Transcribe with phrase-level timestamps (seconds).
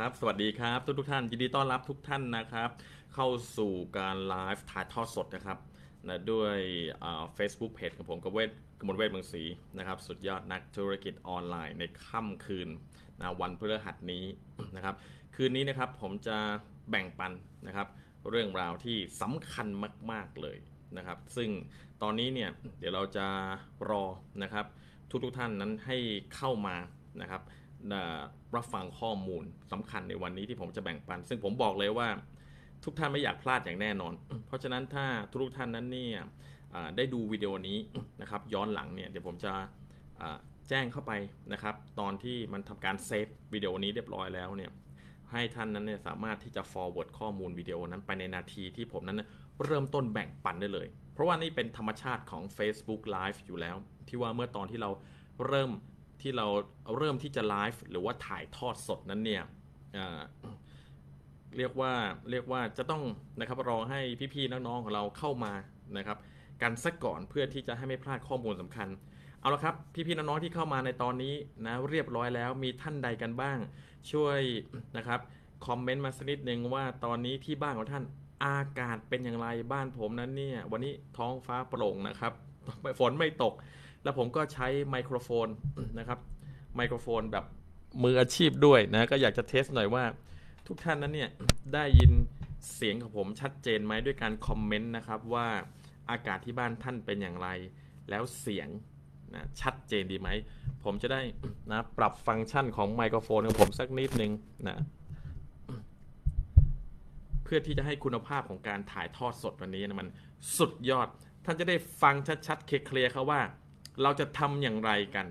[0.00, 2.70] ครับ สวัสดีครับทุกทุกท่านยินดีต้อนรับทุกท่านนะครับ
[3.14, 5.58] เข้าสู่การไลฟ์ถ่ายทอดสดนะครับ
[6.08, 6.56] นะด้วย
[7.34, 9.42] เฟซบุ๊กเพจของผมกบเวทกมลเวทเมืองศรี
[9.78, 12.68] นะครับ สุดยอดนักธุรกิจออนไลน์ในค่ำคืน
[13.18, 14.24] นะวันพฤหัสนี้
[14.76, 14.94] นะครับ
[15.36, 16.36] คืนนี้นะครับผมจะ
[16.90, 17.32] แบ่งปัน
[17.66, 17.88] นะครับ
[18.30, 19.66] เรื่องราวที่สำคัญ
[20.10, 20.58] มาก ๆเลย
[20.96, 21.50] นะครับ ซึ่ง
[22.02, 23.26] ตอนนี้เนี่ยเดี๋ยวเราจะ
[23.90, 24.04] รอ
[24.42, 24.66] นะครับ
[25.24, 25.96] ทุกๆท่านนั้นให้
[26.34, 26.76] เข้ามา
[27.22, 27.42] นะครับ
[28.56, 32.08] รับฟังข้อมูลสำคัญในวันนี้ที่ผมจะแบ่งปัน ซึ่งผมบอกเลยว่า
[32.84, 34.12] ทุกท่านไม่อยากพลาดอย่างแน่นอน
[34.46, 36.18] เพราะฉะนั้นถ้าทุกท่านนั้นเนี่ย
[36.96, 37.78] ได้ดูวิดีโอนี้
[38.20, 39.52] นะครับย้อนหลังเนี่ยเดี๋ยวผมจะ
[40.68, 41.12] แจ้งเข้าไป
[41.52, 44.70] นะครับ ตอนที่มันทำการเซฟวิดีโอนี้เรียบร้อยแล้วเนี่ย
[45.32, 49.22] ให้ท่านนั้นเนี่ยสามารถที่จะ forward ข้อมูลวิดีโอนั้นไปในนาทีที่ผมนั้น
[49.64, 53.76] เริ่มต้นแบ่งปันได้เลย เพราะว่านี่เป็นธรรมชาติของ Facebook Live อยู่แล้ว
[54.08, 54.90] ที่ว่าเมื่อตอนที่เรา
[55.46, 55.70] เริ่ม
[56.22, 56.46] ที่เรา
[56.96, 59.42] เริ่มที่จะไลฟ์หรือว่าถ่ายทอดสดนั้นเนี่ย
[61.56, 61.92] เรียกว่า
[62.30, 63.02] เรียกว่าจะต้อง
[63.38, 64.00] นะครับรอให้
[64.34, 65.52] พี่ๆน้องๆของเราเข้ามา
[65.96, 66.18] นะครับ
[66.62, 68.88] กันสักก่อนเพื่อที่จะให้ไม่พลาดข้อมูลสำคัญ
[69.40, 69.74] เอาละครับ
[70.06, 71.34] พี่ๆน้องๆที่เข้ามาในตอนนี้
[71.66, 73.58] นะเรียบร้อยแล้วมีท่านใดกันบ้าง
[74.12, 74.40] ช่วย
[74.96, 75.20] นะครับ
[75.66, 78.04] คอมเมนต์มาสักนิดหนึ่งว่าตอนนี้ที่บ้านของท่าน
[78.44, 82.32] อากาศเป็นอย่างไรบ้านผมนั้นเนี่ยวันนี้ท้องฟ้าโปร่งนะครับ
[82.98, 83.54] ฝนไม่ตก
[84.02, 85.48] แล้วผมก็ใช้ไมโครโฟน
[85.98, 86.18] นะครับ
[86.76, 87.44] ไมโครโฟนแบบ
[88.02, 90.04] มืออาชีพด้วยนะก็อยากจะเทสหน่อยว่า
[90.66, 91.30] ทุกท่านนั้นเนี่ย
[91.74, 92.12] ได้ยิน
[92.74, 95.48] เสียงของผมชัดเจนไหมด้วยการคอมเมนต์นะครับว่า
[96.10, 97.48] อากาศที่บ้านท่านเป็นอย่างไร
[98.10, 98.68] แล้วเสียง
[99.34, 100.28] นะชัดเจนดีไหม
[100.84, 101.20] ผมจะได้
[101.70, 104.32] นะปรับฟังก์ชันของไมโครโฟนของผมสักนิดนึง
[104.68, 104.78] นะ
[107.44, 110.08] เพื่อที่จะให้คุณภาพของการถ่ายทอดสดวันนี้นะมัน
[110.58, 111.08] สุดยอด
[111.44, 112.14] ท่านจะได้ฟัง
[112.46, 113.40] ชัดๆเคลียร์ๆเขาว่า
[114.02, 115.26] เราจะทำอย่างไรกัน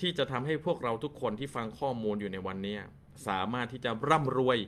[0.00, 2.76] ที่จะทำให้พวกเราทุกคนที่ฟังข้อมูลอยู่ในวันนี้
[3.28, 4.58] สามารถที่จะร่ำรวย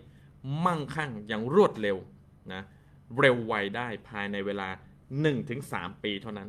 [0.67, 1.97] มั่งคั่งอย่างรวดเร็ว
[2.53, 2.63] นะ
[3.19, 4.69] เร็วไวได้ภายในเวลา
[5.37, 6.49] 1-3 ปีเท่านั้น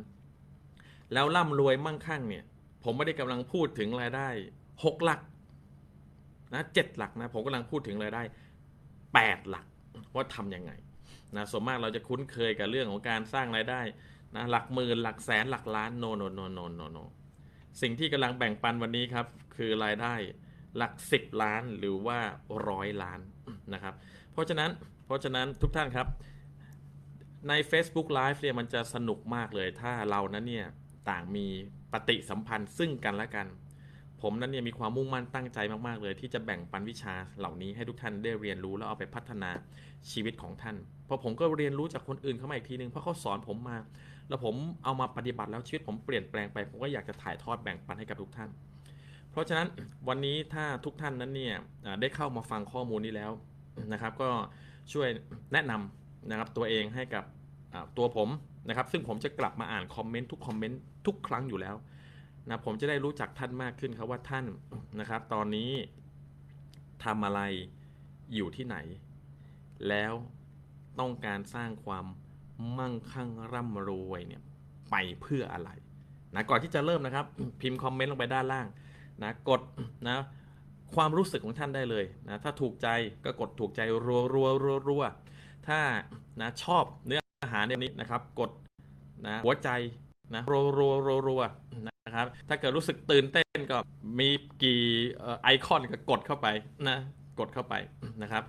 [1.12, 2.44] แล้วร่ำรวยมั่งคั่งเนี่ย
[2.84, 4.28] ผมไม่ได้กำลังพูดถึงรายได้
[4.70, 5.20] 6 หลัก
[6.54, 8.22] นะเจ็ดหลักนะผมกำลังพูดถึงรายได้
[8.86, 9.66] 8 หลัก
[10.14, 10.72] ว่าทำยังไง
[11.36, 13.80] นะส่วนมากเราจะคุ้นเคยกับเรื่องของการสร้างรายได้
[14.34, 16.98] นะหลักหมื่นหลักแสนหลักล้านโนโนโนโนโนโน
[17.80, 20.14] สิ่งที่กำลังแบ่งปันวันนี้ครับ คือรายได้
[20.76, 22.18] หลัก10ล้านหรือว่า
[22.68, 23.20] ร้อยล้าน
[23.74, 23.94] นะครับ
[24.32, 24.70] เพราะฉะนั้น
[25.06, 26.06] เพราะฉะนั้นทุกท่านครับ
[27.48, 30.66] ใน Facebook Live เนี่ยมันจะสนุกมากเลยถ้าเรานั้นเนี่ย
[31.10, 31.46] ต่างมี
[31.92, 33.46] ปฏิสัมพันธ์ซึ่งกันและกัน
[34.22, 39.50] ผมนั้นเนี่ยมีความมุ่งมั่นตั้งใจมาก ๆ เลย ที่จะแบ่งปันวิชาเหล่านี้ให้ทุกท่านได้เรียนรู้แล้วเอาไปพัฒนา
[40.10, 43.76] ชีวิตของท่าน เพราะผมก็เรียนรู้จากคนอื่นเข้ามาอีกทีนึงเพราะเขาสอนผมมา
[44.28, 44.54] แล้วผม
[44.84, 48.50] เอามาปฏิบัติแล้วชีวิตผมเปลี่ยนแปลงไป ผมก็อยากจะถ่ายทอดแบ่งปันให้กับทุกท่าน
[49.30, 49.68] เพราะฉะนั้น
[50.08, 51.54] วันนี้ถ้าทุกท่านนั้นเนี่ย
[52.00, 53.32] ได้เข้ามาฟังข้อมูลนี้แล้ว
[53.92, 54.30] นะครับ ก็
[54.92, 55.08] ช่วย
[55.52, 57.24] แนะนำนะครับตัวเองให้กับ
[57.96, 58.28] ตัวผม
[58.68, 61.76] นะครับ ซึ่งผมจะกลับมาอ่านคอมเมนต์ทุกคอมเมนต์ทุกครั้งอยู่แล้ว
[62.48, 64.46] นะผมจะได้รู้จักท่านมากขึ้นครับว่าท่าน
[65.00, 65.70] นะครับ ตอนนี้
[67.04, 67.40] ทำอะไร
[68.34, 68.76] อยู่ที่ไหน
[69.88, 70.12] แล้ว
[71.00, 72.04] ต้องการสร้างความ
[72.78, 74.42] มั่งคั่งร่ำรวยเนี่ย
[74.90, 75.70] ไปเพื่ออะไร
[76.34, 77.26] นะก่อนที่จะเริ่มนะครับ
[77.60, 78.66] พิมพ์คอมเมนต์ลงไปด้านล่าง
[79.22, 79.60] นะกด
[80.08, 80.16] นะ
[80.94, 82.88] ความรู้สึกของท่านได้เลยนะถ้าถูกใจ
[83.24, 85.04] ก็กดถูกใจรัวรัวรัวรัว
[85.68, 85.78] ถ้า
[86.40, 87.20] นะชอบเนื้อ
[87.52, 88.50] หาในนี้นะครับ กด
[89.26, 89.70] นะหัวใจ
[90.34, 91.42] นะรัวรัวรัวรัว
[91.86, 93.76] นะครับถ้าเกิดรู้สึกตื่นเต้นก็
[94.18, 94.28] มี
[94.62, 94.82] กี่
[95.42, 96.46] ไอคอนก็กดเข้าไป
[96.88, 96.98] นะ
[97.38, 97.74] กดเข้าไป
[98.22, 98.42] นะครับ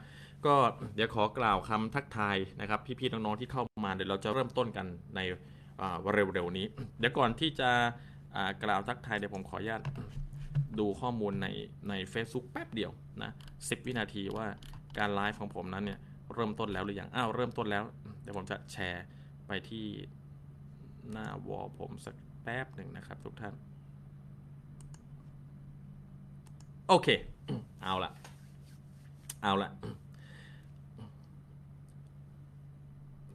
[0.47, 0.55] ก็
[0.95, 4.85] เดี๋ยวขอกล่าวคำทักทายนะครับ พี่ๆน้องๆที่เข้ามาเดี๋ยวเราจะเริ่มต้นกัน
[5.15, 5.19] ใน
[5.81, 6.65] อ่าเร็วๆนี้
[6.99, 7.69] เดี๋ยวก่อนที่จะ
[8.63, 9.81] กล่าวทักทายเดี๋ยวผมขออนุญาต
[10.79, 11.47] ดูข้อมูลใน
[11.89, 12.91] ใน Facebook แป๊บเดียว
[13.23, 14.47] นะ10วินาทีว่า
[14.97, 15.99] การไลฟ์ของผมนั้นเนี่ย
[16.33, 17.83] เริ่มต้นแล้วหรือยังอ้าวเริ่มต้นแล้ว
[18.21, 19.05] เดี๋ยวผมจะแชร์
[19.47, 19.85] ไปที่
[21.11, 23.53] หน้าวอลผมสักแป๊บหนึ่งนะครับทุกท่าน
[26.87, 27.07] โอเค
[27.81, 28.11] เอาละ
[29.43, 29.71] เอาละ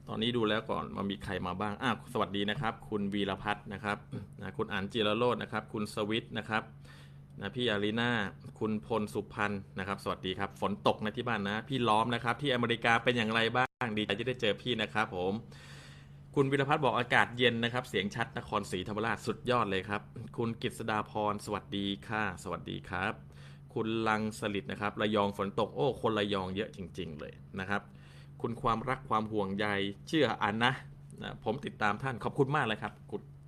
[0.11, 3.97] อนนี้ดูแล้วก่อนมามีใครมาบ้างอะสวัสดีนะครับ คุณวีรพัฒน์นะครับ
[4.39, 6.63] นะคุณอันจิรโรจนะครับ คุณสวิทนะครับ
[7.39, 8.11] นะพี่อารีนา
[8.59, 15.33] คุณพลสุพันธ์นะครับ สวัสดีครับ ฝนตกนะที่บ้านนะ พี่ล้อมนะครับ ที่อเมริกาเป็นอย่างไรบ้างดีใจที่ได้เจอพี่นะครับ ผม
[16.35, 20.01] คุณวิรพัฒน์บอกอากาศเย็นนะครับ เสียงชัดนครศรีธรรมราชสุดยอดเลยครับ
[20.37, 23.13] คุณกฤษดาพรสวัสดีค่ะ สวัสดีครับ
[23.73, 27.81] คุณลังสลิดนะครับระยองฝนตกโอ้คนระยองเยอะจริง ๆ เลยนะครับ
[28.41, 29.67] คุณความรักความห่วงใย
[30.07, 30.71] เชื่ออันนะ
[31.23, 32.93] นะผมติดตามท่านขอบคุณมากเลยครับ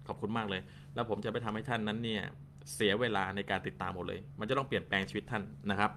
[0.08, 0.62] ขอบคุณมากเลย
[0.96, 2.22] แล้วผมจะไปทำให้ท่านนั้นเนี่ย
[2.74, 5.92] เสียเวลาในการติดตามหมดเลย มันจะต้องเปลี่ยนแปลงชีวิตท่านนะครับ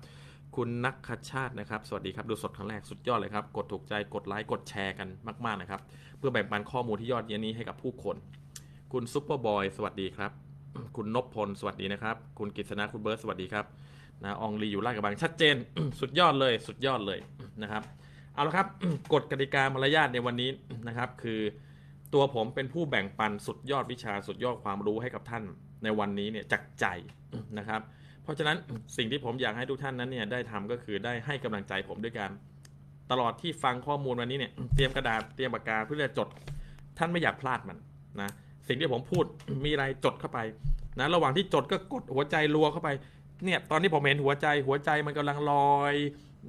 [0.56, 5.08] คุณนักขชาตินะครับ สวัสดีครับดูสดครั้งแรกสุดยอดเลยครับ กดถูกใจกดไลค์กดแชร์กัน
[5.44, 5.80] มากๆนะครับ
[6.18, 8.16] เพื่อแบ่งปันข้อมูลที่ยอดเยี่ยมนี้ให้กับผู้คน
[8.92, 10.30] คุณซุปเปอร์บอยสวัสดีครับ
[10.96, 13.64] คุณนพพลสวัสดีนะครับ คุณกฤษณะคุณเบิร์ตสวัสดีครับ
[14.22, 15.56] นะอองลีอยู่ลาดกระบังชัดเจน
[16.00, 17.18] สุดยอดเลย สุดยอดเลย
[17.62, 17.82] นะครับ
[18.36, 18.68] เอาละครับ
[19.12, 20.50] กฎกติกามารยาทในวันนี้
[20.88, 21.40] นะครับ คือ
[22.14, 25.44] ตัวผมเป็นผู้แบ่งปันสุดยอดวิชาสุดยอดความรู้ให้กับท่าน
[25.84, 26.86] ในวันนี้เนี่ยจากใจ
[27.58, 27.80] นะครับ
[28.22, 28.56] เพราะฉะนั้น
[28.96, 32.30] สิ่งที่ผมอยากให้ทุกท่านนั้นเนี่ยได้ทำก็คือได้ให้กำลังใจผมด้วยกัน
[33.10, 36.28] ตลอดที่ฟังข้อมูลวันนี้เนี่ยเตรียมกระดาษเตรียมปากกาเพื่อจะจด
[36.98, 37.78] ท่านไม่อยากพลาดมัน
[38.20, 38.30] นะ
[38.68, 39.24] สิ่งที่ผมพูด
[39.64, 40.38] มีอะไรจดเข้าไป
[40.98, 42.88] นะระหว่างที่จดก็กดหัวใจรัวเข้าไป
[43.44, 45.94] เนี่ยตอนที่ผมเห็นหัวใจหัวใจมันกำลังลอย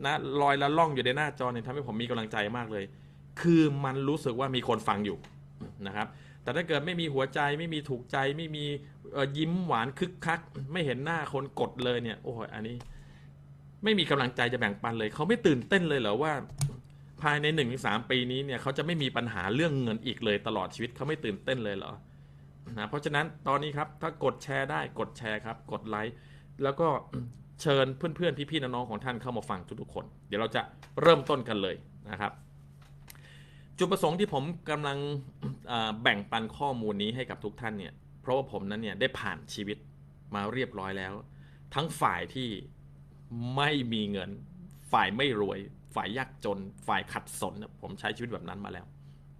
[0.05, 2.85] นะลอยละล่องอยู่ในหน้าจอเนี่ยทำให้ผมมีกำลังใจมากเลย
[3.41, 5.17] คือมันรู้สึกว่ามีคนฟังอยู่
[5.87, 6.07] นะครับ
[6.43, 8.65] แต่ถ้าเกิดไม่มีหัวใจไม่มีถูกใจไม่มี
[9.37, 10.39] ยิ้มหวานคึกคัก
[10.71, 12.75] ไม่เห็นหน้าคนกดเลยเนี่ย โอ้ยอันนี้
[13.83, 16.33] ไม่มีกำลังใจจะแบ่งปันเลย เขาไม่ตื่นเต้นเลยเหรอว่า
[17.21, 21.93] ภายในหนึ่งสามปีนี้เนี่ยเขาจะไม่มีปัญหาเรื่องเงินอีกเลย ตลอดชีวิตเขาไม่ตื่นเต้นเลยเหรอ
[22.77, 26.15] นะเพราะฉะนั้นตอนนี้ครับถ้ากดแชร์ได้กดแชร์ครับ กดไลค์
[26.63, 26.87] แล้วก็
[27.61, 30.61] เชิญเพื่อนๆพี่ๆน้องๆของท่านเข้ามาฟังทุกๆคน เดี๋ยวเราจะ
[31.01, 31.75] เริ่มต้นกันเลย
[32.11, 32.31] นะครับ
[33.77, 34.97] จุดประสงค์ที่ผมกำลัง
[36.01, 39.77] แบ่งปันข้อมูลนี้ให้กับทุกท่านเนี่ยเพราะว่าผมนั้นเนี่ยได้ผ่านชีวิต
[40.35, 41.13] มาเรียบร้อยแล้ว
[41.75, 42.49] ทั้งฝ่ายที่
[43.55, 44.29] ไม่มีเงิน
[44.91, 45.59] ฝ่ายไม่รวย
[45.95, 48.85] ฝ่ายยากจน ฝ่ายขัดสน ผมใช้ชีวิตแบบนั้นมาแล้ว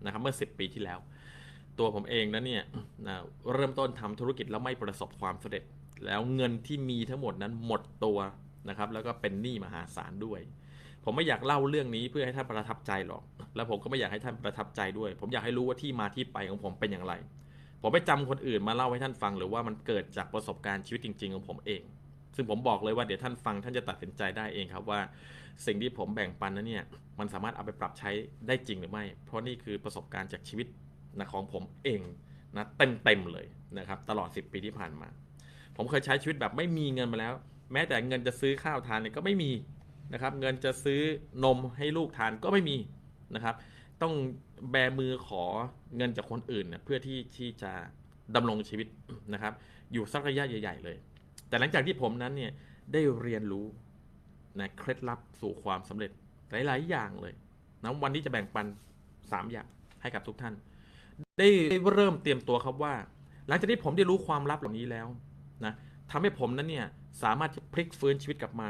[0.04, 1.00] นะครับเมื่อ 10 ปีที่แล้ว
[1.80, 2.64] ตัวผมเองนั้นเนี่ย
[3.54, 5.64] เริ่มต้นทำธุรกิจแล้วไม่ประสบความสำเร็จ
[6.06, 8.20] แล้วเงินที่มีทั้งหมดนั้นหมดตัว
[8.70, 10.42] นะครับ แล้วก็เป็นหนี้มหาศาลด้วย
[11.04, 13.24] ผมไม่อยากเล่าเรื่องนี้เพื่อให้ท่านประทับใจหรอก
[13.56, 17.14] แล้วผมก็ไม่อยากให้ท่านประทับใจด้วย ผมอยากให้รู้ว่าที่มาที่ไปของผมเป็นอย่างไร
[17.82, 21.82] ผมไปจำคนอื่นมาเล่าให้ท่านฟัง หรือว่ามันเกิดจากประสบการณ์ชีวิตจริง ๆ ของผมเอง
[22.36, 25.00] ซึ่งผมบอกเลยว่าเดี๋ยวท่านฟังท่านจะตัดสินใจได้เองครับว่า
[25.66, 26.86] สิ่งที่ผมแบ่งปันนั้นเนี่ย
[27.20, 28.10] มันสามารถเอาไปปรับใช้
[28.48, 30.68] ได้จริงหรือไม่ เพราะนี่คือประสบการณ์จากชีวิต
[31.18, 32.02] นะของผมเอง
[32.56, 33.46] นะเต็มๆเลย
[33.78, 35.10] นะครับตลอด 10 ปีที่ผ่านมา
[35.78, 37.34] ผมเคยใช้ชีวิตแบบไม่มีเงินมาแล้ว
[37.74, 39.52] แม้แต่เงินจะซื้อข้าวทานเนี่ยก็ไม่มี
[40.14, 41.02] นะครับ เงินจะซื้อ
[41.44, 42.78] นมให้ลูกทานก็ไม่มี
[43.36, 43.56] นะครับ
[44.02, 44.14] ต้อง
[44.72, 45.44] แบมือขอ
[45.98, 47.72] เงินจากคนอื่นเนี่ยเพื่อที่ที่จะ
[48.36, 48.88] ดำรงชีวิต
[49.34, 49.54] นะครับ
[49.94, 50.98] อยู่สักระยะใหญ่ ๆ เลย
[51.50, 52.52] แต่หลังจากที่ผมนั้นเนี่ย
[52.94, 53.66] ได้เรียนรู้
[54.60, 56.12] นะเคล็ดลับสู่ความสำเร็จ
[56.52, 57.34] หลาย ๆ อย่างเลย
[57.84, 58.66] นะวันนี้จะแบ่งปัน
[59.10, 59.68] 3 อย่าง
[60.02, 60.54] ให้กับทุกท่าน
[61.40, 61.48] ได้
[61.94, 62.94] เริ่มเตรียมตัวครับว่า
[63.48, 65.08] หลังจากที่ผมได้รู้ความลับเหล่านี้แล้ว
[65.66, 65.74] นะ
[66.12, 66.86] ทำให้ผมนั้นเนี่ย
[67.24, 68.70] สามารถจะพลิกฟื้นชีวิตกลับมา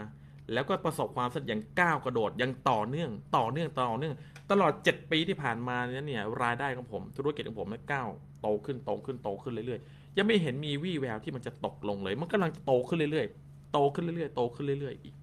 [0.53, 4.13] แล้วก็ประสบความสำเร็จอย่างก้าวกระโดดอย่างต่อเนื่อง ต่อเนื่องต่อเนื่อง
[4.51, 8.09] ตลอด 7 ปีที่ผ่านมานี่ยเนี่ยรายได้ของผมธุรกิจของผมนั้นก้าว
[8.41, 15.15] โตขึ้นโตขึ้นโตขึ้นเรื่อยๆยังไม่เห็นมีวี่แววที่มันจะตกลงเลย มันกำลังโตขึ้นเรื่อยๆ โตขึ้นเรื่อยๆโตขึ้นเรื่อย ๆ อีก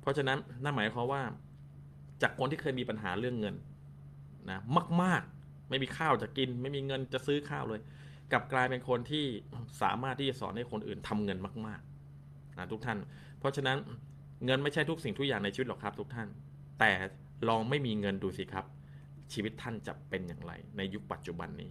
[0.00, 1.22] เพราะฉะนั้นนั่นหมายความว่า
[2.22, 3.54] จากคนที่เคยมีปัญหาเรื่องเงิน
[4.50, 4.58] นะ
[5.02, 7.80] มาก ๆ ไม่มีข้าวจะกิน ไม่มีเงินจะซื้อข้าวเลย
[8.32, 9.24] กลับกลายเป็นคนที่
[9.82, 12.98] สามารถที่จะสอนให้คนอื่นทำเงินมากๆนะทุกท่าน
[13.38, 13.76] เพราะฉะนั้น
[14.46, 16.28] เงินไม่ใช่ทุกสิ่งทุกอย่างในชีวิตหรอกครับ ทุกท่าน
[16.80, 16.92] แต่
[17.48, 18.66] ลองไม่มีเงินดูสิครับ
[19.32, 21.70] ชีวิตท่านจะเป็นอย่างไร ในยุคปัจจุบันนี้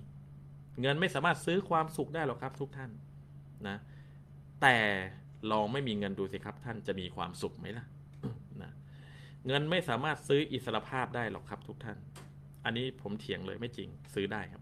[0.81, 2.91] เงินไม่สามารถซื้อความสุขได้หรอกครับ ทุกท่าน
[3.67, 3.77] นะ
[4.61, 4.77] แต่
[5.51, 7.85] ลองไม่มีเงินดูสิครับ ท่านจะมีความสุขไหมล่ะ
[8.61, 8.71] นะ
[9.47, 11.97] เงินไม่สามารถซื้ออิสรภาพได้หรอกครับ ทุกท่าน
[12.65, 14.61] อันนี้ผมเถียงเลยไม่จริงซื้อได้ครับ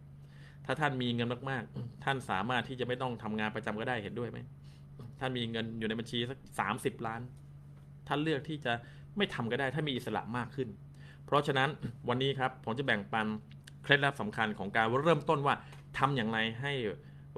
[0.65, 4.39] ถ้าท่านมีเงินมากๆ ท่านสามารถที่จะไม่ต้องทำงานประจำก็ได้เห็นด้วยไหม
[5.19, 7.21] ท่านมีเงินอยู่ในบัญชีสักสามสิบล้าน
[8.07, 8.73] ท่านเลือกที่จะ
[9.17, 10.69] ไม่ทำก็ได้ ถ้ามีอิสระมากขึ้น
[11.25, 11.69] เพราะฉะนั้น
[12.09, 13.27] วันนี้ครับผมจะแบ่งปัน
[13.83, 15.55] เคล็ดลับสำคัญของการเริ่มต้นว่า
[15.97, 16.73] ทำอย่างไรให้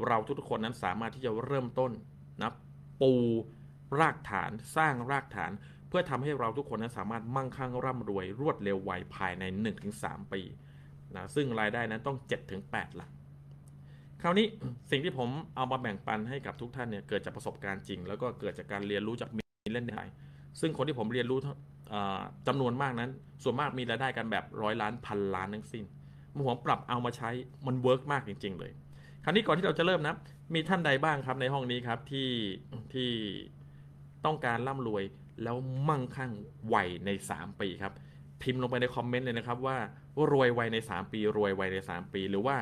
[0.08, 1.92] เราทุกคนนั้นสามารถที่จะเริ่มต้น
[2.42, 2.52] นะ
[3.02, 3.12] ปู
[4.00, 5.52] รากฐานสร้างรากฐาน
[5.90, 9.44] เพื่อทำให้เราทุกคนนั้นสามารถมั่งคั่งร่ำรวยรวดเร็วไวภายใน
[9.90, 10.42] 1-3 ปี
[11.16, 12.18] นะซึ่งรายได้นั้นต้อง
[12.58, 13.10] 7-8หลัก
[14.22, 14.46] คราวนี้
[14.92, 19.44] สิ่งที่ผมเอามาแบ่งปันให้กับทุกท่านเนี่ยเกิดจากประสบการณ์จริง แล้วก็เกิดจากการเรียนรู้จากมี
[19.74, 20.02] เล่นได้
[20.60, 21.40] ซึ่งคนที่ผมเรียนรู้
[21.90, 23.10] เอ่อจำนวนมากนั้น
[23.44, 25.84] ส่วนมากมีรายได้กันแบบร้อยล้านพันล้านทั้งสิ้น
[26.36, 27.30] เมื่อผมปรับเอามาใช้
[27.68, 28.72] มัน work มากจริง ๆ เลย
[29.24, 30.16] คราวนี้ก่อนที่เราจะเริ่มนะ
[30.54, 32.30] มีท่านใดบ้างครับในห้องนี้ครับที่
[32.94, 33.10] ที่
[34.26, 35.04] ต้องการร่ำรวย
[35.44, 35.58] แล้ว
[35.90, 36.32] มั่งคั่ง
[36.70, 37.94] ไวใน 3 ปีครับ
[38.42, 39.78] พิมพ์ลงไปในคอมเมนต์เลยนะครับว่า
[40.32, 42.56] รวยไวใน 3 ปี รวยไวใน 3 ปี หรือว่า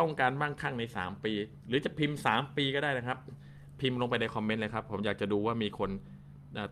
[0.00, 1.32] ต้องการมั่งคั่งใน 3 ปี
[1.68, 3.18] หรือจะพิมพ์ 3 ปีก็ได้นะครับ
[3.80, 5.90] พิมพ์ลงไปในคอมเมนต์เลยครับ ผมอยากจะดูว่ามีคน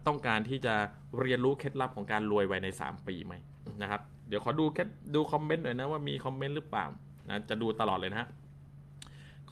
[0.07, 0.75] ต้องการที่จะ
[1.21, 3.35] เรียนรู้เคล็ดลับของการรวยไวใน 3 ปีไหม
[3.83, 6.87] นะครับ เดี๋ยวขอดูแค่ดูคอมเมนต์หน่อยนะว่ามีคอมเมนต์หรือเปล่า
[7.29, 8.29] นะจะดูตลอดเลยนะฮะ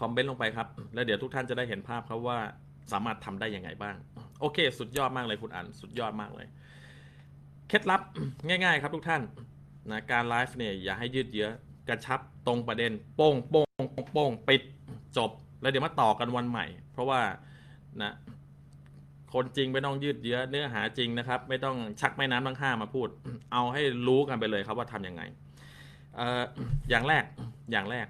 [0.01, 2.39] คอมเมนต์ลงไปครับ แล้วเดี๋ยวทุกท่านจะได้เห็นภาพครับว่า
[2.93, 3.97] สามารถทำได้ยังไงบ้าง
[4.41, 6.47] โอเค สุดยอดมากเลยคุณอันสุดยอดมากเลย
[7.69, 8.01] เคล็ดลับ
[8.49, 9.23] ง่าย ๆ ครับทุกท่าน
[9.91, 11.49] นะการไลฟ์เนี่ยอย่าให้ยืดเยื้อ
[11.89, 14.63] กระชับตรงประเด็น โป้งโป้งโป้งปิด
[15.17, 15.31] จบ
[15.63, 17.21] แล้วเดี๋ยวมาต่อกันวันใหม่ เพราะว่า
[18.03, 18.13] นะ
[19.35, 23.09] คนจริงไม่ต้องยืดเยื้อเนื้อหาจริงนะครับ ไม่ต้องชักแม่น้ำทั้งห้ามาพูด
[23.53, 25.23] เอาให้รู้กันไปเลยครับว่าทำยังไง
[26.17, 26.43] เอ่อ
[26.91, 27.25] อย่างแรก
[27.73, 28.07] อย่างแรก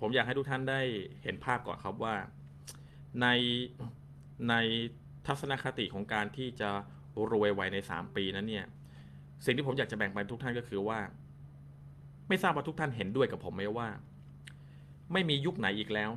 [0.00, 0.80] ผมอยากให้ทุกท่านได้
[1.22, 2.14] เห็นภาพก่อนครับว่า
[3.22, 3.26] ใน
[4.48, 4.54] ใน
[5.26, 6.70] ทัศนคติของการที่จะ
[7.32, 8.66] รวยไวใน 3 ปีนั้นเนี่ย
[9.44, 10.98] สิ่งที่ผมอยากจะแบ่งปันทุกท่านก็คือว่า
[12.30, 13.88] ไม่ทราบว่าทุกท่านเห็นด้วยกับผมไหมว่า
[15.12, 16.10] ไม่มียุคไหนอีกแล้ว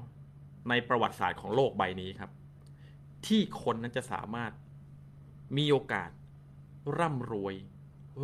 [0.69, 2.31] ในประวัติศาสตร์ของโลกใบนี้ครับ
[3.25, 4.51] ที่คนนั้นจะสามารถ
[5.57, 6.09] มีโอกาส
[6.99, 7.53] ร่ำรวย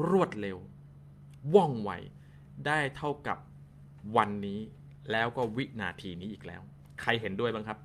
[0.10, 0.58] รวดเร็ว
[1.55, 1.91] ว่องไว
[2.67, 3.38] ได้เท่ากับ
[4.17, 4.60] วันนี้
[5.12, 6.62] แล้วก็วินาทีนี้อีกแล้ว
[7.01, 7.77] ใครเห็นด้วยบ้างครับ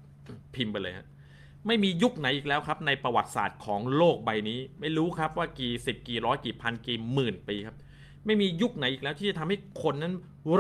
[0.55, 1.07] พิมพ์ไปเลยฮะ
[1.67, 7.77] ไม่มียุคไหนอีกแล้วครับ ในประวัติศาสตร์ของโลกใบนี้ ไม่รู้ครับว่ากี่สิบกี่ร้อยกี่พันกี่หมื่นปีครับ
[8.27, 10.15] ไม่มียุคไหนอีกแล้วที่จะทำให้คนนั้น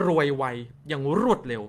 [0.06, 0.44] รวยไว
[0.88, 1.62] อย่างรวดเร็ว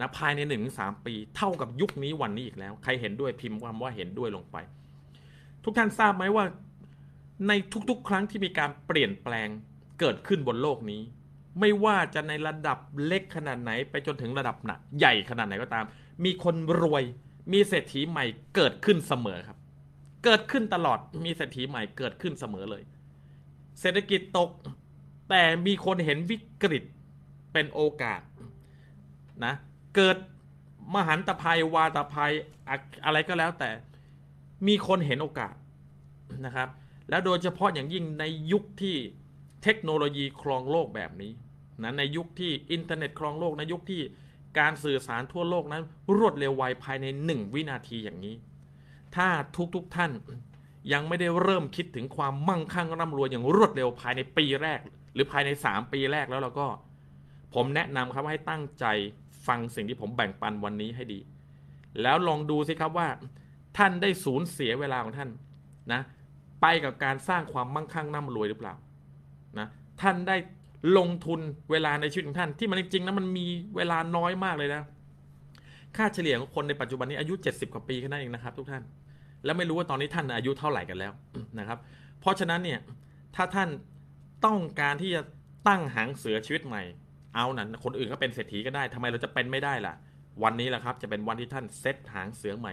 [0.00, 4.56] นะภายในหนึ่งสามปี เท่ากับยุคนี้วันนี้อีกแล้ว ใครเห็นด้วยพิมพ์คำว่าเห็นด้วยลงไป
[5.64, 6.44] ทุกท่านทราบไหมว่า
[7.48, 7.52] ใน
[7.90, 9.48] ทุกๆ ครั้งที่มีการเปลี่ยนแปลง
[10.00, 11.02] เกิดขึ้นบนโลกนี้
[11.60, 15.84] ไม่ว่าจะในระดับเล็กขนาดไหน ไปจนถึงระดับหนักใหญ่ขนาดไหนก็ตาม
[16.24, 17.02] มีคนรวย
[17.52, 18.24] มีเศรษฐีใหม่
[18.56, 19.58] เกิดขึ้นเสมอครับ
[20.24, 22.82] เกิดขึ้นตลอดมีเศรษฐีใหม่เกิดขึ้นเสมอเลย
[23.80, 24.50] เศรษฐกิจตก
[25.28, 26.84] แต่มีคนเห็นวิกฤต
[27.52, 28.20] เป็นโอกาส
[29.44, 29.54] นะ
[29.96, 30.16] เกิด
[30.94, 32.32] มหันตภัย วาตภัย
[33.04, 33.70] อะไรก็แล้วแต่
[34.66, 35.54] มีคนเห็นโอกาส
[36.46, 36.68] นะครับ
[37.10, 38.96] แล้วโดยเฉพาะอย่างยิ่งในยุคที่
[39.62, 41.32] เทคโนโลยีครองโลกแบบนี้
[41.82, 44.00] นะในยุคที่อินเทอร์เน็ตครองโลกในยุคที่
[44.58, 45.82] การสื่อสารทั่วโลกนั้น
[46.16, 48.34] รวดเร็วไวภายในหนึ่งวินาทีอย่างนี้
[49.16, 49.28] ถ้า
[49.74, 50.10] ทุกๆทท่าน
[50.92, 54.80] ยังไม่ได้เริ่มคิดถึงความมั่งคั่งร่ำรวยอย่างรวดเร็วภายในปีแรก
[55.16, 56.66] หรือภายใน 3 ปีแรกแล้วเราก็
[57.54, 58.86] ผมแนะนำครับว่าให้ตั้งใจ
[59.46, 61.20] ฟังสิ่งที่ผมแบ่งปันวันนี้ให้ดี
[62.02, 63.08] แล้วลองดูสิครับว่า
[63.78, 65.30] ท่านได้สูญเสียเวลาของท่าน
[65.92, 66.00] นะ
[66.62, 68.74] ไปกับการสร้างความมั่งคั่งร่ำรวยหรือเปล่า
[69.58, 69.68] นะ
[70.02, 70.36] ท่านได้
[70.98, 73.46] ลงทุนเวลาในชีวิตของท่านที่มันจริงๆนะมันมี
[73.76, 74.82] เวลาน้อยมากเลยนะ
[75.96, 78.82] ค่าเฉลี่ยของคนในปัจจุบันนี้อายุ 70 กว่าปีแค่นั้นเองนะครับ ทุกท่าน
[79.44, 81.12] แล้วไม่รู้ว่าตอนนี้ท่านอายุเท่าไหร่กันแล้ว
[81.58, 81.78] นะครับ
[82.20, 82.80] เพราะฉะนั้นเนี่ย
[83.36, 83.68] ถ้าท่าน
[84.44, 85.22] ต้องการที่จะ
[85.68, 86.82] ตั้งหางเสือชีวิตใหม่
[87.34, 89.94] เอานั้นคนอื่นก็เป็นเศรษฐีก็ได้ทำไมเราจะเป็นไม่ได้ล่ะ
[90.42, 92.72] วันนี้แหละครับจะเป็นวันที่ท่านเซตหางเสือใหม่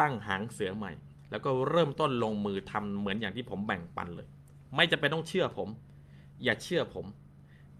[0.00, 0.92] ตั้งหางเสือใหม่
[1.30, 4.26] แล้วก็เริ่มต้นลงมือทำเหมือนอย่างที่ผมแบ่งปันเลย
[4.74, 5.68] ไม่จะเป็นต้องเชื่อผม
[6.44, 7.06] อย่าเชื่อผม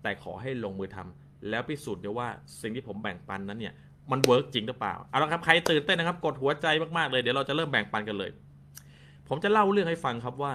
[0.02, 2.28] แต่ขอให้ลงมือทำแล้วพิสูจน์ดี๋ยว่า
[2.62, 3.74] สิ่งที่ผมแบ่งปันนั้นเนี่ย
[4.10, 6.66] มัน work จริงหรือเปล่า เอาละครับใครตื่นเต้นนะครับ กดหัวใจ
[6.98, 8.30] มากๆเลย เดี๋ยวเราจะเริ่มแบ่งปันกันเลย
[9.28, 10.52] ผมจะเล่าเรื่องให้ฟังครับว่า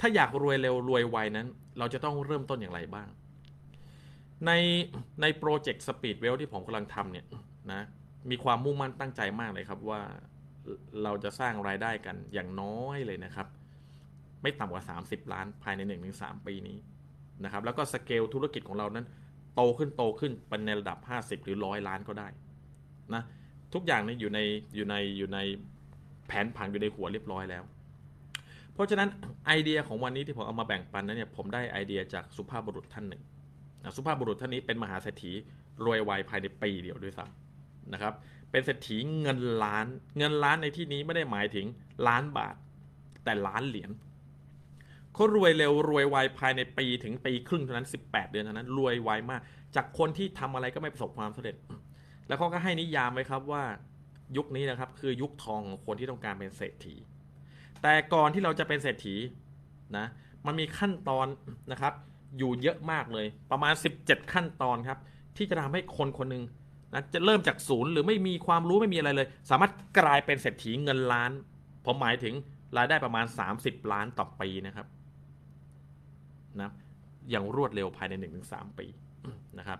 [0.00, 1.46] ถ้าอยากรวยเร็วรวยไวนั้น
[1.78, 3.08] เราจะต้องเริ่มต้นอย่างไรบ้าง
[4.46, 4.50] ใน
[5.20, 7.26] ในโปรเจกต์ Speed Wealth ที่ผมกำลังทำเนี่ย
[7.72, 7.82] นะ
[8.30, 10.00] มีความมุ่งมั่นตั้งใจมากเลยครับว่า
[11.02, 13.46] เราจะสร้างรายได้กันอย่างน้อยเลยนะครับ
[14.42, 15.80] ไม่ต่ำกว่า 30 ล้านภายใน
[16.16, 16.78] 1-3 ปีนี้
[17.44, 19.06] นะครับ แล้วก็สเกลธุรกิจของเรานั้น
[19.54, 22.28] โตขึ้นโตขึ้นเป็นในระดับ 50 หรือร้อยล้านก็ได้
[23.14, 23.22] นะ
[23.74, 24.40] ทุกอย่างนี่อยู่ใน
[24.74, 25.38] อยู่ในอยู่ใน
[26.26, 27.64] แผนผังอยู่ในหัวเรียบร้อยแล้ว
[28.74, 29.08] เพราะฉะนั้น
[29.46, 33.22] ไอเดียของวันนี้ที่ผมเอามาแบ่งปันนั้นเนี่ยผมได้ไอเดียจากสุภาพบุรุษท่านหนึ่ง
[33.82, 35.32] นะสุภาพบุรุษท่านนี้เป็นมหาเศรษฐี
[35.84, 38.14] รวยไวภายในปีเดียวด้วยซ้ำนะครับ
[38.50, 39.86] เป็นเศรษฐีเงินล้าน
[40.18, 41.66] เงินล้านในที่นี้ไม่ได้หมายถึง
[42.08, 42.54] ล้านบาท
[43.24, 43.90] แต่ล้านเหรียญ
[45.14, 49.40] เขารวยเร็วรวยไวภายในปีถึงปีครึ่งเท่านั้น 18 เดือนเท่านั้น รวยไวมาก
[49.76, 51.56] จากคนที่ทำอะไรก็ไม่ประสบความสำเร็จ
[52.28, 53.64] แล้วเขาก็ให้นิยามไว้ครับว่า
[54.36, 56.94] ยุคนี้นะครับคือยุคทองของคนที่ต้องการเป็นเศรษฐี
[57.86, 59.16] แต่ก่อนที่เราจะเป็นเศรษฐี
[59.96, 60.06] นะ
[60.46, 61.26] มันมีขั้นตอน
[61.72, 61.92] นะครับ
[62.38, 64.98] อยู่เยอะมากเลยประมาณ 17 ขั้นตอนครับ
[65.36, 66.44] ที่จะทำให้คนคนหนึ่ง
[66.92, 71.30] นะจะเริ่มจากศูนย์หรือไม่มีความรู้ไม่มีอะไรเลย สามารถกลายเป็นเศรษฐีเงินล้าน
[71.84, 72.34] ผมหมายถึง
[72.76, 73.26] รายได้ประมาณ
[73.58, 74.86] 30 ล้านต่อปีนะครับ
[76.60, 76.70] นะ
[77.30, 78.14] อย่างรวดเร็วภายใน
[78.48, 78.86] 1-3 ปี
[79.58, 79.78] นะครับ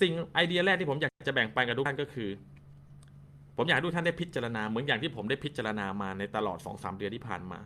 [0.00, 2.28] สิ่งไอเดียแรกที่ผมอยากจะแบ่งปันกับทุกท่านก็คือ
[3.56, 7.60] ผมอยากให้ทุกท่านได้พิจารณาเหมือนอย่างที่ผมได้พิจารณามาในตลอด2-3เดือนที่ผ่านมา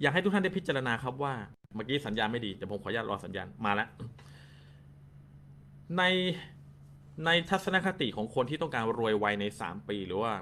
[0.00, 1.34] อยากให้ทุกท่านได้พิจารณาครับว่า
[1.74, 3.88] เมื่อกี้สัญญาณไม่ดีแต่ผมขออนุญาตรอสัญญาณมาแล้ว
[5.96, 6.02] ใน
[7.24, 10.32] ในทัศนคติของคนที่ต้องการรวยไวใน 3 ปีหรือว่า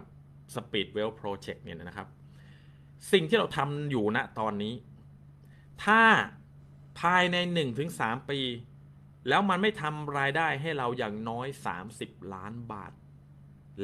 [0.55, 2.09] Speed Well Project เนี่ยนะครับ
[3.13, 4.75] สิ่งที่เราทำอยู่ณตอนนี้
[5.85, 6.03] ถ้า
[7.01, 7.37] ภายใน
[7.85, 8.39] 1-3 ปี
[9.29, 11.47] แล้วมันไม่ทำรายได้ให้เราอย่างน้อย
[11.91, 12.93] 30 ล้านบาท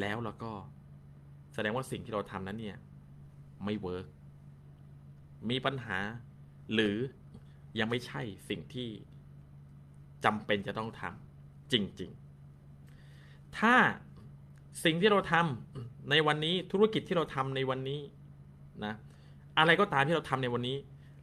[0.00, 0.52] แล้วแล้วก็
[1.54, 2.78] แสดงว่าสิ่งที่เราทำนั้นเนี่ย
[3.64, 4.06] ไม่ work
[5.50, 5.98] มีปัญหา
[6.74, 6.96] หรือ
[7.78, 8.88] ยังไม่ใช่สิ่งที่
[10.24, 12.10] จำเป็นจะต้องทำจริง
[12.84, 13.74] ๆ ถ้า
[14.84, 18.00] สิ่งที่เราทำในวันนี้ธุรกิจที่เราทำในวันนี้
[18.84, 18.94] นะ
[19.58, 20.76] อะไรก็ตามที่เราทำในวันนี้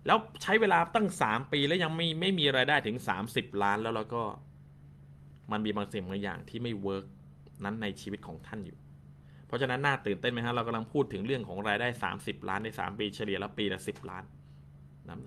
[0.05, 2.97] แล้วใช้เวลาตั้ง 3 ปีแล้วยังไม่ไม่มีรายได้ถึง
[3.29, 4.23] 30 ล้านแล้วแล้วก็
[5.51, 7.05] มันมีบางสิ่งบางอย่างที่ไม่ work
[7.63, 8.77] นั้นในชีวิตของท่านอยู่
[9.47, 11.87] เพราะฉะนั้นน่าตื่นเต้นไหมฮะเรากำลังพูดถึงเรื่องของรายได้
[12.17, 14.23] 30 ล้านใน 3 ปีเฉลี่ยแล้วปีละ 10 ล้าน
[15.07, 15.17] นะ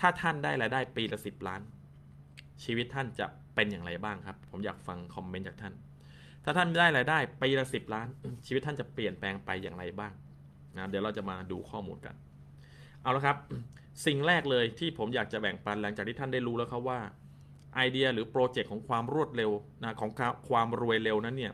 [0.00, 1.60] ถ้าท่านได้รายได้ปีละ 10 ล้าน
[2.64, 5.74] ชีวิตท่านจะเป็นอย่างไรบ้างครับ ผมอยากฟังคอมเมนต์จากท่าน
[6.44, 8.06] ถ้าท่านได้รายได้ปีละ 10 ล้าน
[8.46, 10.12] ชีวิตท่านจะเปลี่ยนแปลงไปอย่างไรบ้าง
[10.76, 12.14] นะเดี๋ยวเราจะมาดูข้อมูลกัน
[13.02, 13.36] เอาละครับ
[14.06, 17.00] สิ่งแรกเลยที่ผมอยากจะแบ่งปันหลังจากที่ท่านได้รู้แล้วครับว่า
[17.74, 19.50] ไอเดียหรือโปรเจกต์ของความรวดเร็ว
[19.84, 20.10] นะของ
[20.48, 21.52] ความรวยเร็วนั้นเนี่ย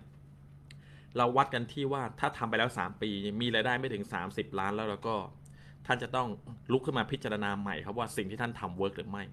[1.17, 5.15] เราวัดกันที่ว่าถ้าทำไปแล้ว 3 ปี มีรายได้ไม่ถึง 30 ล้านแล้วแล้วก็
[5.87, 6.29] ท่านจะต้อง
[6.73, 9.25] ลุกขึ้นมาพิจารณาใหม่ครับว่าสิ่งที่ท่านทำ work หรือไม่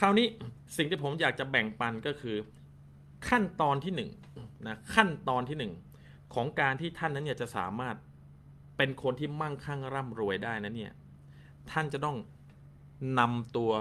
[0.00, 0.26] คราวนี้
[0.76, 2.36] สิ่งที่ผมอยากจะแบ่งปันก็คือ
[3.28, 4.10] ขั้นตอนที่1นง
[4.68, 7.96] นะขั้นตอนที่ 1 ของการที่ท่านนั้นเนี่ยจะสามารถ
[8.76, 10.92] เป็นคนที่มั่งคั่งร่ำรวยได้นั้นเนี่ย
[11.70, 12.16] ท่านจะต้อง
[13.18, 13.72] นำตัว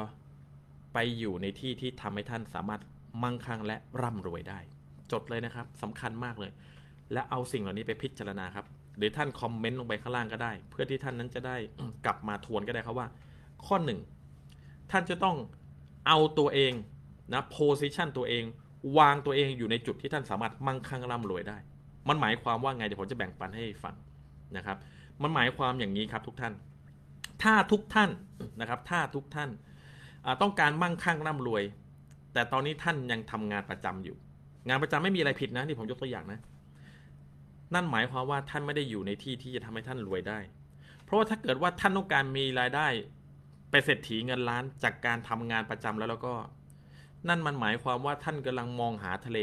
[0.94, 2.82] ไปอยู่ในที่ที่ทำให้ท่านสามารถ
[3.24, 4.60] มั่งคั่งและร่ำรวยได้
[5.12, 6.52] จดเลยนะครับสำคัญมากเลย
[7.14, 8.66] และเอาสิ่งเหล่านี้ไปพิจารณาครับ
[8.98, 11.58] หรือท่านคอมเมนต์ลงไปข้างล่างก็ได้ เพื่อที่ท่านนั้นจะได้
[12.06, 13.08] กลับมาทวนก็ได้ครับว่า
[13.66, 14.00] ข้อหนึ่ง
[14.92, 15.36] ท่านจะต้อง
[16.08, 16.74] เอาตัวเอง
[17.34, 18.44] นะโพสิชันตัวเอง
[18.98, 21.58] วางตัวเองอยู่ในจุดที่ท่านสามารถมั่งคั่งร่ำรวยได้
[22.10, 23.96] มันหมายความว่าไงเดี๋ยวผมจะแบ่งปันให้ฟัง
[24.58, 24.78] นะครับ
[25.22, 26.54] มันหมายความอย่างนี้ครับทุกท่าน
[27.44, 28.10] ถ้าทุกท่าน
[28.60, 29.50] นะครับ ถ้าทุกท่าน
[30.42, 31.64] ต้องการมั่งคั่งร่ำรวย
[32.34, 34.16] แต่ตอนนี้ท่านยังทำงานประจำอยู่
[34.68, 36.40] งานประจำไม่มีอะไรผิดนะที่ผมยกตัวอย่างนะ
[37.74, 40.40] นั่นหมายความว่าท่านไม่ได้อยู่ในที่ที่จะทำให้ท่านรวยได้
[41.04, 42.88] เพราะว่าถ้าเกิดว่าท่านต้องการมีรายได้
[43.72, 46.34] ไปเศรษฐีเงินล้านจากการทำงานประจำแล้วแล้วก็
[47.30, 49.40] นั่นมันหมายความว่าท่านกำลังมองหาทะเล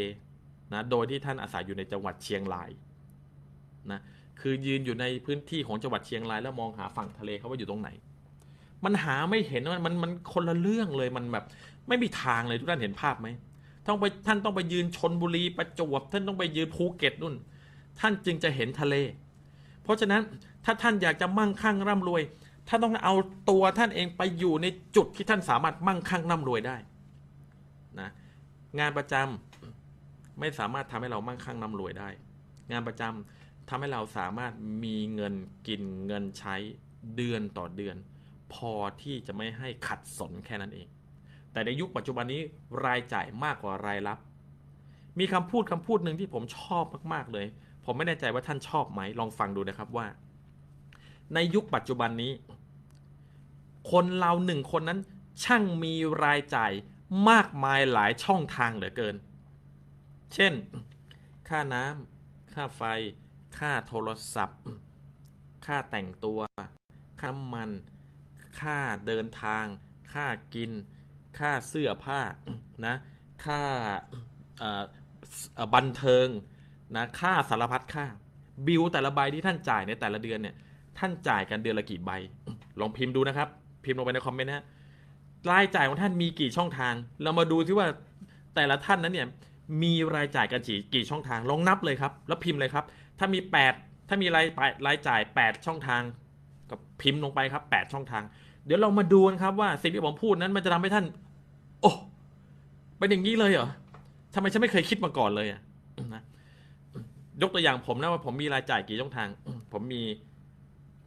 [0.73, 2.71] นะ โดยที่ท่านอาศัยอยู่ในจังหวัดเชียงราย
[3.91, 4.01] นะ
[4.41, 7.91] คือยืนอยู่ในพื้นที่ของจังหวัดเชียงราย แล้วมองหาฝั่งทะเลเขาว่าอยู่ตรงไหน
[8.85, 11.45] มันหาไม่เห็นมันมันมันคนละเรื่องเลยมันแบบ
[11.89, 13.29] ไม่มีทางเลยทุกท่านเห็นภาพไหม
[13.87, 17.35] ต้องไปท่านต้องไปยืนชนบุรีประจวบท่านต้องไปยืนภูเก็ตนู่น
[18.01, 18.95] ท่านจึงจะเห็นทะเล
[19.83, 20.23] เพราะฉะนั้น
[20.65, 22.23] ถ้าท่านอยากจะมั่งคั่งร่ำรวย
[22.69, 23.15] ท่านต้องเอา
[23.51, 26.77] ตัวท่านเองไปอยู่ในจุดที่ท่านสามารถมั่งคั่งร่ำรวยได้
[28.01, 28.11] นะ
[28.79, 32.09] งานประจำไม่สามารถทำให้เรามั่งคั่งร่ำรวยได้
[32.71, 34.53] งานประจำทำให้เราสามารถ
[34.85, 35.35] มีเงิน
[35.69, 36.57] กินเงินใช้
[37.17, 37.97] เดือนต่อเดือน
[38.55, 40.87] พอที่จะไม่ให้ขัดสนแค่นั้นเอง
[41.53, 42.41] แต่ในยุคปัจจุบันนี้
[42.85, 44.19] รายจ่ายมากกว่ารายรับ
[45.19, 47.47] มีคำพูดคำพูดหนึ่งที่ผมชอบมาก ๆ เลย
[47.85, 50.07] ผมไม่แน่ใจว่าท่านชอบไหมลองฟังดูนะครับว่า
[51.35, 52.33] ในยุคปัจจุบันนี้
[53.91, 55.01] คนเราหนึ่งคนนั้น
[55.45, 56.73] ช่างมีรายจ่าย
[57.29, 59.17] มากมายหลายช่องทางเหลือเกิน
[60.35, 60.53] เช่น
[61.49, 62.83] ค่าน้ำค่าไฟ
[63.59, 64.61] ค่าโทรศัพท์
[65.67, 66.41] ค่าแต่งตัว
[67.21, 67.71] ค่าน้ำมัน
[68.61, 69.65] ค่าเดินทาง
[70.13, 70.71] ค่ากิน
[71.39, 72.21] ค่าเสื้อผ้า
[72.87, 72.95] นะ
[73.45, 73.63] ค่า
[75.75, 76.29] บันเทิง
[76.97, 78.05] นะค่าสารพัดค่า
[78.67, 80.55] บิลแต่ละใบที่ท่านจ่ายในแต่ละเดือนเนี่ย
[80.99, 82.11] ท่านจ่ายกันเดือนละกี่ใบ
[82.81, 83.49] ลองพิมพ์ดูนะครับ
[83.85, 84.65] พิมพ์ลงไปในคอมเมนต์นะ
[85.51, 87.87] รายจ่ายของท่านมีกี่ช่องทาง เรามาดูที่ว่า
[88.55, 89.27] แต่ละท่านนั้นเนี่ย
[89.83, 92.85] มีรายจ่ายกันกี่กี่ช่องทาง ลองนับเลยครับ แล้วพิมพ์เลยครับ
[93.19, 93.39] ถ้ามี
[93.75, 94.47] 8 ถ้ามีราย
[94.87, 96.03] รายจ่าย 8 ช่องทาง
[96.71, 98.23] ก็พิมพ์ลงไปครับ 8 ช่องทาง
[98.67, 101.05] เดี๋ยวเรามาดูกันครับว่าสิ่งที่ผมพูดนั้นมันจะทำให้ท่าน
[101.81, 101.91] โอ้
[102.99, 103.69] เป็นอย่างนี้เลยเหรอ
[104.35, 105.61] ทำไมฉันไม่เคยคิดมาก่อนเลยอะ
[106.15, 106.23] นะ
[107.41, 109.29] ยกตัวอย่างผมนะว่าผมมีรายจ่ายกี่ช่องทาง
[109.73, 110.05] ผมมี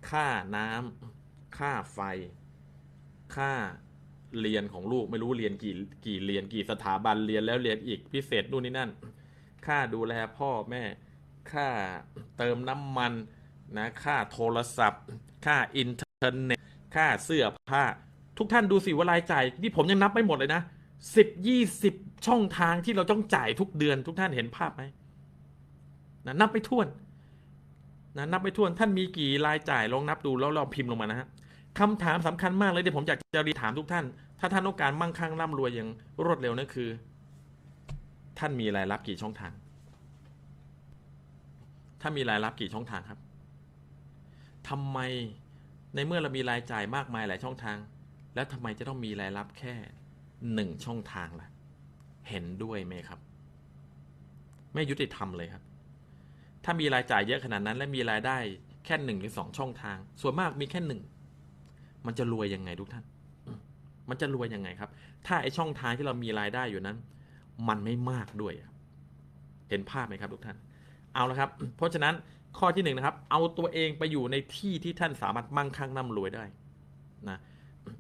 [0.09, 1.99] ค่าน้ำค่าไฟ
[3.35, 3.51] ค่า
[4.41, 8.89] เรียนของลูกไม่รู้เรียนกี่กี่เรียนกี่สถาบันเรียนแล้วเรียนอีกพิเศษนู่นนี่นั่น
[9.65, 10.83] ค่าดูแลพ่อแม่
[11.51, 11.67] ค่า
[12.37, 13.13] เติมน้ำมัน
[13.77, 15.03] นะค่าโทรศัพท์
[15.45, 16.59] ค่าอินเทอร์เน็ต
[16.95, 17.83] ค่าเสื้อผ้า
[18.37, 20.61] ทุกท่านดูสิว่ารายจ่ายที่ผมยังนับไม่หมดเลยนะ
[21.15, 21.95] สิบยี่สิบ
[22.27, 24.83] ช่องทางที่เราต้องจ่ายทุกเดือนทุกท่านเห็นภาพไหม
[26.25, 26.87] นะนับไปทวน
[28.17, 31.27] นะนับไปทวนท่านมีกี่รายจ่ายลองนับดูแล้วลองพิมพ์ลงมานะฮะ
[31.79, 34.05] คำถามสำคัญมากเลยเดี๋ยวผมอยากจะรีถามทุกท่าน
[34.39, 35.89] ถ้าท่านต้องการมั่งคั่งร่ำรวยอย่าง
[36.25, 36.89] รวดเร็วนั่นคือ
[38.39, 39.51] ท่านมีรายรับกี่ช่องทาง
[42.01, 43.19] ถ้ามีรายรับกี่ช่องทางครับ
[44.69, 44.99] ทำไม
[45.95, 47.77] ในเมื่อเรามีรายจ่ายมากมายหลายช่องทาง
[48.35, 49.73] แล้วทำไมจะต้องมีรายรับแค่
[50.53, 51.47] หนึ่งช่องทางล่ะ
[52.29, 53.19] เห็นด้วยไหมครับ
[54.73, 55.63] ไม่ยุติธรรมเลยครับ
[56.65, 58.37] ถ้ามีรายจ่ายเยอะขนาดนั้นและมีรายได้
[58.85, 61.01] แค่หนึ่งหรือสองช่องทาง ส่วนมากมีแค่หนึ่ง
[62.05, 63.03] มันจะรวยยังไงทุกท่าน
[64.09, 64.89] มันจะรวยยังไงครับ
[65.27, 66.97] ถ้าไอช่องทางที่เรามีรายได้อยู่นั้น
[67.67, 68.53] มันไม่มากด้วย
[69.69, 70.57] เห็นภาพไหมครับทุกท่าน
[71.13, 72.13] เอาละครับ เพราะฉะนั้น
[72.57, 76.43] ข้อที่หนึ่งนะครับ เอาตัวเองไปอยู่ในที่ที่ท่านสามารถมั่งคั่งร่ำรวยได้
[77.29, 77.37] นะ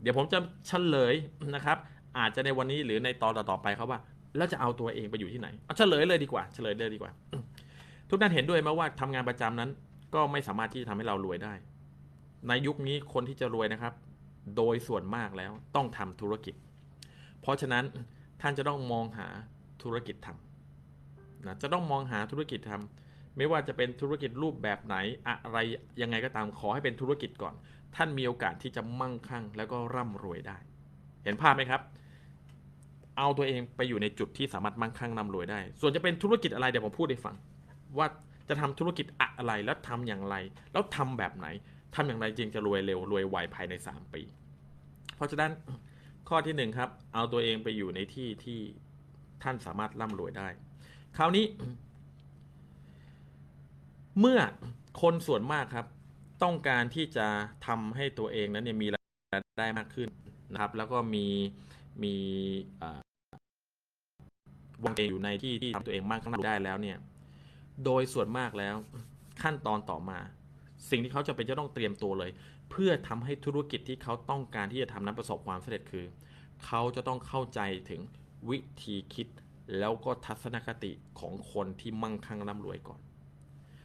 [0.01, 1.13] เดี๋ยวผมจะเฉลย
[1.55, 1.77] นะครับ
[2.17, 3.99] อาจจะในวันนี้หรือในตอนต่อๆไปครับว่า
[4.37, 7.11] แล้วจะเอาตัวเองไปอยู่ที่ไหน เอาเฉลยเลยดีกว่า เฉลยเลยดีกว่า
[8.09, 9.69] ทุกท่านเห็นด้วยไหมว่าทำงานประจำนั้น
[10.15, 11.53] ก็ไม่สามารถที่จะทำให้เรารวยได้
[12.47, 13.93] ในยุคนี้คนที่จะรวยนะครับ
[14.57, 16.55] โดยส่วนมากแล้วต้องทำธุรกิจ
[17.41, 17.83] เพราะฉะนั้น
[18.41, 19.27] ท่านจะต้องมองหา
[19.83, 24.95] ธุรกิจทำนะจะต้องมองหาธุรกิจทำไม่ว่าจะเป็นธุรกิจรูปแบบไหน
[25.27, 25.57] อะไร
[26.01, 27.53] ยังไงก็ตามขอให้เป็นธุรกิจก่อน
[27.95, 30.57] ท่านมีโอกาสที่จะมั่งคั่ง แล้วก็ร่ำรวยได้
[31.23, 31.81] เห็นภาพไหมครับ
[33.17, 37.35] เอาตัวเองไปอยู่ในจุดที่สามารถมั่งคั่งร่ำรวยได้ ส่วนจะเป็นธุรกิจอะไรเดี๋ยวผมพูดให้ฟัง
[37.97, 38.07] ว่า
[38.49, 39.05] จะทำธุรกิจ
[39.37, 40.35] อะไรแล้วทำอย่างไร
[40.73, 41.47] แล้วทำแบบไหน
[41.95, 44.21] ทำอย่างไรจึงจะรวยเร็วรวยไวภายใน 3 ปี
[45.15, 45.51] เพราะฉะนั้น
[46.29, 48.59] ข้อที่หนึ่งครับ เอาตัวเองไปอยู่ในที่ที่
[49.43, 50.47] ท่านสามารถร่ำรวยได้
[51.17, 51.45] คราวนี้
[54.19, 54.39] เมื่อ
[55.01, 55.85] คนส่วนมากครับ
[56.43, 57.27] ต้องการที่จะ
[57.67, 59.01] ทำให้ตัวเองนั้นเนี่ยมีรา
[59.37, 60.09] ยได้มากขึ้น
[60.51, 61.25] นะครับ แล้วก็มี
[62.03, 62.15] มี
[64.83, 66.97] วางเองอยู่ในที่ที่ทำตัวเองมากขึ้นได้แล้วเนี่ย
[67.85, 68.75] โดยส่วนมากแล้ว
[69.41, 70.19] ขั้นตอนต่อมา
[70.89, 72.31] สิ่งที่เขาจะเป็นจะต้องเตรียมตัวเลย
[72.71, 76.05] เพื่อทำให้ธุรกิจที่เขาต้องการที่จะทำนั้นประสบความสำเร็จคือ
[76.65, 77.59] เขาจะต้องเข้าใจ
[77.89, 78.01] ถึง
[78.49, 79.27] วิธีคิด
[79.79, 82.99] แล้วก็ทัศนคติของคนที่มั่งคั่งร่ำรวยก่อน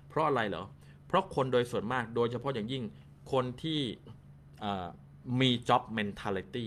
[0.09, 0.65] เพราะอะไรเหรอ
[1.07, 2.85] เพราะคนโดยส่วนมากโดยเฉพาะอย่างยิ่ง
[3.33, 3.81] คนที่
[4.61, 4.89] เอ่อ
[5.41, 6.67] มี job mentality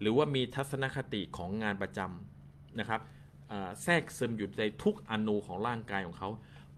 [0.00, 3.00] หรือว่ามีทัศนคติของงานประจำนะครับ
[3.82, 6.30] แทรกซึมอยู่ในทุกอนูของร่างกายของเขา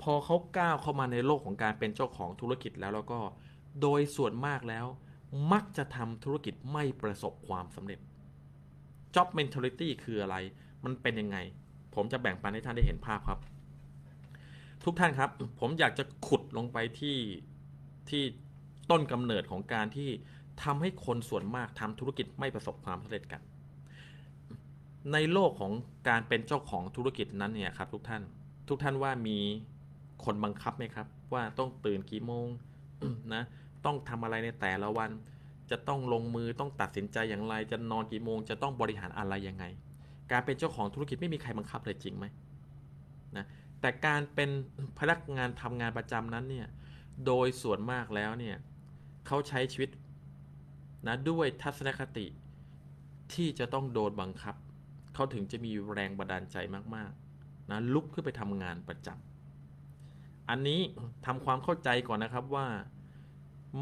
[0.02, 3.20] พอเขาก้าวเข้ามาในโลกของการเป็นเจ้าของธุรกิจแล้วแล้วก็
[3.82, 4.86] โดยส่วนมากแล้ว
[5.52, 8.00] มักจะทำธุรกิจไม่ประสบความสำเร็จ
[9.14, 10.36] job mentality คืออะไร
[10.84, 11.36] มันเป็นยังไง
[11.94, 13.40] ผมจะแบ่งปันให้ท่านได้เห็นภาพครับ
[14.84, 17.18] ทุกท่านครับ ผมอยากจะขุดลงไปที่
[18.10, 18.22] ที่
[18.90, 20.10] ต้นกำเนิดของการที่
[20.62, 23.40] ทำให้คนส่วนมากทำธุรกิจไม่ประสบความสำเร็จกัน
[25.12, 25.72] ในโลกของ
[26.08, 28.22] การเป็นเจ้าของธุรกิจนั้นเนี่ยครับ ทุกท่าน
[28.68, 29.38] ทุกท่านว่ามี
[30.24, 32.46] คนบังคับไหมครับ ว่าต้องตื่นกี่โมง
[33.34, 33.42] นะ
[33.84, 35.10] ต้องทำอะไรในแต่ละวัน
[35.70, 39.64] จะต้องลงมือต้องตัดสินใจอย่างไร จะนอนกี่โมง จะต้องบริหารอะไรยังไง
[40.30, 42.26] การเป็นเจ้าของธุรกิจไม่มีใครบังคับเลยจริงไหม
[43.36, 43.46] นะ
[43.80, 44.50] แต่การเป็น
[44.98, 46.68] พนักงานทำงานประจำนั้นเนี่ย
[47.26, 48.56] โดยส่วนมากแล้วเนี่ย
[49.26, 49.90] เขาใช้ชีวิต
[51.06, 52.26] นะด้วยทัศนคติ
[53.34, 54.54] ที่จะต้องโดนบังคับ
[55.14, 56.56] เขาถึงจะมีแรงบันดาลใจ
[56.94, 59.31] มากๆนะลุกขึ้นไปทำงานประจำ
[60.50, 60.80] อันนี้
[61.26, 62.66] ทำความเข้าใจก่อนนะครับว่า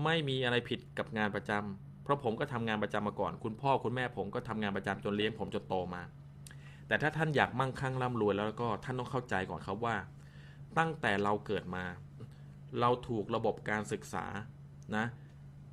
[0.05, 6.03] ไม่มีอะไรผิดกับงานประจำเพราะผมก็ทำงานประจำมาก่อน คุณพ่อคุณแม่ผมก็ทำงานประจำจนเลี้ยงผมจนโตมา
[6.87, 9.97] แต่ถ้าท่านอยากมั่งคั่งร่ำรวยแล้วก็ท่านต้องเข้าใจก่อนครับว่า
[10.79, 11.85] ตั้งแต่เราเกิดมา
[12.81, 14.25] เราถูกระบบการศึกษา
[14.97, 15.05] นะ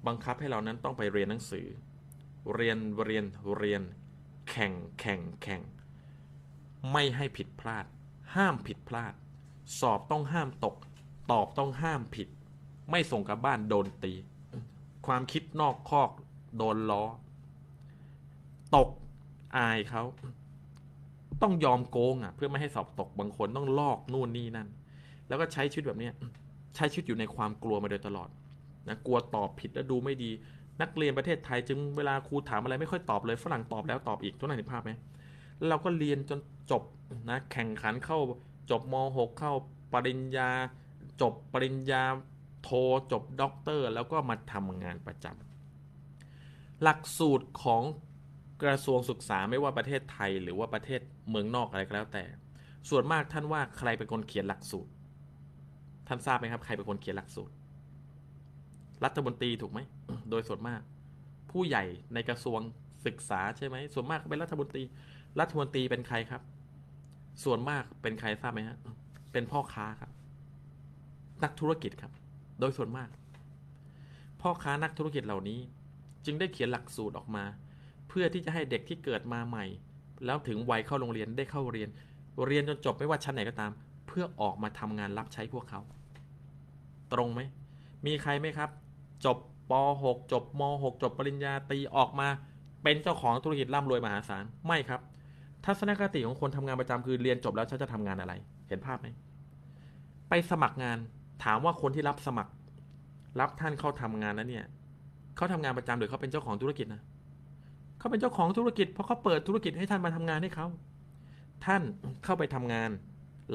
[0.08, 1.68] บังคับให้เรานั้นต้องไปเรียนหนังสือ
[2.56, 3.26] เรียนเรียน
[3.58, 3.82] เรียน
[4.50, 5.62] แข่งแข่งแข่ง
[6.92, 7.86] ไม่ให้ผิดพลาด
[8.36, 9.14] ห้ามผิดพลาด
[9.80, 10.76] สอบต้องห้ามตก
[11.32, 12.28] ตอบต้องห้ามผิด
[12.92, 14.14] ไม่ส่งกลับบ้านโดนตี
[15.08, 16.10] ความคิดนอกคอก
[16.58, 17.04] โดนล้อ
[18.76, 18.90] ตก
[19.58, 20.04] อายเขา
[21.42, 24.68] ต้องยอมโกงอะ เพื่อไม่ให้สอบตกบางคนต้องลอกนู่นนี่นั่น
[25.28, 26.14] แล้วก็ใช้ชีวิตแบบเนี้ย
[26.76, 28.30] ใช้ชีวิตอยู่ในความกลัวมาโดยตลอด
[28.88, 30.32] นะกลัวตอบผิดแล้วดูไม่ดี
[30.82, 34.92] นักเรียนประเทศไทย จึงเวลาครูถามอะไรไม่ค่อยตอบเลยฝรั่งตอบแล้วตอบอีกทุกท่านเห็นภาพไหม
[35.68, 36.40] เราก็เรียนจน
[36.72, 36.84] จบ
[37.30, 38.20] นะแข่งขันเข้า
[38.72, 39.54] จบม .6 เข้า
[39.94, 40.50] ปริญญา
[41.22, 42.04] จบปริญญา
[42.64, 42.70] โท
[43.12, 47.84] จบด็อกเตอร์ แล้วก็มาทำงานประจำหลักสูตรของ
[48.64, 52.24] กระทรวงศึกษาไม่ว่าประเทศไทยหรือว่าประเทศเมืองนอกอะไรก็แล้วแต่
[52.90, 54.92] ส่วนมากท่านว่าใครเป็นคนเขียนหลักสูตร
[56.08, 57.54] ท่านทราบไหมครับใครเป็นคนเขียนหลักสูตร
[59.04, 59.80] รัฐมนตรีถูกไหม
[60.30, 60.82] โดยส่วนมาก
[61.52, 62.60] ผู้ใหญ่ในกระทรวง
[63.06, 64.84] ศึกษาใช่ไหมส่วนมากเป็นรัฐมนตรี
[65.40, 66.42] รัฐมนตรีเป็นใครครับ
[67.44, 68.78] ส่วนมากเป็นใครทราบไหมฮะ
[69.32, 70.12] เป็นพ่อค้าครับ
[71.44, 72.12] นักธุรกิจครับ
[72.60, 73.10] โดยส่วนมาก
[74.42, 75.60] พ่อค้านักธุรกิจเหล่านี้
[76.26, 77.44] จึงได้เขียนหลักสูตรออกมา
[78.08, 79.66] เพื่อที่จะให้เด็กที่เกิดมาใหม่
[80.26, 81.90] แล้วถึงวัยเข้าโรงเรียนได้เข้าเรียน
[82.46, 83.72] เรียนจนจบไม่ว่าชั้นไหนก็ตาม
[84.08, 85.82] เพื่อออกมาทำงานรับใช้พวกเขา
[87.14, 87.42] ตรงไหม
[88.06, 88.70] มีใครไหมครับ
[89.26, 89.38] จบ
[89.72, 89.74] ป
[90.04, 92.28] .6 จบม .6 จบปริญญาตรีออกมา
[92.84, 95.02] เป็นเจ้าของธุรกิจร่ำรวยมหาศาลไม่ครับ
[95.68, 98.34] ทัศนคติของคนทำงานประจำคือเรียนจบแล้วฉันจะทำงานอะไร
[98.68, 99.08] เห็นภาพไหม
[100.30, 100.98] ไปสมัครงาน
[101.44, 102.52] ถามว่าคนที่รับสมัคร
[103.40, 104.66] รับท่านเข้าทำงานนั้นเนี่ย
[105.36, 107.02] เขาทำงานประจำหรือเขาเป็นเจ้าของธุรกิจนะ
[108.00, 110.68] เขาเป็นเจ้าของธุรกิจเพราะเขาเปิดธุรกิจให้ท่านมาทำงานให้เขา
[111.66, 111.82] ท่าน
[112.24, 112.90] เข้าไปทำงาน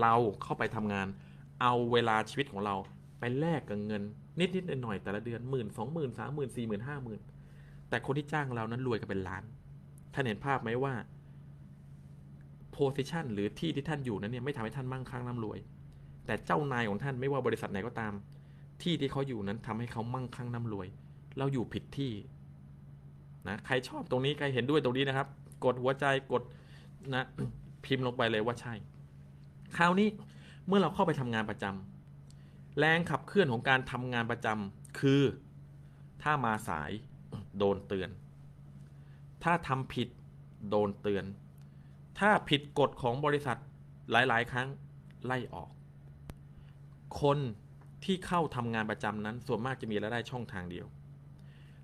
[0.00, 1.06] เราเข้าไปทำงาน
[1.60, 2.74] เอาเวลาชีวิตของเรา
[3.20, 4.02] ไปแลกกับเงิน
[4.40, 7.20] นิดนิดๆหน่อยๆแต่ละเดือนหมื่นสองหมื่นสามหมื่นสี่หมื่นห้าหมื่น
[7.88, 9.42] แต่คนที่จ้างเรานั้นรวยกันเป็นล้าน
[10.14, 10.94] ท่านเห็นภาพไหมว่า
[12.82, 15.58] position หรือที่ที่ท่านอยู่นั้นเนี่ยไม่ทำให้ท่านมั่งคั่งร่ำรวย
[16.26, 18.12] แต่เจ้านายของท่านไม่ว่าบริษัทไหนก็ตาม
[18.82, 20.86] ที่ที่เขาอยู่นั้นทำให้เขามั่งคั่งร่ำรวย
[21.38, 22.12] เราอยู่ผิดที่
[23.48, 25.28] นะใครชอบตรงนี้ใครเห็นด้วยตรงนี้นะครับ
[25.64, 26.42] กดหัวใจกด
[27.14, 27.24] นะ
[27.84, 28.74] พิมพ์ลงไปเลยว่าใช่
[29.76, 30.08] คราวนี้
[30.66, 35.22] เมื่อเราเข้าไปทำงานประจำแรงขับเคลื่อนของการทำงานประจำคือ
[36.22, 36.90] ถ้ามาสาย
[37.58, 38.10] โดนเตือน
[39.44, 40.08] ถ้าทำผิด
[40.70, 41.24] โดนเตือน
[42.18, 43.58] ถ้าผิดกฎของบริษัท
[44.10, 44.68] หลาย ๆ ครั้ง
[45.26, 45.70] ไล่ออก
[47.20, 47.38] คน
[48.04, 50.86] ที่เข้าทำงานประจำนั้นส่วนมากจะมีรายได้ช่องทางเดียว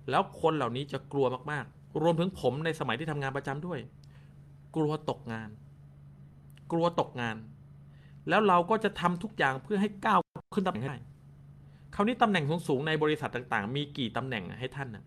[0.09, 3.79] แล้วคนเหล่านี้จะกลัวมาก ๆ รวมถึงผมในสมัยที่ทำงานประจำด้วย
[4.75, 5.49] กลัวตกงาน
[6.71, 7.37] กลัวตกงาน
[8.29, 10.19] แล้วเราก็จะทำทุกอย่างเพื่อให้ก้าว
[10.55, 10.99] ขึ้นตำแหน่งให้ได้
[11.95, 15.03] คราวนี้ตำแหน่งสูง ๆ ในบริษัทต่าง ๆ มีกี่ตำแหน่งให้ท่านนะ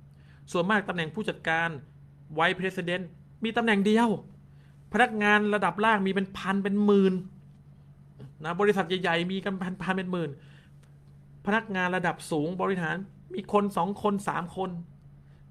[0.52, 1.68] ส่วนมากตำแหน่งผู้จัดการ
[2.34, 3.02] ไวเพรสเดน
[3.44, 4.08] มีตำแหน่งเดียว
[4.92, 7.14] พนักงานระดับล่างมีเป็นพันเป็นหมื่น
[8.44, 10.30] นะบริษัทใหญ่ๆมีกันพันพันเป็นหมื่น
[11.46, 12.96] พนักงานระดับสูงบริหาร
[13.34, 14.70] มีคนสองคนสามคน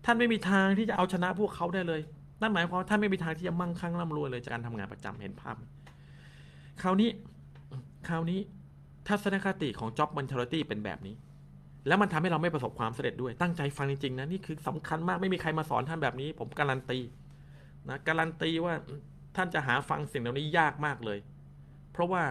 [0.06, 2.02] ท่านไม่มีทางที่จะเอาชนะพวกเขาได้เลย
[2.42, 5.56] นั่นหมายความว่าท่านไม่มีทางที่จะมั่งคั่งร่ำรวยเลยจากการทำงานประจำเห็นภาพ
[6.82, 7.10] คราวนี้
[8.08, 8.40] คราวนี้
[9.08, 11.16] ทัศนคติของ job mentality เป็นแบบนี้
[11.88, 17.00] แล้วมันทำให้เราไม่ประสบความสำเร็จด้วย ตั้งใจฟังจริงๆนะ นี่คือสำคัญมาก ไม่มีใครมาสอนท่านแบบนี้ ผมการันตี
[17.90, 18.74] นะ การันตีว่า
[19.36, 21.20] ท่านจะหาฟังสิ่งเหล่านี้ยากมากเลย
[21.92, 22.24] เพราะว่า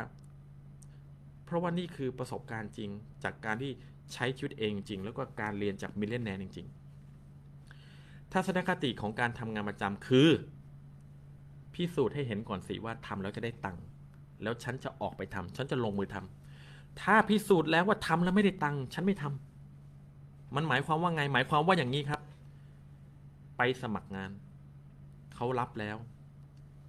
[1.44, 2.90] เพราะว่านี่คือประสบการณ์จริง
[3.24, 3.72] จากการที่
[4.12, 10.28] ใช้ชีวิตเองจริง แล้วก็การเรียนจากมิเลนแนนจริงๆทัศนคติของการทำงานประจำคือ
[11.74, 13.82] พิสูจน์ให้เห็นก่อนสิว่าทำแล้วจะได้ตังค์
[14.42, 22.20] แล้วฉันจะออกไปทำฉันจะลงมือทำถ้าพิสูจน์แล้วว่าทำแล้วไม่ได้ตังค์ฉันไม่ทำมันหมายความว่าไงหมายความว่าอย่างนี้ครับ
[23.56, 24.30] ไปสมัครงาน
[25.34, 25.96] เขารับแล้ว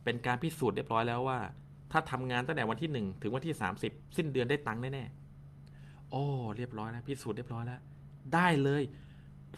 [0.03, 1.39] เป็นการพิสูจน์เรียบร้อยแล้วว่า
[1.91, 6.23] ถ้าทำงานตั้งแต่วันที่หนึ่งถึงวันที่สามสิบสิ้นเดือนได้ตังค์แน่ๆโอ้
[6.57, 7.79] เรียบร้อยแล้วพิสูจน์เรียบร้อยแล้ว
[8.33, 8.81] ได้เลย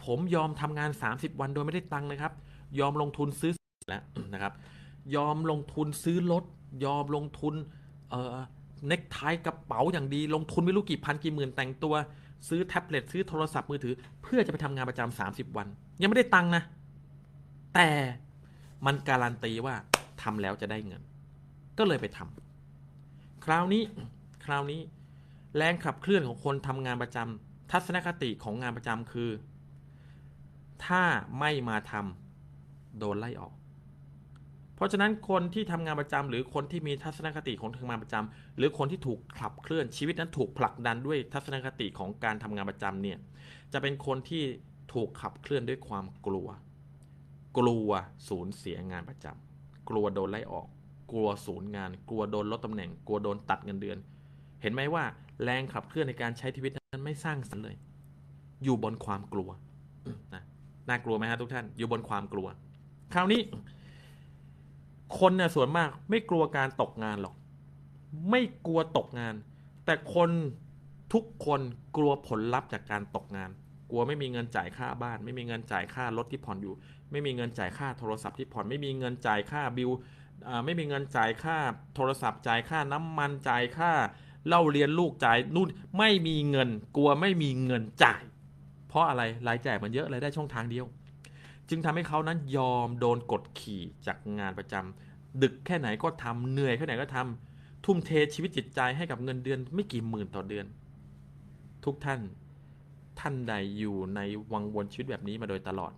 [0.04, 2.32] ผมยอมทำงาน30วันโดยไม่ได้ตังค์นะครับ
[2.78, 3.52] ยอมลงทุนซื้อ
[3.90, 4.02] แล้ว
[4.34, 4.52] นะครับ
[5.16, 6.44] ยอมลงทุนซื้อรถ
[6.84, 7.54] ยอมลงทุน
[8.10, 8.36] เอ่อ
[8.86, 11.94] เน็กไทกระเป๋าอย่างดี ลงทุนไม่รู้กี่พันกี่หมื่นแต่งตัว
[12.48, 15.66] ซื้อแท็บเล็ตซื้อโทรศัพท์มือถือ เพื่อจะไปทำงานประจำสามสิบวัน
[16.00, 16.62] ยังไม่ได้ตังค์นะ
[17.74, 17.88] แต่
[18.86, 19.74] มันการันตีว่า
[20.24, 21.02] ทำแล้วจะได้เงิน
[21.78, 23.82] ก็เลยไปทำคราวนี้
[24.44, 24.80] คราวนี้
[25.56, 29.30] แรงขับเคลื่อนของคนทำงานประจำทัศนคติของงานประจำคือ
[30.86, 31.02] ถ้า
[31.38, 33.54] ไม่มาทำโดนไล่ออก
[34.74, 43.18] เพราะฉะนั้นคนที่ทำงานประจำหรือคนที่มีทัศนคติของทำงานประจำหรือคนที่ถูกขับเคลื่อนชีวิตนั้นถูกผลักดันด้วยทัศนคติของการทำงานประจำเนี่ย
[43.72, 44.42] จะเป็นคนที่
[44.94, 46.48] ถูกขับเคลื่อนด้วยความกลัว
[47.58, 47.90] กลัว
[48.28, 49.53] สูญเสียงานประจำ
[49.88, 50.66] กลัวโดนไล่ออก
[51.12, 53.98] กลัวสูญงาน กลัวโดนลดตำแหน่ง กลัวโดนตัดเงินเดือน
[54.62, 55.04] เห็นไหมว่า
[55.42, 57.76] แรงขับเคลื่อนในการใช้ชีวิตนั้นไม่สร้างสรรค์เลย
[58.64, 59.48] อยู่บนความกลัว
[60.34, 60.42] นะ
[60.88, 62.46] น่ากลัวไหมฮะทุกท่าน อยู่บนความกลัว
[63.14, 63.40] คราวนี้
[65.18, 67.34] คนเนี่ยส่วนมากไม่กลัวการตกงานหรอก
[68.30, 69.34] ไม่กลัวตกงาน
[69.84, 70.30] แต่คน
[71.12, 71.60] ทุกคน
[71.96, 73.50] กลัวผลลัพธ์จากการตกงาน
[73.90, 76.74] กลัวไม่มีเงินจ่ายค่าบ้าน ไม่มีเงินจ่ายค่ารถที่ผ่อนอยู่
[77.14, 79.90] ไม่มีเงินจ่ายค่าโทรศัพท์ที่ผ่อนไม่มีเงินจ่ายค่าบิล
[80.64, 81.56] ไม่มีเงินจ่ายค่า
[81.94, 83.92] โทรศัพท์จ่ายค่าน้ำมันจ่ายค่า
[84.48, 88.22] เล่าเรียนลูกจ่ายนู่นไม่มีเงินกลัวไม่มีเงินจ่าย
[88.88, 90.86] เพราะอะไรรายจ่ายมันเยอะรายได้ช่องทางเดียว
[91.68, 100.66] จึงทำให้เขานั้นยอมโดนกดขี่จากงานประจำดึกแค่ไหนก็ทำเหนื่อยแค่ไหนก็ทำทุ่มเทชีวิตจิตใจให้กับเงินเดือน ไม่กี่หมื่นต่อเดือน
[101.84, 102.20] ทุกท่าน
[103.20, 104.20] ท่านใดอยู่ใน
[104.52, 105.92] วังวนชีวิตแบบนี้มาโดยตลอด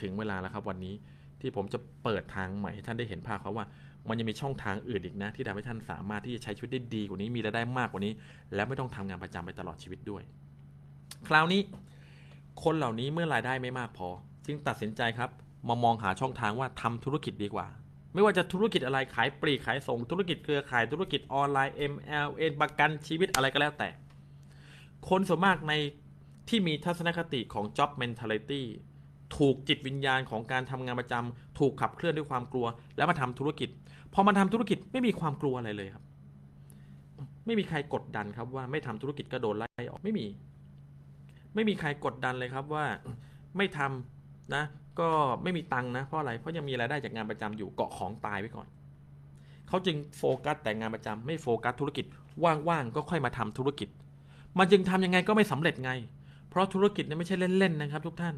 [0.00, 0.94] ถึงเวลาแล้วครับวันนี้
[1.40, 3.66] ที่ผมจะเปิดทางใหม่ให้ท่านได้เห็นภาพครับว่า
[4.08, 8.12] มันยังมีช่องทางอื่นอีกนะ ที่ทำให้ท่านสามารถที่จะใช้ชีวิตได้ดีกว่านี้มีรายได้มากกว่านี้
[8.54, 10.22] และไม่ต้องทำงานประจำไปตลอดชีวิตด้วย
[11.28, 11.60] คราวนี้
[12.64, 14.08] คนเหล่านี้เมื่อรายได้ไม่มากพอ
[14.46, 15.30] จึงตัดสินใจครับ
[15.68, 17.66] มามองหาช่องทางว่าทำธุรกิจดีกว่า
[18.14, 23.88] ไม่ว่าจะธุรกิจอะไรขายปลีกขายส่ง ธุรกิจเครือข่ายธุรกิจออนไลน์ MLM ประกันชีวิตอะไรก็แล้วแต่
[25.08, 25.72] คนส่วนมากใน
[26.48, 28.62] ที่มีทัศนคติของ job mentality
[29.38, 33.68] ถูกจิตวิญญาณของการทำงานประจำถูกขับเคลื่อนด้วยความกลัว แล้วมาทำธุรกิจ
[34.14, 36.04] พอมาทำธุรกิจไม่มีความกลัวอะไรเลยครับ
[37.46, 40.26] ไม่มีใครกดดันครับว่าไม่ทำธุรกิจก็โดนไล่ออกไม่มี
[41.54, 42.84] ไม่มีใครกดดันเลยครับว่า
[43.56, 44.64] ไม่ทำนะ
[45.00, 45.08] ก็
[45.42, 48.66] ไม่มีตังค์นะเพราะอะไรเพราะยังมีรายได้จากงานประจำอยู่เกาะของตายไว้ก่อน
[49.68, 52.04] เขาจึงโฟกัสแต่งานประจำไม่โฟกัสธุรกิจ
[52.44, 53.88] ว่างๆก็ค่อยมาทำธุรกิจ
[54.58, 55.90] มันจึงทำยังไงก็ไม่สำเร็จไง
[56.50, 58.34] เพราะธุรกิจเนี่ยไม่ใช่เล่นๆนะครับ ทุกท่าน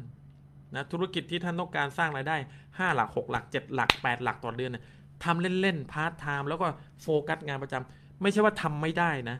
[0.75, 4.83] นะธุรกิจที่ท่านต้องการสร้างรายได้ 5 หลัก 6 หลัก 7 หลัก 8 หลักต่อเดือนเนี่ย
[5.23, 6.67] ทำเล่นๆพาร์ทไทม์แล้วก็
[7.01, 9.37] โฟกัสงานประจำไม่ใช่ว่าทำไม่ได้นะ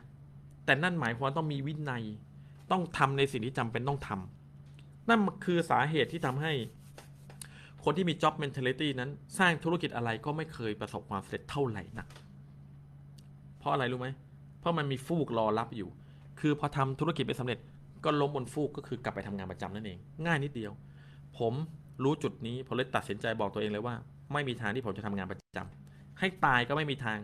[0.64, 2.04] แต่นั่นหมายความต้องมีวินัย
[2.70, 6.52] ต้องทำในสิ่งที่จำเป็นต้องทำนั่นคือสาเหตุที่ทำให้
[7.84, 12.06] คนที่มี job mentality นั้น สร้างธุรกิจอะไรก็ไม่เคยประสบความสำเร็จเท่าไหร่นัก
[13.58, 14.08] เพราะอะไรรู้ไหม
[14.60, 15.88] เพราะมันมีฟูกรอรับอยู่
[16.40, 17.58] คือพอทำธุรกิจไม่สำเร็จ
[18.04, 20.72] ก็ล้มบนฟูกก็คือกลับไปทำงานประจำนั่นเอง ง่ายนิดเดียว
[21.38, 21.54] ผม
[22.02, 23.94] รู้จุดนี้ผมเลยตัดสินใจบอกตัวเองเลยว่า
[24.32, 27.18] ไม่มีทางที่ผมจะทำงานประจำให้ตายก็ไม่มีทาง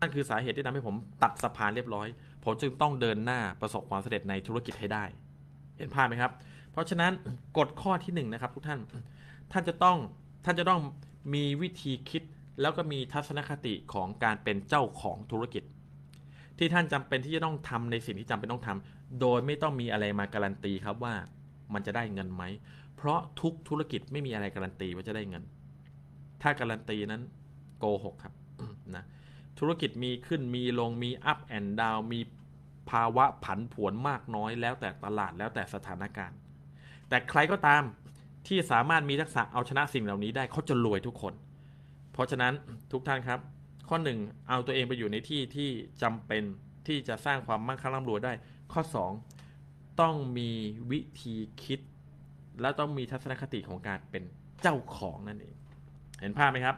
[0.00, 2.08] นั่นคือสาเหตุที่ทำให้ผมตัดสะพานเรียบร้อย
[2.44, 5.04] ผมจึงต้องเดินหน้าประสบความสำเร็จในธุรกิจให้ได้
[5.76, 6.32] เห็นภาพไหมครับ
[6.72, 7.12] เพราะฉะนั้น
[7.58, 8.80] กฎข้อที่หนึ่งนะครับทุกท่าน
[9.52, 9.98] ท่านจะต้อง
[10.44, 10.80] ท่านจะต้อง
[11.34, 12.22] มีวิธีคิด
[12.60, 15.62] แล้วก็มีทัศนคติของการเป็นเจ้าของธุรกิจ
[16.58, 21.14] ที่ท่านจำเป็นที่จะต้องทำในสิ่งที่จำเป็นต้องทำโดยไม่ต้องมีอะไรมาการันตีครับว่า
[21.74, 22.42] มันจะได้เงินไหม
[22.96, 25.44] เพราะทุกธุรกิจไม่มีอะไรการันตีว่าจะได้เงิน
[26.42, 27.22] ถ้าการันตีนั้น
[27.78, 28.34] โกหกครับ
[28.96, 29.04] นะ
[29.58, 32.20] ธุรกิจมีขึ้นมีลงมีอัพแอนด์ดาวมี
[32.90, 36.38] ภาวะผันผวนมากน้อยแล้วแต่ตลาดแล้วแต่สถานการณ์
[37.08, 37.82] แต่ใครก็ตาม
[38.46, 41.34] ที่สามารถมีทักษะเอาชนะสิ่งเหล่านี้ได้เขาจะรวยทุกคน
[42.12, 42.52] เพราะฉะนั้น
[42.92, 43.40] ทุกท่านครับ
[43.88, 45.70] ข้อ 1 เอาตัวเองไปอยู่ในที่ที่
[46.02, 46.42] จำเป็น
[46.86, 48.32] ที่จะสร้างความมั่งคั่งร่ำรวยได้
[48.72, 48.82] ข้อ
[49.42, 50.50] 2 ต้องมี
[50.90, 51.80] วิธีคิด
[52.60, 54.24] และต้องมีทัศนคติของการเป็น
[54.62, 55.54] เจ้าของนั่นเอง
[56.20, 56.76] เห็นภาพไหมครับ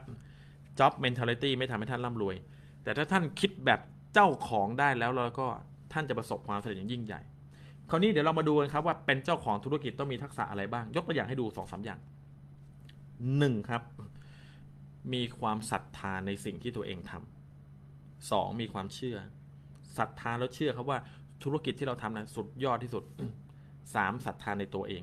[0.79, 2.37] job mentality ไม่ทำให้ท่านร่ำรวย
[2.83, 3.81] แต่ถ้าท่านคิดแบบ
[4.15, 5.47] เจ้าของได้แล้วแล้วก็
[5.93, 7.21] ท่านจะประสบความสำเร็จอย่างยิ่งใหญ่
[7.91, 12.01] คราวนี้เดี๋ยวเรามาดูกันครับว่าเป็นเจ้าของธุรกิจต้องมีทักษะอะไรบ้าง ยกตัวอย่างให้ดูสองสาอย่าง
[13.39, 13.83] หนึ่งครับ
[15.13, 19.17] มีความศรัทธาในสิ่งที่ตัวเองทำสองมีความเชื่อ
[19.99, 20.99] ศรัทธาแล้วเชื่อครับว่า
[21.43, 23.05] ธุรกิจที่เราทำนั้นสุดยอดที่สุด
[23.95, 25.03] สามศรัทธาในตัวเอง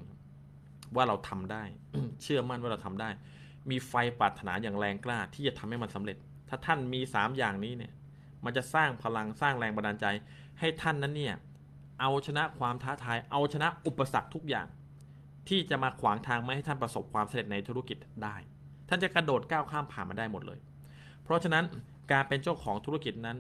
[0.96, 1.64] ว่าเราทำได้
[2.22, 3.10] เชื่อมั่นว่าเราทำได้
[3.70, 6.18] มีไฟปรารถนาอย่างแรงกล้าที่จะทำให้มันสำเร็จ
[6.50, 7.94] ถ้าท่านมีสามอย่างนี้เนี่ย
[8.46, 10.06] มันจะสร้างพลังสร้างแรงบันดาลใจ
[10.60, 11.36] ให้ท่านนั้นเนี่ย
[12.02, 14.68] เอาชนะความท้าทาย เอาชนะอุปสรรคทุกอย่าง
[15.48, 18.36] ที่จะมาขวางทางไม่ให้ท่านประสบความสำเร็จในธุรกิจได้
[18.90, 20.60] ท่านจะกระโดดก้าวข้ามผ่านมาได้หมดเลย
[21.24, 21.64] เพราะฉะนั้น
[22.12, 23.38] การเป็นเจ้าของธุรกิจนั้น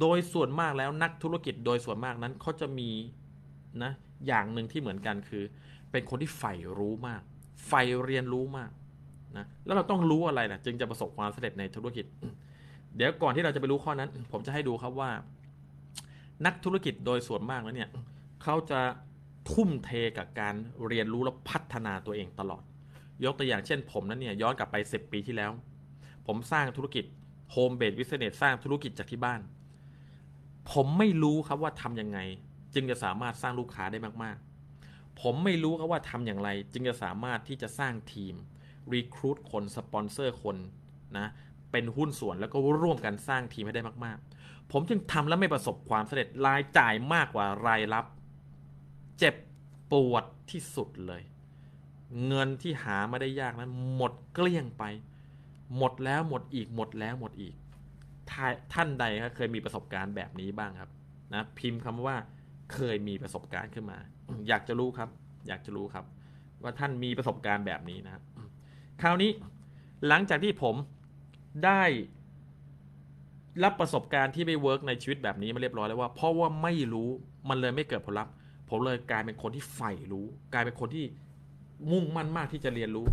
[0.00, 2.90] โดยส่วนมากแล้วนักธุรกิจโดยส่วนมากนั้นเขาจะมี
[3.82, 3.92] นะ
[4.26, 5.44] อย่างหนึ่งที่เหมือนกันคือ
[5.92, 7.22] เป็นคนที่ใฝ่รู้มาก
[7.68, 8.70] ใฝ่เรียนรู้มาก
[9.36, 12.04] นะแล้วเราต้องรู้อะไรนะจึงจะประสบความสำเร็จในธุรกิจ
[12.96, 15.10] เดี๋ยวก่อนที่เราจะไปรู้ข้อนั้น ผมจะให้ดูครับว่า
[16.46, 17.90] นักธุรกิจโดยส่วนมากแล้วเนี่ย
[18.42, 18.80] เขาจะ
[19.52, 20.54] ทุ่มเทกับการ
[20.86, 22.62] เรียนรู้และพัฒนาตัวเองตลอด
[23.24, 25.50] ยกตัวอย่างเช่น ผมนั้นเนี่ยย้อนกลับไป 10 ปีที่แล้ว
[26.26, 27.04] ผมสร้างธุรกิจ
[27.50, 29.40] home-based business สร้างธุรกิจจากที่บ้าน
[30.72, 32.18] ผมไม่รู้ครับว่าทำยังไง
[32.74, 34.49] จึงจะสามารถสร้างลูกค้าได้มากๆ
[35.20, 38.34] ผมไม่รู้ครับว่าทำอย่างไร จึงจะสามารถที่จะสร้างทีม
[38.92, 40.56] recruit คนสปอนเซอร์คน
[41.18, 41.28] นะ
[41.72, 48.04] เป็นหุ้นส่วนแล้วก็ร่วมกันสร้างทีมให้ได้มาก ๆ ผมจึงทำแล้วไม่ประสบความสำเร็จรายจ่ายมากกว่ารายรับ
[49.18, 49.34] เจ็บ
[49.92, 51.22] ปวดที่สุดเลย
[52.26, 54.84] เงินที่หามาได้ยากนั้น หมดเกลี้ยงไป
[55.76, 57.54] หมดแล้วหมดอีกหมดแล้วหมดอีก
[58.30, 58.32] ท
[58.74, 60.90] ท่านใดครับเคยมีประสบการณ์แบบนี้บ้างครับ
[61.34, 62.16] นะพิมพ์คำว่า
[62.74, 63.98] เคยมีประสบการณ์ขึ้นมา
[64.48, 65.08] อยากจะรู้ครับ
[65.48, 66.04] อยากจะรู้ครับ
[66.62, 68.22] ว่าท่านมีประสบการณ์แบบนี้นะครับ
[69.02, 69.30] คราวนี้
[70.08, 70.74] หลังจากที่ผม
[71.64, 71.82] ได้
[73.64, 77.10] รับประสบการณ์ที่ไม่เวิร์กในชีวิตแบบนี้มาเรียบร้อยแล้วว่า เพราะว่าไม่รู้
[77.48, 78.32] มันเลยไม่เกิดผลลัพธ์
[78.70, 81.04] ผมเลยกลายเป็นคนที่ใฝ่รู้ กลายเป็นคนที่
[81.90, 83.06] มุ่งมั่นมากที่จะเรียนรู้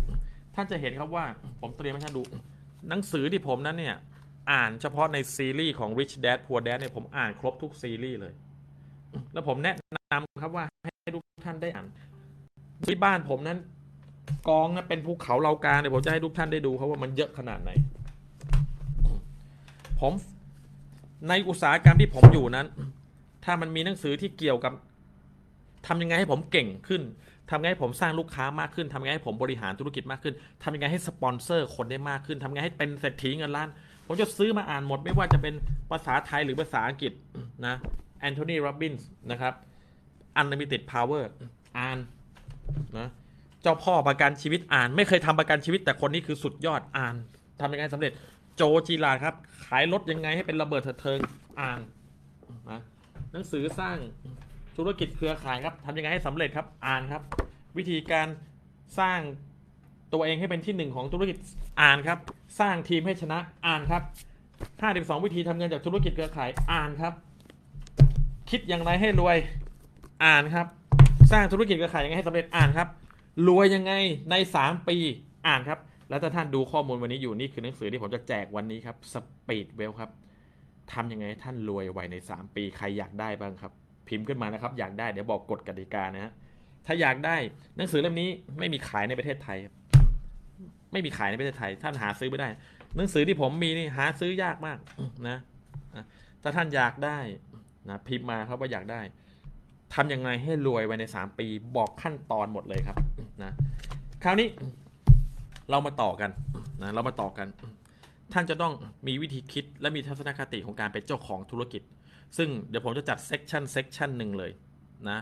[0.54, 1.24] ท่านจะเห็นครับว่า
[1.60, 2.22] ผมเตรียมให้ท่านดู
[2.88, 3.96] หนังสือที่ผมนั้นเนี่ย
[4.52, 8.34] อ่านเฉพาะในซีรีส์ของ Rich Dad Poor Dad เนี่ยผมอ่านครบทุกซีรีส์เลย
[9.32, 11.86] แล้วผมแนะนำครับว่าให้ทุกท่านได้อ่าน
[12.84, 13.58] ที่บ้านผมนั้น
[14.48, 17.70] กองนะเป็นภูเขาเหลากาเนี่ยผมจะให้ทุกท่านได้ดูครับว่ามันเยอะขนาดไหน
[20.00, 20.12] ผม
[21.28, 22.66] ในอุตสาหกรรมที่ผมอยู่นั้น
[23.44, 24.72] ถ้ามันมีหนังสือที่เกี่ยวกับ
[25.86, 27.02] ทำยังไงให้ผมเก่งขึ้น
[27.50, 33.68] ทำยังไงให้ผมสร้างลูกค้ามากขึ้นทำยังไงให้ผมบริหารธุรกิจมากขึ้นทำยังไงให้สปอนเซอร์คนได้มากขึ้นทำยังไงให้เป็นเศรษฐีเงินล้าน
[34.06, 35.54] ผมจะซื้อมาอ่านหมด ไม่ว่าจะเป็น
[35.90, 37.12] ภาษาไทยหรือภาษาอังกฤษ
[37.66, 37.74] นะ
[38.20, 39.54] แอนโทนีโรบินส์นะครับ
[40.40, 41.24] Unlimited Power
[41.78, 41.98] อ่าน
[42.98, 43.08] นะ
[43.62, 47.14] เจ้าพ่อประกันชีวิตอ่าน ไม่เคยทำประกันชีวิตแต่คนนี้คือสุดยอดอ่าน
[47.60, 48.12] ทำยังไงสำเร็จ
[48.56, 49.34] โจจีลาครับ
[49.66, 51.18] ขายรถยังไงให้เป็นระเบิดเถิดเทิง
[51.60, 51.80] อ่าน
[52.70, 52.80] นะ
[53.32, 53.96] หนังสือสร้าง
[54.76, 57.22] ธุรกิจเครือข่ายครับทำยังไงให้สำเร็จครับอ่านครับ
[57.76, 58.28] วิธีการ
[58.98, 59.20] สร้าง
[60.12, 61.36] ตัวเองให้เป็นที่หนึ่งของธุรกิจ
[61.80, 62.18] อ่านครับ
[62.60, 64.02] สร้างทีมให้ชนะอ่านครับ
[64.62, 67.12] 52วิธีทำเงินจากธุรกิจเครือข่ายอ่านครับ
[68.50, 69.36] คิดอย่างไรให้รวย
[70.24, 70.66] อ่านครับ
[71.32, 72.88] สร้างธุรกิจเครือข่ายยังไงให้สำเร็จอ่านครับ
[73.48, 73.92] รวยยังไง
[74.30, 74.96] ใน 3 ปี
[75.46, 79.14] อ่านครับ แล้วถ้าท่านดูข้อมูลวันนี้อยู่นี่คือหนังสือที่ผมจะแจกวันนี้ครับส
[79.46, 80.10] ปีดเวลครับ
[80.92, 83.72] ทำยังไงให้ท่านรวยไวใน 3 ปีใครอยากได้บ้างครับ
[84.08, 86.32] พิมพ์ขึ้นมานะครับ อยากได้เดี๋ยวบอกกฎกติกานะฮะ
[86.86, 87.36] ถ้าอยากได้
[87.76, 89.58] หนังสือเล่มนี้ไม่มีขายในประเทศไทย
[90.92, 92.48] ไม่มีขายในประเทศไทย ท่านหาซื้อไม่ได้
[92.96, 94.78] หนังสือที่ผมมีนี่หาซื้อยากมาก
[95.28, 95.38] นะ
[96.42, 97.18] ถ้าท่านอยากได้
[97.88, 99.00] นะพิมพ์มาครับว่าอยากได้
[99.94, 102.96] ทำยังไงให้รวยไวใน 3 ปีบอกขั้นตอนหมดเลยครับ
[103.42, 103.52] นะ
[104.22, 104.48] คราวนี้
[105.70, 106.30] เรามาต่อกัน
[106.82, 107.46] นะเรามาต่อกัน
[108.32, 108.72] ท่านจะต้อง
[109.06, 111.82] มีวิธีคิดและมีทัศนคติของการเป็นเจ้าของธุรกิจ
[112.36, 114.50] ซึ่งเดี๋ยวผมจะจัด section section หนึ่งเลย
[115.08, 115.18] นะ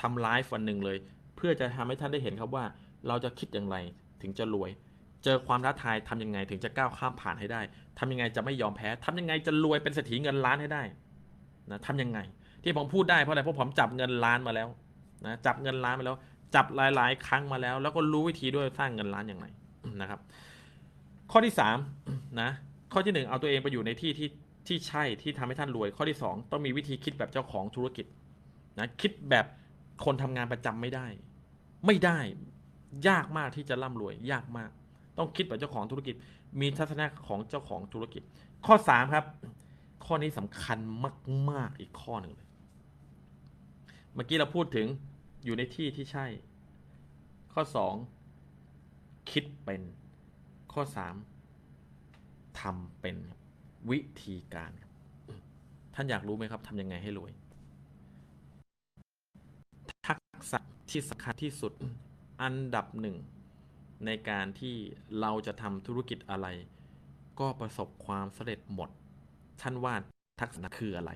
[0.00, 0.98] ทำไลฟ์วันหนึ่งเลย
[1.36, 2.64] เพื่อจะทำให้ท่านได้เห็นครับว่า
[3.08, 3.76] เราจะคิดอย่างไร
[4.22, 4.70] ถึงจะรวย
[5.24, 7.60] เจอความท้าทายทำยังไงถึงจะก้าวข้ามผ่านให้ได้
[7.98, 10.82] ทำยังไงจะไม่ยอมแพ้ทำยังไงจะรวยเป็นเศรษฐีเงินล้านให้ได้
[11.70, 12.18] นะทำยังไง
[12.64, 14.68] ที่ผมพูดได้เพราะอะไรเพราะผมจับเงินล้านมาแล้ว
[15.26, 16.16] นะจับเงินล้านมาแล้ว
[16.54, 19.46] จับหลาย ๆ ครั้งมาแล้ว แล้วก็รู้วิธีด้วยสร้างเงินล้านอย่างไร
[20.00, 20.20] นะครับ
[21.30, 21.54] ข้อที่
[21.94, 22.50] 3นะ
[22.92, 24.28] ข้อที่ 1 เอาตัวเองไปอยู่ในที่ที่
[24.66, 28.06] ที่ใช่ที่ทำให้ท่านรวย ข้อที่ 2 ต้องมีวิธีคิดแบบเจ้าของธุรกิจ
[28.78, 29.46] นะคิดแบบ
[30.04, 31.06] คนทำงานประจำไม่ได้
[31.86, 32.18] ไม่ได้
[33.08, 34.70] ยากมากที่จะร่ำรวย ยากมาก
[35.18, 36.14] ต้องคิดแบบเจ้าของธุรกิจ
[36.60, 38.22] มีทัศนะของเจ้าของธุรกิจ
[38.66, 39.24] ข้อ 3 ครับ
[40.06, 40.78] ข้อนี้สำคัญ
[41.50, 42.48] มาก ๆ อีกข้อหนึ่งเลย
[44.14, 44.86] เมื่อกี้เราพูดถึง
[45.44, 46.26] อยู่ในที่ที่ใช่
[47.52, 47.62] ข้อ
[48.46, 49.82] 2 คิดเป็น
[50.72, 50.82] ข้อ
[51.76, 53.16] 3ทำเป็น
[53.90, 54.92] วิธีการครับ
[55.94, 57.32] ท่านอยากรู้ไหมครับทำยังไงให้รวย
[60.06, 60.58] ทักษะ
[60.90, 61.72] ที่สำคัญที่สุด
[62.42, 63.16] อันดับหนึ่ง
[64.06, 64.76] ในการที่
[65.20, 66.46] เราจะทำธุรกิจอะไร
[67.40, 68.90] ก็ประสบความสำเร็จหมด
[69.62, 69.94] ท่านว่า
[70.40, 71.10] ทักษะคืออะไร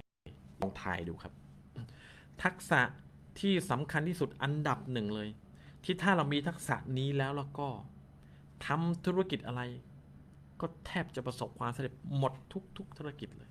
[0.60, 1.32] ลองทายดูครับ
[2.44, 2.80] ทักษะ
[3.40, 5.28] ที่สำคัญที่สุดอันดับหนึ่งเลย
[5.84, 7.68] ที่ถ้าเรามีทักษะนี้แล้วแล้วก็
[8.66, 9.62] ทำธุรกิจอะไร
[10.60, 12.32] ก็แทบจะประสบความสำเร็จหมด
[12.76, 13.50] ทุกๆธุรกิจเลย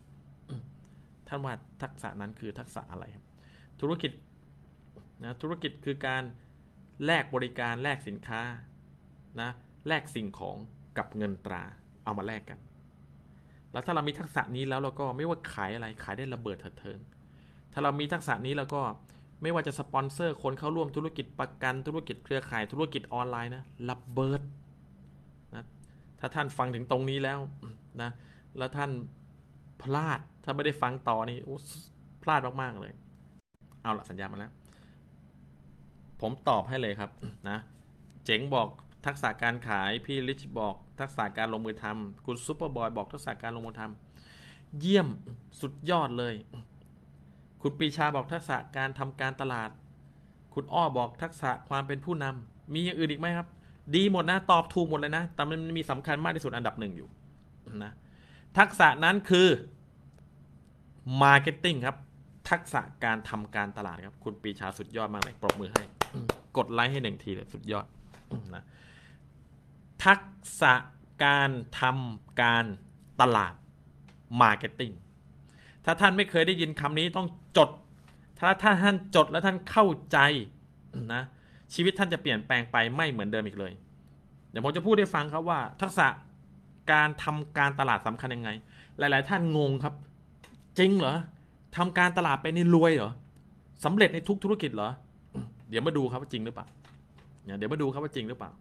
[1.27, 3.25] ท่านว่าทักษะนั้นคือทักษะอะไรครับ
[3.81, 4.11] ธุรกิจ
[5.23, 6.23] นะธุรกิจคือการ
[7.05, 8.41] แลกบริการแลกสินค้า
[9.41, 9.49] นะ
[9.88, 10.57] แลกสิ่งของ
[10.97, 11.63] กับเงินตรา
[12.03, 12.59] เอามาแลกกัน
[13.71, 16.99] แล้วถ้าเรามีทักษะนี้แล้วเราก็ไม่ว่าขายอะไรขายได้ระเบิดเถิดเทิง
[17.78, 18.82] ถ้าเรามีทักษะนี้แล้วก็
[19.41, 24.41] ไม่ว่าจะสปอนเซอร์คนเข้าร่วมธุรกิจประกันธุรกิจเครือข่ายธุรกิจออนไลน์นะระเบิด
[25.55, 25.63] นะ
[26.19, 27.39] ถ้าท่านฟังถึงตรงนี้แล้ว
[28.01, 28.11] นะ
[28.57, 28.91] แล้วท่าน
[29.82, 31.38] พลาดถ้าไม่ได้ฟังต่อนี่
[32.23, 32.93] พลาดมากๆเลย
[33.82, 34.51] เอาละสัญญามาแล้ว
[36.21, 37.11] ผมตอบให้เลยครับ
[37.49, 37.57] นะ
[38.25, 38.67] เจ๋งบอก
[39.05, 45.07] ทักษะการขายพี่ลิชบอก ทักษะการลงมือทำคุณซูเปอร์บอยบอกทักษะการลงมือทำเยี่ยม
[45.61, 46.36] สุดยอดเลย
[47.62, 49.70] คุณปีชาบอกทักษะการทำการตลาด
[50.53, 53.47] คุณอ้อบอกทักษะความเป็นผู้นำมีอย่างอื่นอีกไหมครับ
[53.95, 57.08] ดีหมดนะ ตอบถูกหมดเลยนะ แต่มันมีสำคัญมากที่สุดอันดับหนึ่งอยู่
[57.84, 57.91] นะ
[58.58, 59.47] ทักษะนั้นคือ
[61.24, 61.97] Marketing ครับ
[62.49, 65.84] ทักษะการทำการตลาดครับ คุณปีชาสุดยอดมากเลยปรบมือให้
[66.58, 67.86] กดไลค์ให้หนึ่งทีเลยสุดยอด
[68.55, 68.64] นะ
[70.05, 70.22] ทัก
[70.62, 70.74] ษะ
[71.26, 71.49] การ
[71.80, 72.66] ทำการ
[73.22, 73.53] ตลาด
[74.41, 74.93] Marketing
[75.89, 77.27] ถ้าท่านไม่เคยได้ยินคำนี้ต้อง
[77.57, 77.69] จด
[78.39, 80.17] ถ้าถ้าท่านจดแล้วท่านเข้าใจ
[81.13, 81.23] นะ
[81.73, 83.73] ชีวิตท่านจะเปลี่ยนแปลงไปไม่เหมือนเดิมอีกเลย
[84.49, 86.07] เดี๋ยวผมจะพูดให้ฟังครับว่า ทักษะ
[86.91, 88.49] การทำการตลาดสำคัญยังไง
[88.97, 89.93] หลาย ๆ ท่านงงครับ
[90.79, 91.15] จริงเหรอ
[91.77, 93.11] ทำการตลาดไปนี่รวยเหรอ
[93.85, 94.89] สำเร็จในทุกธุรกิจเหรอ
[95.69, 96.67] เดี๋ยวมาดูครับว่าจริงหรือเปล่า
[97.43, 98.51] เดี๋ยวมาดูครับว่าจริงหรือเปล่า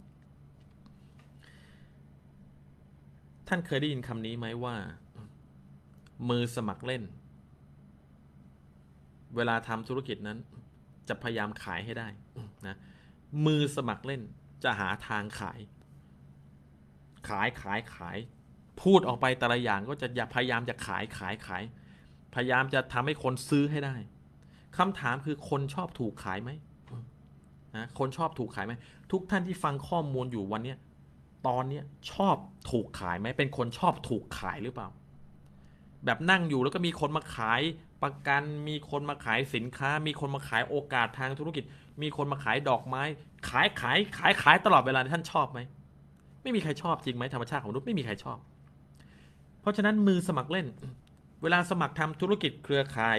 [3.48, 4.74] ท่านเคยได้ยินคำนี้ไหมว่า
[6.30, 7.02] มือสมัครเล่น
[9.36, 10.38] เวลาทำธุรกิจนั้น
[11.08, 12.08] จะพยายามขายให้ได้
[12.66, 12.76] นะ
[13.46, 14.22] มือสมัครเล่น
[14.64, 15.60] จะหาทางขาย
[17.28, 18.18] ขายขายขาย
[18.82, 21.62] พูดออกไปแต่ละอย่างก็จะอย่าพยายามจะขายขายขาย
[22.34, 23.96] พยายามจะทำให้คนซื้อให้ได้
[24.76, 26.50] คำถามคือคนชอบถูกขายไหม
[27.76, 28.72] นะคนชอบถูกขายไหม
[29.12, 30.78] ทุกท่านที่ฟังข้อมูลอยู่วันเนี้ย
[31.46, 32.36] ตอนเนี้ยชอบ
[32.70, 34.88] ถูกขายไหมเป็นคนชอบถูกขายหรือเปล่า
[36.06, 37.62] แบบนั่งอยู่แล้วก็มีคนมาขาย
[38.02, 41.64] ประกัน มีคนมาขายสินค้า มีคนมาขายโอกาสทางธุรกิจ
[42.02, 43.02] มีคนมาขายดอกไม้
[43.48, 45.60] ขายขายขายขายตลอดเวลาท่านชอบไหม
[46.42, 48.38] ไม่มีใครชอบจริงไหมธรรมชาติของมนุษย์ไม่มีใครชอบ
[49.60, 50.66] เพราะฉะนั้นมือสมัครเล่น
[51.42, 53.18] เวลาสมัครทำธุรกิจเครือข่าย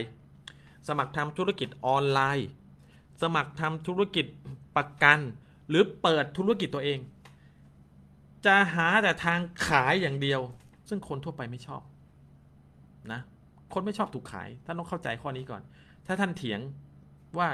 [0.87, 2.49] สมัครทำธุรกิจออนไลน์
[3.21, 4.25] สมัครทำธุรกิจ
[4.75, 5.19] ประกัน
[5.69, 6.99] หรือเปิดธุรกิจตัวเอง
[8.45, 10.41] จะหาแต่ทางขายอย่างเดียว
[10.89, 11.81] ซึ่งคนทั่วไปไม่ชอบ
[13.13, 13.21] นะ
[13.73, 15.61] คนไม่ชอบถูกขายท่านต้องเข้าใจข้อนี้ก่อน
[16.07, 16.59] ถ้าท่านเถียง
[17.37, 17.47] ว่า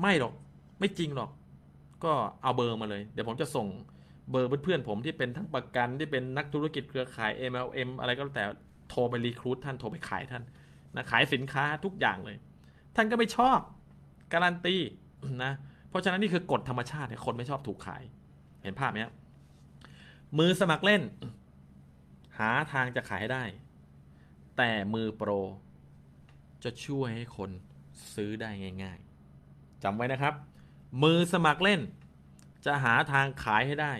[0.00, 0.34] ไม่หรอก
[0.80, 1.30] ไม่จริงหรอก
[2.04, 2.12] ก็
[2.42, 3.66] เอาเบอร์มาเลย เดี๋ยวผมจะส่ง
[4.30, 8.44] เบอร์เพื่อนๆผมที่เป็นทั้งประกันที่เป็นนักธุรกิจเครือข่าย MLM อะไรก็แล้วแต่
[8.88, 10.42] โทรไปรีครูดท่านโทรไปขายท่าน
[10.96, 12.36] นะขายสินค้าทุกอย่างเลย
[12.96, 13.58] ท่านก็ไม่ชอบ
[14.32, 14.76] การันตี
[15.44, 15.52] นะ
[15.88, 18.02] เพราะฉะนั้นนี่คือกฎธรรมชาติคนไม่ชอบถูกขาย
[18.62, 18.98] เห็นภาพไหม
[20.38, 21.02] มือสมัครเล่น
[22.38, 23.44] หาทางจะขายให้ได้
[24.58, 25.30] แต่มือโปร
[26.64, 27.50] จะช่วยให้คน
[28.14, 28.50] ซื้อได้
[28.82, 30.34] ง่ายๆจำไว้นะครับ
[31.02, 31.80] มือสมัครเล่น
[32.66, 33.94] จะหาทางขายให้ได้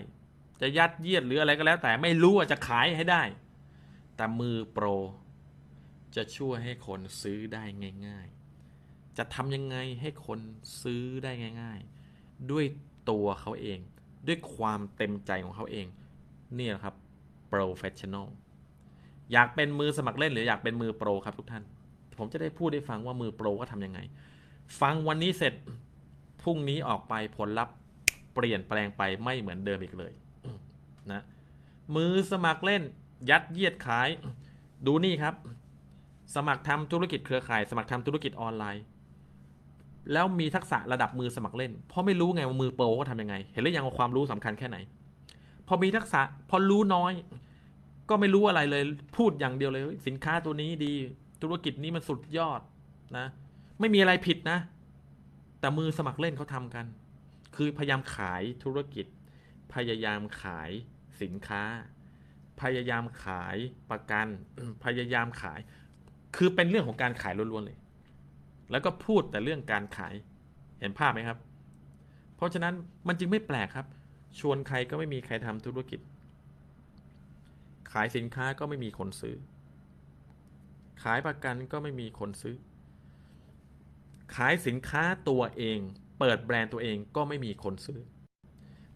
[0.61, 3.23] จะยัดเยียดหรืออะไรก็แล้ว แต่ไม่รู้ว่าจะขายให้ได้
[4.15, 4.85] แต่มือโปร
[6.15, 7.63] จะช่วยให้คนซื้อได้
[8.07, 8.27] ง่าย
[8.71, 10.39] ๆ จะทำยังไงให้คน
[10.81, 11.31] ซื้อได้
[11.61, 11.79] ง่าย
[12.13, 12.65] ๆ ด้วย
[13.09, 13.79] ตัวเขาเอง
[14.27, 15.87] ด้วยความเต็มใจของเขาเอง
[16.57, 16.95] นี่แหละครับ
[17.51, 18.27] professional
[19.33, 21.63] อยากเป็นมือสมัครเล่นหรืออยากเป็นมือโปรครับทุกท่าน
[22.17, 23.99] ผมจะได้พูดได้ฟังว่ามือโปรก็ทำยังไง
[24.81, 25.53] ฟังวันนี้เสร็จ
[26.43, 27.75] พรุ่งนี้ออกไปผลลัพธ์
[28.33, 30.11] เปลี่ยนแปลงไปไม่เหมือนเดิมอีกเลย
[31.11, 31.21] นะ
[31.95, 32.81] มือสมัครเล่น
[33.29, 34.09] ยัดเยียดขาย
[34.85, 35.35] ดูนี่ครับ
[36.35, 38.83] สมัครทำธุรกิจเครือข่าย สมัครทำธุรกิจออนไลน์
[40.13, 44.77] แล้วมีทักษะระดับมือสมัครเล่น เพราะไม่รู้ไงว่ามือโปรก็ทำยังไง เห็นหรือยังว่าความรู้สำคัญแค่ไหน
[45.67, 47.13] พอมีทักษะพอรู้น้อย
[48.09, 48.83] ก็ไม่รู้อะไรเลย
[49.17, 50.93] พูดอย่างเดียวเลย สินค้าตัวนี้ดี
[51.41, 52.61] ธุรกิจนี้มันสุดยอด
[53.17, 53.27] นะ
[53.79, 54.59] ไม่มีอะไรผิดนะ
[55.59, 56.85] แต่มือสมัครเล่นเขาทำกัน
[57.55, 59.05] คือพยายามขายธุรกิจ
[59.73, 60.71] พยายามขาย
[61.21, 61.63] สินค้า
[62.61, 63.57] พยายามขาย
[63.91, 64.27] ประกัน
[64.85, 65.59] พยายามขาย
[66.35, 67.77] คือเป็นเรื่องของการขายล้วนๆเลย
[68.71, 70.13] แล้วก็พูดแต่เรื่องการขาย
[70.79, 71.37] เห็นภาพไหมครับ
[72.35, 72.73] เพราะฉะนั้น
[73.07, 73.87] มันจึงไม่แปลกครับ
[74.39, 75.99] ชวนใครก็ไม่มีใครทำธุรกิจ
[77.93, 79.35] ขายสินค้าก็ไม่มีคนซื้อ
[81.03, 82.55] ขายประกันก็ไม่มีคนซื้อ
[84.35, 85.79] ขายสินค้าตัวเอง
[86.19, 87.99] เปิดแบรนด์ตัวเองก็ไม่มีคนซื้อ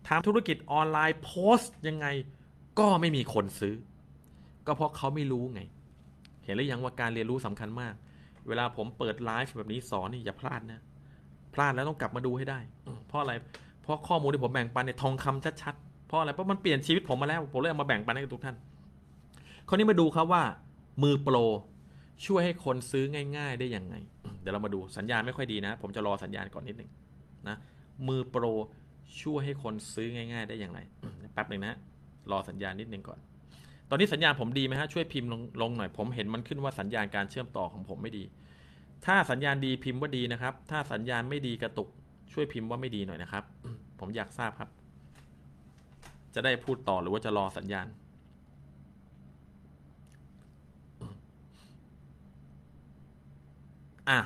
[0.07, 2.07] ทำธุรกิจออนไลน์โพสต์ยังไง
[2.79, 3.75] ก็ไม่มีคนซื้อ
[4.67, 5.61] ก็เพราะเขาไม่รู้ไง
[6.43, 7.93] เห็นหรือยังว่าการเรียนรู้สำคัญมาก
[8.47, 10.81] เวลาผมเปิดไลฟ์แบบนี้สอนนี่อย่าพลาดนะ
[11.53, 12.59] พลาดแล้วต้องกลับมาดูให้ได้
[13.07, 13.33] เพราะอะไร
[13.83, 18.55] เพราะข้อมูลที่ผมแบ่งปันเนี่ยทองคำชัดๆ เพราะอะไร เพราะมันเปลี่ยนชีวิตผมมาแล้ว ผมเลยเอามาแบ่งปันให้กับทุกท่าน
[19.67, 20.43] คราวนี้มาดูครับว่า
[21.03, 21.37] มือโปร
[22.25, 23.05] ช่วยให้คนซื้อ
[23.37, 23.95] ง่าย ๆ ได้ยังไง
[24.41, 26.89] เดี๋ยวเรามาดูสัญญาณไม่ค่อยดีนะ ผมจะรอสัญญาณก่อนนิดหนึ่ง
[27.47, 27.55] นะ
[28.07, 28.45] มือโปร
[29.21, 30.79] ช่วยให้คนซื้อง่าย ๆ ได้อย่างไร
[31.33, 31.75] แป๊บหนึ่งนะ
[32.31, 33.19] รอสัญญาณนิดหนึ่งก่อน
[33.89, 38.23] ตอนนี้สัญญาณผมดีไหมฮะช่วยพิมพ์ลงลงหน่อย ผมเห็นมันขึ้นว่าสัญญาณการเชื่อมต่อของผมไม่ดี
[39.05, 41.89] ถ้าสัญญาณดีพิมพ์ว่าดีนะครับ ถ้าสัญญาณไม่ดีกระตุก
[42.33, 43.43] ช่วยพิมพ์ว่าไม่ดีหน่อยนะครับ
[43.99, 44.69] ผมอยากทราบครับ
[46.35, 47.87] จะได้พูดต่อหรือว่าจะรอสัญญาณ
[54.09, 54.19] อะ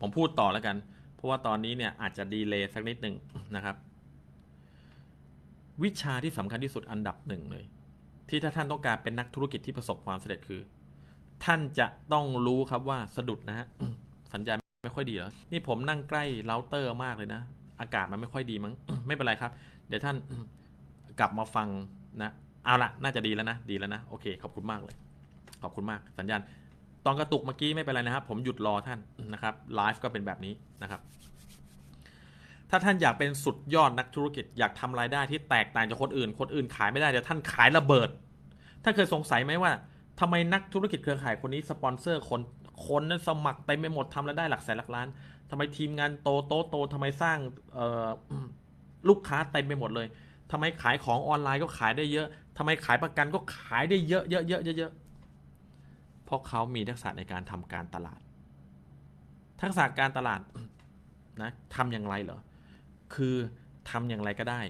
[0.00, 0.76] ผมพูดต่อแล้วกัน
[1.14, 3.14] เพราะว่าตอนนี้เนี่ยอาจจะดีเลย์สักนิดหนึ่ง
[3.56, 3.76] นะครับ
[5.82, 7.64] วิชาที่สำคัญที่สุดอันดับหนึ่งเลย
[8.28, 10.60] ที่ถ้าท่านต้องการเป็นนักธุรกิจที่ประสบความสำเร็จคือ
[11.44, 13.66] ท่านจะต้องรู้ครับว่าสะดุดนะฮะ
[14.32, 17.40] สัญญาณไม่ค่อยดีเหรอนี่ผมนั่งใกล้เราเตอร์มากเลยนะ
[17.80, 18.72] อากาศมันไม่ค่อยดีมั้ง
[19.06, 19.52] ไม่เป็นไรครับ
[19.88, 20.16] เดี๋ยวท่าน
[21.20, 21.68] กลับมาฟัง
[22.22, 22.30] นะ
[22.64, 24.96] เอาละน่าจะดีแล้วนะ ดีแล้วนะ โอเค ขอบคุณมากเลย
[25.62, 26.40] ขอบคุณมาก สัญญาณ
[27.06, 28.98] ตอนกระตุกเมื่อกี้ไม่เป็นไรนะครับ ผมหยุดรอท่าน
[29.32, 31.00] นะครับไลฟ์ก็เป็นแบบนี้นะครับ
[32.70, 38.08] ถ้าท่านอยากเป็นสุดยอดนักธุรกิจอยากทำรายได้ที่แตกต่างจากคนอื่น คนอื่นขายไม่ได้เดี๋ยวท่านขายระเบิด
[38.82, 39.72] ท่านเคยสงสัยไหมว่า
[40.20, 42.40] ทำไมนักธุรกิจเครือข่ายคนนี้สปอนเซอร์คน
[42.86, 45.08] คนนั้นสมัครเต็มไปหมดทำรายได้หลักแสนหลักล้าน
[45.50, 47.38] ทำไมทีมงานโตโตโตทำไมสร้าง
[49.08, 50.06] ลูกค้าเต็มไปหมดเลย
[50.50, 52.26] ทำไมขายของออนไลน์ก็ขายได้เยอะ
[52.58, 54.92] ทำไมขายประกันก็ขายได้เยอะเยอะเยอะเยอะ
[56.30, 58.20] เพราะเขามีทักษะในการทำการตลาด
[59.62, 60.40] ทักษะการตลาด
[61.42, 62.40] นะทำอย่างไรเหรอ
[63.14, 63.36] คือ
[63.90, 64.60] ทำอย่างไรก็ได้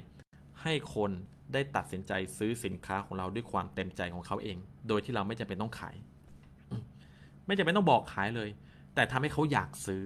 [0.63, 1.11] ให้คน
[1.53, 4.57] ได้ตัดสินใจซื้อสินค้าของเราด้วยความเต็มใจของเขาเอง
[4.89, 5.97] โดยที่เราไม่จำเป็นต้องขาย
[7.47, 8.51] ไม่จำเป็นต้องบอกขายเลย
[8.95, 10.03] แต่ทำให้เขาอยากซื้อ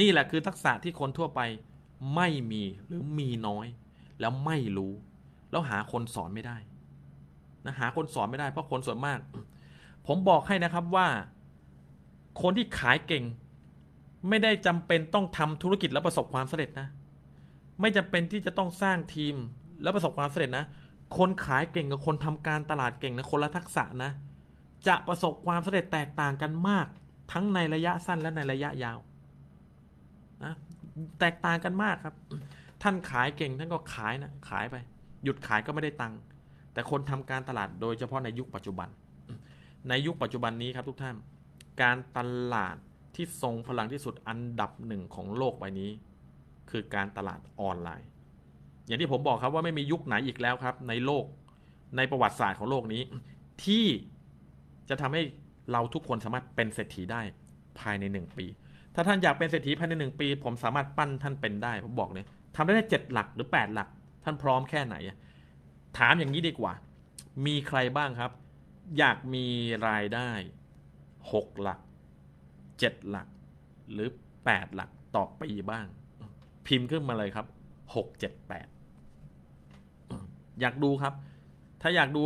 [0.00, 1.40] นี่แหละคือทักษะที่คนทั่วไป
[2.16, 3.66] ไม่มีหรือมีน้อย
[4.20, 4.92] แล้วไม่รู้
[5.50, 6.56] แล้วหาคนสอนไม่ได้
[7.66, 9.20] นะหาคนสอนไม่ได้เพราะคนส่วนมาก
[10.06, 11.06] ผมบอกให้นะครับว่า
[12.42, 13.24] คนที่ขายเก่ง
[14.28, 16.88] ไม่ได้จำเป็นต้องทำธุรกิจแล้วประสบความสำเร็จนะ
[17.80, 19.34] ไม่จำเป็นที่จะต้องสร้างทีม
[19.82, 20.64] แล้วประสบความสำเร็จนะ
[21.18, 24.10] คนขายเก่งกับคนทำการตลาดเก่งนะคนละทักษะนะ
[24.88, 26.86] จะประสบความสำเร็จแตกต่างกันมาก
[27.32, 28.98] ทั้งในระยะสั้นและในระยะยาว
[30.44, 30.52] นะ
[31.20, 32.14] แตกต่างกันมากครับ
[32.82, 34.76] ท่านขายเก่งท่านก็ขายนะขายไป
[35.24, 36.18] หยุดขายก็ไม่ได้ตังค์
[36.72, 38.88] แต่คนทำการตลาดโดยเฉพาะในยุคปัจจุบัน
[39.88, 41.16] ในยุคปัจจุบันนี้ครับทุกท่าน
[41.82, 42.18] การต
[42.54, 42.76] ลาด
[43.14, 45.90] ที่ทรงพลังที่สุดอันดับหนึ่งของโลกใบนี้
[46.70, 48.08] คือการตลาดออนไลน์
[48.86, 51.24] อย่างที่ผมบอกครับว่าไม่มียุคไหนอีกแล้วครับ ในโลก
[51.96, 53.02] ในประวัติศาสตร์ของโลกนี้
[53.64, 53.86] ที่
[54.88, 55.22] จะทำให้
[55.72, 57.20] เราทุกคนสามารถเป็นเศรษฐีได้
[57.80, 58.46] ภายในหนึ่งปี
[58.94, 62.24] ถ้าท่านอยากเป็นเศรษฐีภายในหนึ่งปี ผมสามารถปั้นท่านเป็นได้ ผมบอกเลย
[62.56, 63.88] ทำได้เจ็ดหลักหรือแปดหลัก
[64.24, 64.96] ท่านพร้อมแค่ไหน
[65.98, 66.72] ถามอย่างนี้ดีกว่า
[67.46, 68.30] มีใครบ้างครับ
[68.98, 69.46] อยากมี
[69.88, 70.30] รายได้
[71.32, 71.80] หกหลัก
[72.78, 73.28] เจ็ดหลัก
[73.92, 74.08] หรือ
[74.44, 75.86] แปดหลักต่อปีบ้าง
[76.66, 77.46] พิมพ์ขึ้นมาเลยครับ
[77.94, 78.68] หกเจ็ดแปด
[80.60, 81.14] อยากดูครับ
[81.80, 82.22] ถ้าอยากดู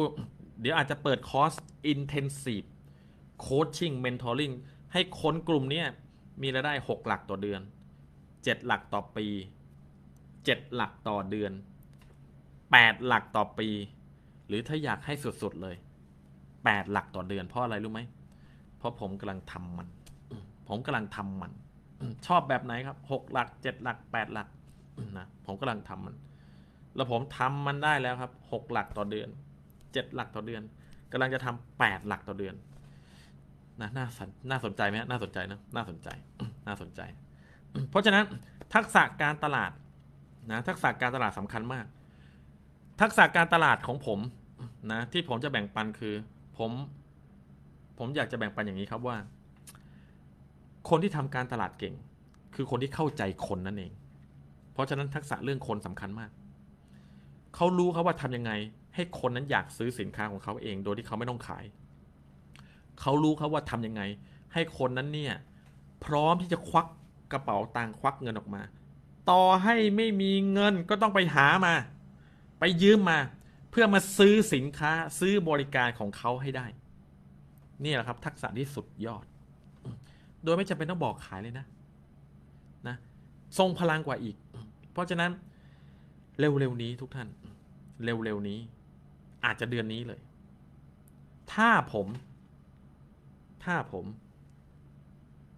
[0.60, 1.52] เดี๋ยวอาจจะเปิดคอร์ส
[1.92, 2.68] Intensive
[3.46, 4.54] Coaching Mentoring
[4.92, 5.82] ให้คนกลุ่มนี้
[6.42, 7.60] มีรายได้ 6 หลักต่อเดือน
[8.14, 9.26] 7 หลักต่อปี
[10.00, 11.52] 7 หลักต่อเดือน
[12.28, 13.68] 8 หลักต่อปี
[14.46, 15.76] หรือถ้าอยากให้สุด ๆ เลย
[16.62, 18.00] 8หลักต่อเดือนเพราะอะไรรู้ไหม
[18.78, 19.88] เพราะผมกำลังทำมัน
[20.68, 21.52] ผมกำลังทำมัน
[22.26, 24.48] ชอบแบบไหนครับ6หลัก7หลัก8หลัก
[25.18, 26.16] นะผมกำลังทำมัน
[26.96, 29.28] แล้วผมทำมันได้แล้วครับ6หลักต่อเดือน
[29.72, 30.62] 7หลักต่อเดือน
[31.12, 32.54] กำลังจะทำ8หลักต่อเดือน
[33.80, 36.08] นะน่าสนน่าสนใจไหมน่าสนใจนะน่าสนใจ
[36.66, 37.00] น่าสนใจ
[37.90, 38.24] เพราะฉะนั้น
[38.74, 39.70] ทักษะการตลาด
[40.50, 41.86] นะทักษะการตลาดสำคัญมาก
[43.00, 44.18] ทักษะการตลาดของผม
[44.92, 46.14] นะที่ผมจะแบ่งปันคือ
[46.60, 46.72] ผม
[47.98, 49.16] ผมอยากจะแบ่งปันอย่างนี้ครับว่า
[50.88, 51.94] คนที่ทำการตลาดเก่ง
[52.54, 53.92] คือคนที่เข้าใจคนนั่นเอง
[54.72, 56.30] เพราะฉะนั้นทักษะเรื่องคนสำคัญมาก
[57.54, 58.52] เขารู้ครับว่าทำยังไง
[58.94, 61.64] ให้คนนั้นอยากซื้อสินค้าของเขาเอง โดยที่เขาไม่ต้องขาย
[63.00, 64.02] เขารู้ครับว่าทำยังไง
[64.52, 65.34] ให้คนนั้นเนี่ย
[66.04, 66.86] พร้อมที่จะควัก
[67.32, 68.62] กระเป๋าตังค์ควักเงินออกมา
[69.30, 71.74] ต่อให้ไม่มีเงินก็ต้องไปหามา
[72.58, 73.18] ไปยืมมา
[73.70, 76.66] เพื่อมาซื้อสินค้าซื้อบริการของเขาให้ได้
[77.84, 79.24] นี่แหละครับ ทักษะที่สุดยอด
[80.44, 81.66] โดยไม่จำเป็นต้องบอกขายเลยนะ
[82.88, 82.96] นะ
[83.58, 84.36] ทรงพลังกว่าอีก
[84.92, 85.30] เพราะฉะนั้น
[86.38, 87.28] เร็วๆนี้ทุกท่าน
[88.04, 88.58] เร็วๆนี้
[89.44, 90.20] อาจจะเดือนนี้เลย
[91.52, 92.06] ถ้าผม
[93.64, 94.04] ถ้าผม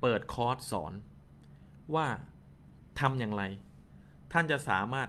[0.00, 0.92] เปิดคอร์สสอน
[1.94, 2.06] ว่า
[3.00, 3.42] ทำอย่างไร
[4.32, 5.08] ท่านจะสามารถ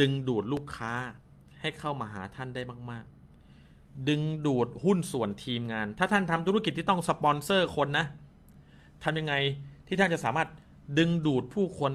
[0.00, 0.92] ดึงดูดลูกค้า
[1.60, 3.04] ให้เข้ามาหาท่านได้มาก
[3.50, 8.06] ๆ ดึงดูดหุ้นส่วนทีมงาน ถ้าท่านทำธุรกิจที่ต้องสปอนเซอร์คนนะ
[9.02, 9.34] ทำยังไง
[9.86, 10.48] ที่ท่านจะสามารถ
[10.98, 11.92] ดึงดูดผู้คน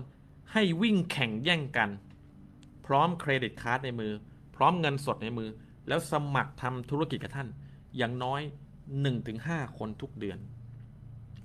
[0.53, 1.89] ให้วิ่งแข่งแย่งกัน
[2.85, 4.13] พร้อมเครดิตการ์ดในมือ
[4.55, 5.49] พร้อมเงินสดในมือ
[5.87, 7.47] แล้วสมัครทำธุรกิจกับท่าน
[7.97, 8.41] อย่างน้อย
[9.09, 10.37] 1-5 คนทุกเดือน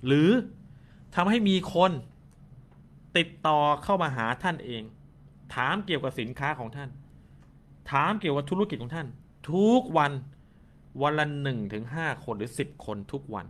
[0.05, 0.29] หรือ
[1.15, 1.91] ทำให้มีคน
[3.17, 4.83] ติดต่อเข้ามาหาท่านเอง
[5.53, 6.89] ถามเกี่ยวกับสินค้าของท่าน
[7.91, 9.07] ถามเกี่ยวกับธุรกิจของท่าน
[9.51, 10.11] ทุกวัน
[11.01, 13.45] วันละหนึ่งถึงห้าคนหรือสิบคนทุกวัน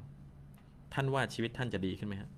[0.94, 2.30] ท่านว่าชีวิตท่านจะดีขึ้นไหมฮะ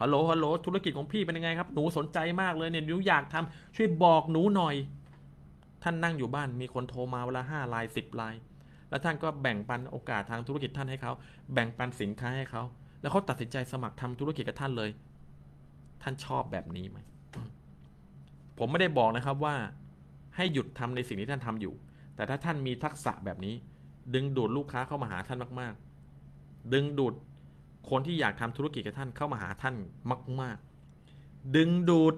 [0.00, 4.74] ฮัลโหลฮัลโหลธุรกิจของพี่เป็นยังไงครับ หนูสนใจมากเลยเนี่ยหนูอยากทำช่วยบอกหนูหน่อย
[5.82, 8.40] ท่านนั่งอยู่บ้านมีคนโทรมาเวลาห้าลน์สิบลน์
[8.90, 11.12] แล้วท่านก็แบ่งปันโอกาสทางธุรกิจท่านให้เขา
[11.52, 12.62] แบ่งปันสินค้าให้เขา
[13.00, 14.90] แล้วเขาตัดสินใจสมัครทำธุรกิจกับท่านเลย
[16.02, 16.98] ท่านชอบแบบนี้ไหม
[18.58, 19.54] ผมไม่ได้บอกนะครับว่า
[20.36, 21.74] ให้หยุดทำในสิ่งที่ท่านทำอยู่
[22.16, 23.54] แต่ถ้าท่านมีทักษะแบบนี้
[24.14, 25.74] ดึงดูดลูกค้าเข้ามาหาท่านมาก
[26.22, 27.14] ๆ ดึงดูด
[27.90, 29.74] คนที่อยากทำธุรกิจกับท่านเข้ามาหาท่าน
[30.42, 30.56] มาก
[31.06, 32.14] ๆ ดึงดูด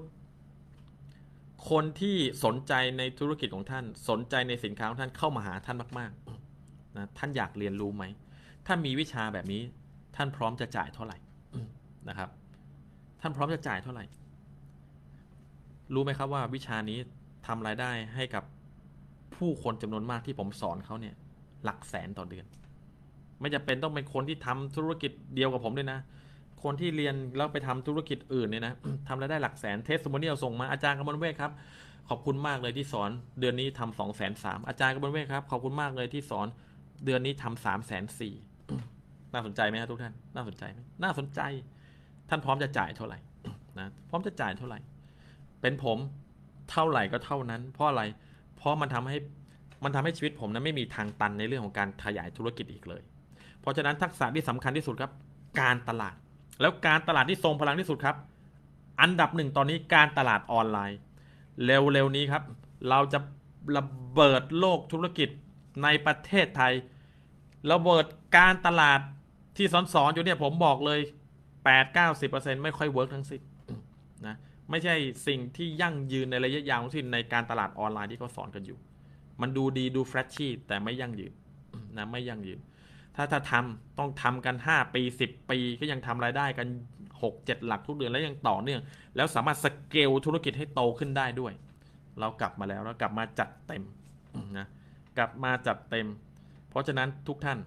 [1.71, 6.13] คนที่สนใจในธุรกิจของท่าน สนใจในสินค้าของท่านเข้ามาหาท่านมาก
[6.55, 8.05] ๆ นะ ท่านอยากเรียนรู้ไหม
[8.67, 9.63] ถ้ามีวิชาแบบนี้
[10.17, 11.17] ท่านพร้อมจะจ่ายเท่าไหร่
[12.09, 12.29] นะครับ
[13.21, 14.05] ท่านพร้อมจะจ่ายเท่าไหร่
[15.95, 16.99] รู้ไหมครับว่าวิชานี้
[17.47, 18.45] ทำรายได้ให้กับ
[19.37, 21.15] ผู้คนจำนวนมากที่ผมสอนเขาเนี่ย
[21.65, 22.47] หลักแสนต่อเดือน
[23.41, 26.01] ไม่จำเป็นต้องเป็นคนที่ทำธุรกิจเดียวกับผมด้วยนะ
[26.63, 28.75] คนที่เรียนแล้วไปทำธุรกิจอื่นเนี่ยนะ
[29.09, 31.53] ทำรายได้หลักแสน testimonial ส่งมาอาจารย์กมลเวทครับ
[32.09, 36.47] ขอบคุณมากเลยที่สอนเดือนนี้ทำสองแสนสามอาจารย์กมลเวทครับขอบคุณมากเลยที่สอน
[37.05, 38.35] เดือนนี้ทำสามแสนสี่
[39.33, 41.41] น่าสนใจไหมครับทุกท่าน น่าสนใจไหมน่าสนใจ
[42.29, 43.19] ท่านพร้อมจะจ่ายเท่าไหร่
[43.79, 44.79] นะพร้อมจะจ่ายเท่าไหร่
[45.61, 45.99] เป็นผม
[46.71, 48.03] เท่าไหร่ก็เท่านั้น เพราะอะไร
[48.57, 49.17] เพราะมันทำให้
[49.85, 53.03] มันทำให้ชีวิตผมนั้นไม่มีทางตันในเรื่องของการขยายธุรกิจอีกเลย
[53.61, 55.13] เพราะฉะนั้นทักษะที่สำคัญที่สุดครับ
[55.61, 56.15] การตลาด
[56.61, 58.17] แล้วการตลาดที่ทรงพลังที่สุดครับ
[59.01, 60.99] อันดับหนึ่งตอนนี้การตลาดออนไลน์
[61.65, 62.43] เร็วๆนี้ครับ
[62.89, 63.19] เราจะ
[63.77, 65.29] ระเบิดโลกธุรกิจ
[65.83, 66.73] ในประเทศไทย
[67.73, 68.05] ระเบิด
[68.37, 69.01] การตลาด
[69.57, 71.01] ที่สอนๆอยู่เนี่ยผมบอกเลย
[71.83, 73.41] 8-90%ไม่ค่อยเวิร์กทั้งสิ้น
[74.71, 74.95] ไม่ใช่
[75.27, 78.79] สิ่งที่ยั่งยืนในระยะยาวทั้งสิ้นในการตลาดออนไลน์ที่เขาสอนกันอยู่
[79.41, 81.33] มันดูดีดูแฟชชี่แต่ไม่ยั่งยืน
[81.97, 82.61] นะไม่ยั่งยืน
[83.17, 86.69] ถ้าถ้าทำต้องทำกัน 5 ปี 10 ปีก็ยังทำรายได้กัน
[87.23, 88.81] 6 7 หลักทุกเดือนแล้วยังต่อเนื่อง
[89.17, 91.53] แล้วสามารถสเกลธุรกิจให้โตขึ้นได้ด้วย
[92.21, 93.83] เรากลับมาแล้วแล้วกลับมาจัดเต็ม
[94.59, 94.67] นะ
[95.19, 96.07] กลับมาจัดเต็ม
[96.71, 97.59] เพราะฉะนั้นทุกท่าน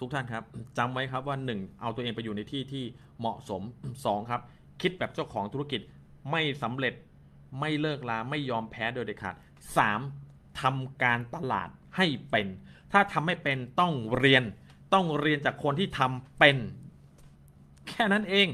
[0.00, 0.44] ทุกท่านครับ
[0.78, 2.84] จำไว้ครับว่า 1 เอาตัวเองไปอยู่ในที่ที่
[3.20, 3.62] เหมาะสม
[3.94, 4.40] 2ครับ
[4.80, 5.80] คิดแบบเจ้าของธุรกิจ
[6.30, 6.94] ไม่สำเร็จ
[7.60, 9.34] ไม่เลิกลาไม่ยอมแพ้โดยเด็ดขาด
[9.98, 10.60] 3.
[10.60, 12.46] ทำการตลาดให้เป็น
[12.92, 14.42] ถ้าทำไม่เป็นต้องเรียน
[14.94, 16.56] ต้องเรียนจากคนที่ทำเป็น
[17.88, 18.48] แค่นั้นเอง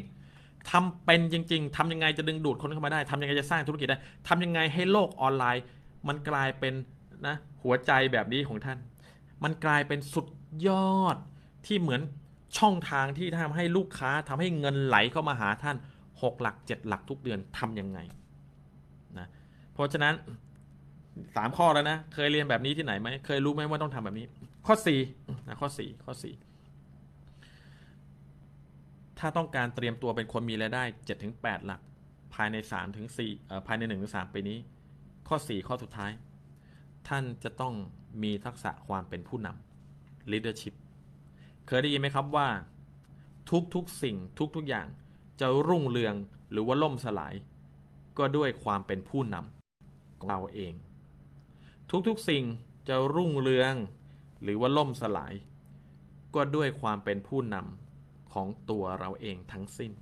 [0.70, 3.98] ทำเป็นจริง ๆทำยังไงจะดึงดูดคนเข้ามาได้ทำยังไงจะสร้างธุรกิจได้
[4.28, 5.64] ทำยังไงให้โลกออนไลน์
[6.08, 6.74] มันกลายเป็น
[7.26, 8.78] นะหัวใจแบบนี้ของท่าน
[9.44, 10.26] มันกลายเป็นสุด
[10.68, 11.16] ยอด
[11.66, 12.00] ที่เหมือน
[12.58, 15.76] ช่องทางที่ทำให้ลูกค้าทำให้เงินไหลเข้ามาหาท่าน
[16.22, 17.98] 6 หลัก 7 หลักทุกเดือนทำยังไง
[19.18, 19.28] นะ
[19.72, 20.14] เพราะฉะนั้น
[20.84, 24.26] 3 ข้อแล้วนะ เคยเรียนแบบนี้ที่ไหนไหมเคยรู้ไหมว่าต้องทำแบบนี้
[24.66, 24.74] ข้อ
[25.12, 26.22] 4นะข้อ4ข้อ 4
[29.18, 30.84] ถ้าต้องการเตรียมตัวเป็นคนมีรายได้
[31.24, 31.80] 7-8 หลัก
[32.34, 34.58] ภายใน3ถึง4เอ่อภายใน1-3ปีนี้
[35.28, 36.10] ข้อ 4 ข้อสุดท้าย
[37.08, 37.74] ท่านจะต้อง
[38.22, 40.74] มีทักษะความเป็นผู้นำ leadership
[41.66, 42.48] เคยได้ยินไหมครับว่า
[43.74, 44.16] ทุกๆสิ่ง
[44.56, 44.86] ทุกๆอย่าง
[45.40, 46.14] จะรุ่งเรือง
[46.50, 47.34] หรือว่าล่มสลาย
[48.18, 50.74] ก็ด้วยความเป็นผู้นำของเราเอง
[52.08, 52.44] ทุกๆสิ่ง
[52.88, 53.74] จะรุ่งเรือง
[54.42, 55.32] หรือว่าล่มสลาย
[56.34, 59.92] ก็ด้วยความเป็นผู้นำของตัวเราเองทั้งสิ้น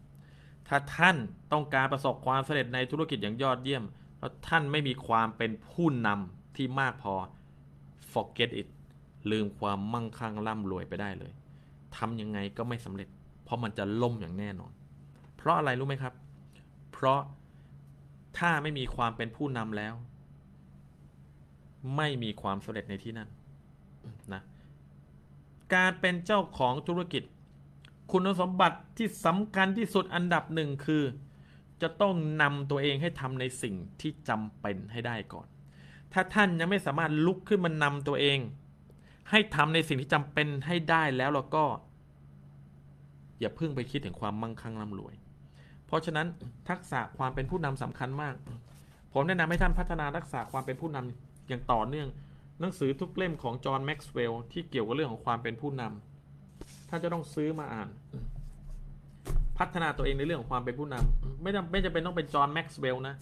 [0.68, 1.16] ถ้าท่าน
[1.53, 3.84] ต้องการประสบความสำเร็จในธุรกิจอย่างยอดเยี่ยม
[4.18, 7.14] แล้วท่านไม่มีความเป็นผู้นำที่มากพอ
[8.12, 8.68] forget it
[9.30, 11.32] ลืมความมั่งคั่งร่ำรวยไปได้เลย
[11.97, 13.09] ทำยังไงก็ไม่สำเร็จ
[13.45, 14.72] เพราะมันจะล่มอย่างแน่นอน
[15.49, 16.14] ราะอะไรรู้ไหมครับ
[16.92, 17.20] เพราะ
[18.38, 19.94] ถ้าไม่มีความเป็นผู้นำแล้ว
[21.96, 23.28] ไม่มีความสำเร็จในที่นั่น
[24.34, 24.42] นะ
[25.74, 27.22] การเป็นเจ้าของธุรกิจ
[28.12, 31.03] คุณสมบัติที่สำคัญที่สุดอันดับหนึ่งคือ
[31.82, 35.46] จะต้องนำตัวเองให้ทำในสิ่งที่จำเป็นให้ได้ก่อน
[36.12, 38.38] ถ้าท่านยังไม่สามารถลุกขึ้นมานำตัวเอง
[39.30, 41.64] ให้ทำในสิ่งที่จำเป็นให้ได้แล้วเราก็
[43.38, 45.14] อย่าเพิ่งไปคิดถึงความมั่งคั่งร่ำรวย
[45.89, 46.26] เพราะฉะนั้น
[46.68, 48.34] ทักษะความเป็นผู้นำสำคัญมาก
[49.12, 52.09] ผมแนะนำให้ท่านพัฒนาทักษะความเป็นผู้นำอย่างต่อเนื่อง
[52.61, 57.89] หนังสือทุกเล่มของจอห์นแม็กซ์เวลล์ที่เกี่ยวกับเรื่องของความเป็นผู้นำท่านจะต้องซื้อมาอ่าน
[59.59, 63.14] พัฒนาตัวเองในเรื่องของความเป็นผู้นำไม่จำไม่จำเป็นต้องเป็นจอห์นแม็กซ์เวลล์นะ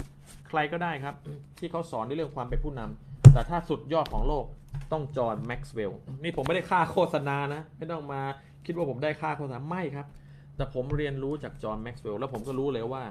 [0.49, 1.15] ใครก็ได้ครับ
[1.59, 4.45] ที่เขาสอนในเรื่องความเป็นผู้นำแต่ถ้าสุดยอดของโลก
[4.93, 8.21] ต้องจอห์นแม็กซ์เวลล์นี่ผมไม่ได้ค่าโฆษณานะ ไม่ต้องมา
[8.67, 10.07] คิดว่าผมได้ค่าโฆษณาไม่ครับ
[10.57, 13.05] แต่ผมเรียนรู้จากจอห์นแม็กซ์เวลล์แล้วผมก็รู้เลยว่า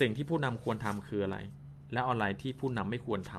[0.00, 1.38] สิ่งที่ผู้นำควรทำคืออะไร
[1.92, 3.32] และอะไรที่ผู้นำไม่ควรท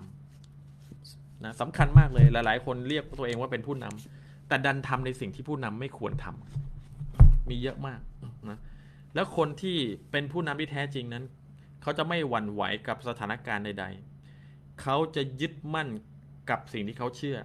[0.69, 8.01] ำนะสำคัญมากเลยหลาย ๆ คนเรียกตัวเองว่าเป็นผู้นำแต่ดันทำในสิ่งที่ผู้นำไม่ควรทำมีเยอะมาก
[8.49, 8.59] นะ
[9.15, 9.77] แล้วคนที่
[10.11, 11.23] เป็นผู้นำที่แท้จริงนั้น
[11.81, 13.85] เขาจะไม่หวั่นไหวกับสถานการณ์ใด
[14.31, 15.89] ๆ เขาจะยึดมั่น
[16.49, 17.37] กับสิ่งที่เขาเชื่อ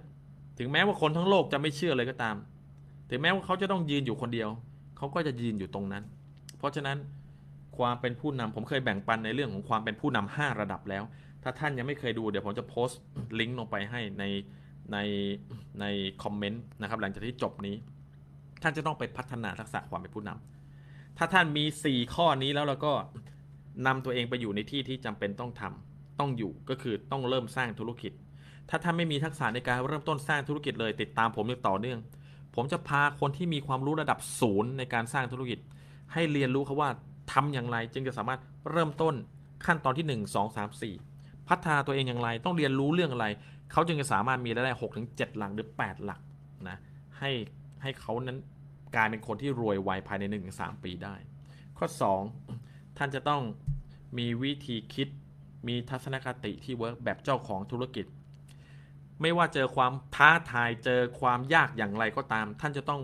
[0.57, 2.35] ถึงแม้ว่าคนทั้งโลกจะไม่เชื่อเลยก็ตาม
[3.09, 4.49] ถึงแม้ว่าเขาจะต้องยืนอยู่คนเดียว
[5.01, 6.03] เขาก็จะยืนอยู่ตรงนั้น
[6.57, 6.97] เพราะฉะนั้น
[7.77, 11.03] ความเป็นผู้นำผมเคยแบ่งปันในเรื่องของความเป็นผู้นำห้าระดับแล้ว
[11.43, 13.01] ถ้าท่านยังไม่เคยดูเดี๋ยวผมจะโพสต์
[13.39, 14.23] ลิงก์ลงไปให้ใน
[14.91, 14.97] ใน
[15.81, 15.85] ใน
[16.23, 17.75] คอมเมนต์นะครับหลังจากที่จบนี้
[18.61, 22.93] ท่านจะต้องไปพัฒนาทักษะความเป็นผู้นำถ้าท่านมี 4 ข้อนี้แล้วเราก็
[23.87, 28.11] นำตัวเองไปอยู่ในที่ที่จำเป็นต้องทำต้องอยู่ก็คือต้องเริ่มสร้างธุรกิจ
[28.69, 31.99] ถ้าท่านไม่มีทักษะในการเริ่มต้นสร้างธุรกิจเลย ติดตามผมอย่างต่อเนื่อง
[32.55, 35.59] ผมจะพาคนที่มีความรู้ระดับศูนย์ในการสร้างธุรกิจ
[36.13, 36.89] ให้เรียนรู้ครับว่า
[37.31, 38.39] ทำอย่างไร จึงจะสามารถ
[38.71, 39.15] เริ่มต้น
[39.65, 43.25] ขั้นตอนที่ 1 2 3 4 พัฒนาตัวเองอย่างไร ต้องเรียนรู้เรื่องอะไร
[43.71, 46.19] เขาจึงจะสามารถมีรายได้6ถึง7หลักหรือ 8 หลัก
[46.69, 46.77] นะ
[47.19, 47.31] ให้
[47.81, 48.37] ให้เขานั้น
[48.95, 50.37] กลายเป็นคนที่รวยไวภายใน 1-3ถึ
[50.79, 51.15] งปีได้
[51.77, 51.87] ข้อ
[52.43, 53.41] 2 ท่านจะต้อง
[54.17, 55.07] มีวิธีคิด
[55.67, 58.05] มีทัศนคติที่เวิร์กแบบเจ้าของธุรกิจ
[59.21, 63.01] ไม่ว่าเจอความท้าทายเจอความยากอย่างไรก็ตาม ท่านจะต้อง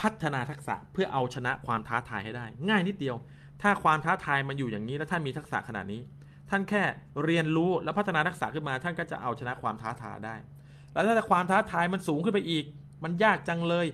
[0.00, 3.16] พัฒนาทักษะเพื่อเอาชนะความท้าทายให้ได้ ง่ายนิดเดียว
[3.62, 6.00] ถ้าความท้าทายมันอยู่อย่างนี้ แล้วท่านมีทักษะขนาดนี้
[6.50, 6.82] ท่านแค่
[7.24, 10.34] เรียนรู้แล้วพัฒนาทักษะขึ้นมา ท่านก็จะเอาชนะความท้าทายได้
[10.92, 12.64] แล้วถ้าความท้าทายมันสูงขึ้นไปอีก
[13.04, 13.86] มันยากจังเลย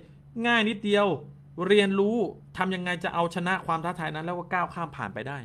[0.47, 1.07] ง่ายนิดเดียว
[1.67, 2.17] เรียนรู้
[2.57, 5.37] ทำยังไงจะเอาชนะความท้าทายนั้น แล้วก็ก้าวข้ามผ่านไปได้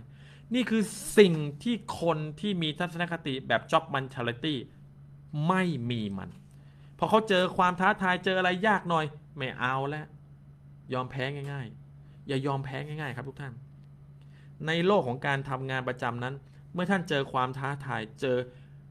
[0.55, 0.83] นี่คือ
[1.19, 4.55] สิ่งที่คนที่มีทัศนคติแบบ job mentality
[5.49, 6.31] ไม่มีมัน
[6.99, 9.05] พอเขาเจอความท้าทายเจออะไรยากหน่อย
[9.37, 10.07] ไม่เอาแล้ว
[10.93, 11.67] ยอมแพ้ง่าย
[11.97, 13.53] ๆ อย่ายอมแพ้ง่ายๆ ครับทุกท่าน
[14.67, 16.35] ในโลกของการทำงานประจำนั้น
[16.75, 18.37] เมื่อท่านเจอความท้าทายเจอ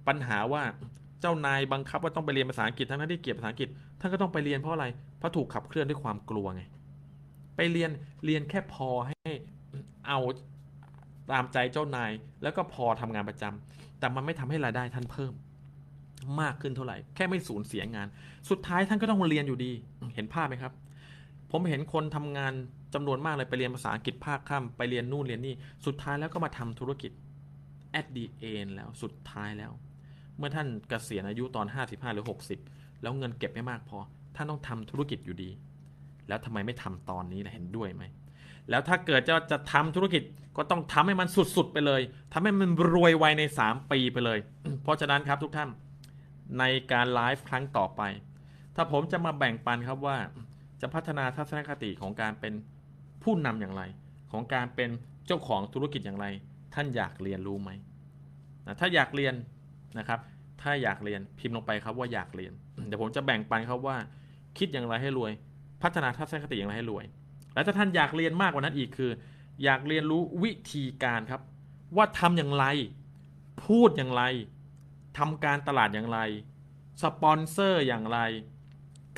[0.08, 0.64] ปัญหาว่า
[1.22, 3.70] เจ้านายบังคับว่าต้องไปเรียนภาษาอังกฤษทั้งนั้นที่เกียดภาษาอังกฤษ
[4.00, 4.86] ท่านก็ต้องไปเรียนเพราะอะไร
[5.18, 6.64] เพราะถูกขับเคลื่อนด้วยความกลัวไง
[7.56, 7.92] ไปเรียน
[8.26, 9.30] เรียนแค่พอให้
[10.08, 10.20] เอา
[11.32, 12.12] ตามใจเจ้านาย
[12.44, 15.34] แล้วก็พอทำงานประจำแต่มันไม่ทำให้รายได้ท่านเพิ่ม
[16.42, 18.08] มากขึ้นเท่าไหร่ แค่ไม่สูญเสียงาน
[18.50, 19.72] สุดท้ายท่านก็ต้องเรียนอยู่ดี
[20.16, 20.74] เห็นภาพไหมครับ
[21.52, 22.54] ผมเห็นคนทำงาน
[22.94, 25.56] จำนวนมากเลยไปเรียนภาษาอังกฤษภาคค่ำไปเรียนนู่นเรียนนี่
[25.86, 27.12] สุดท้ายแล้วก็มาทำธุรกิจ
[28.00, 29.72] at the end แล้ว สุดท้ายแล้ว
[30.38, 32.26] เมื่อท่านเกษียณอายุตอน 55 หรือ
[32.64, 33.98] 60 แล้วเงินเก็บไม่มากพอ
[34.36, 35.50] ท่านต้องทำธุรกิจอยู่ดี
[36.28, 38.04] แล้วทำไมไม่ทำตอนนี้นะเห็นด้วยไหม
[38.70, 40.24] แล้วถ้าเกิดจะจะทำธุรกิจ
[40.58, 42.02] ก็ต้องทำให้มันสุดๆไปเลย
[42.34, 44.40] ทำให้มันรวยไวใน 3 ปีไปเลย
[44.84, 45.70] เพราะฉะนั้นครับทุกท่าน
[46.60, 48.02] ในการไลฟ์ครั้งต่อไป
[48.76, 50.18] ถ้าผมจะมาแบ่งปันครับว่า
[50.82, 52.54] จะพัฒนาทัศนคติของการเป็น
[53.24, 53.84] ผู้นำอย่างไร
[54.32, 54.90] ของการเป็น
[55.28, 56.26] เจ้าของธุรกิจอย่างไร
[56.74, 57.70] ท่านอยากเรียนรู้ไหม
[58.66, 59.34] นะถ้าอยากเรียน
[60.00, 60.20] นะครับ
[60.62, 62.54] ถ้าอยากเรียนพิมพ์ลงไปครับว่าอยากเรียน
[62.88, 63.98] เดี๋ยวผมจะแบ่งปันครับว่า
[64.58, 65.32] คิดอย่างไรให้รวย
[65.84, 67.06] พัฒนาทัศนคติอย่างไรให้รวย
[67.54, 69.12] และถ้าท่านอยากเรียนมากกว่านั้นอีกคือ
[69.64, 71.42] อยากเรียนรู้วิธีการครับ
[71.96, 72.66] ว่าทำอย่างไร
[73.66, 74.24] พูดอย่างไร
[75.18, 76.20] ทำการตลาดอย่างไร
[77.02, 78.20] สปอนเซอร์อย่างไร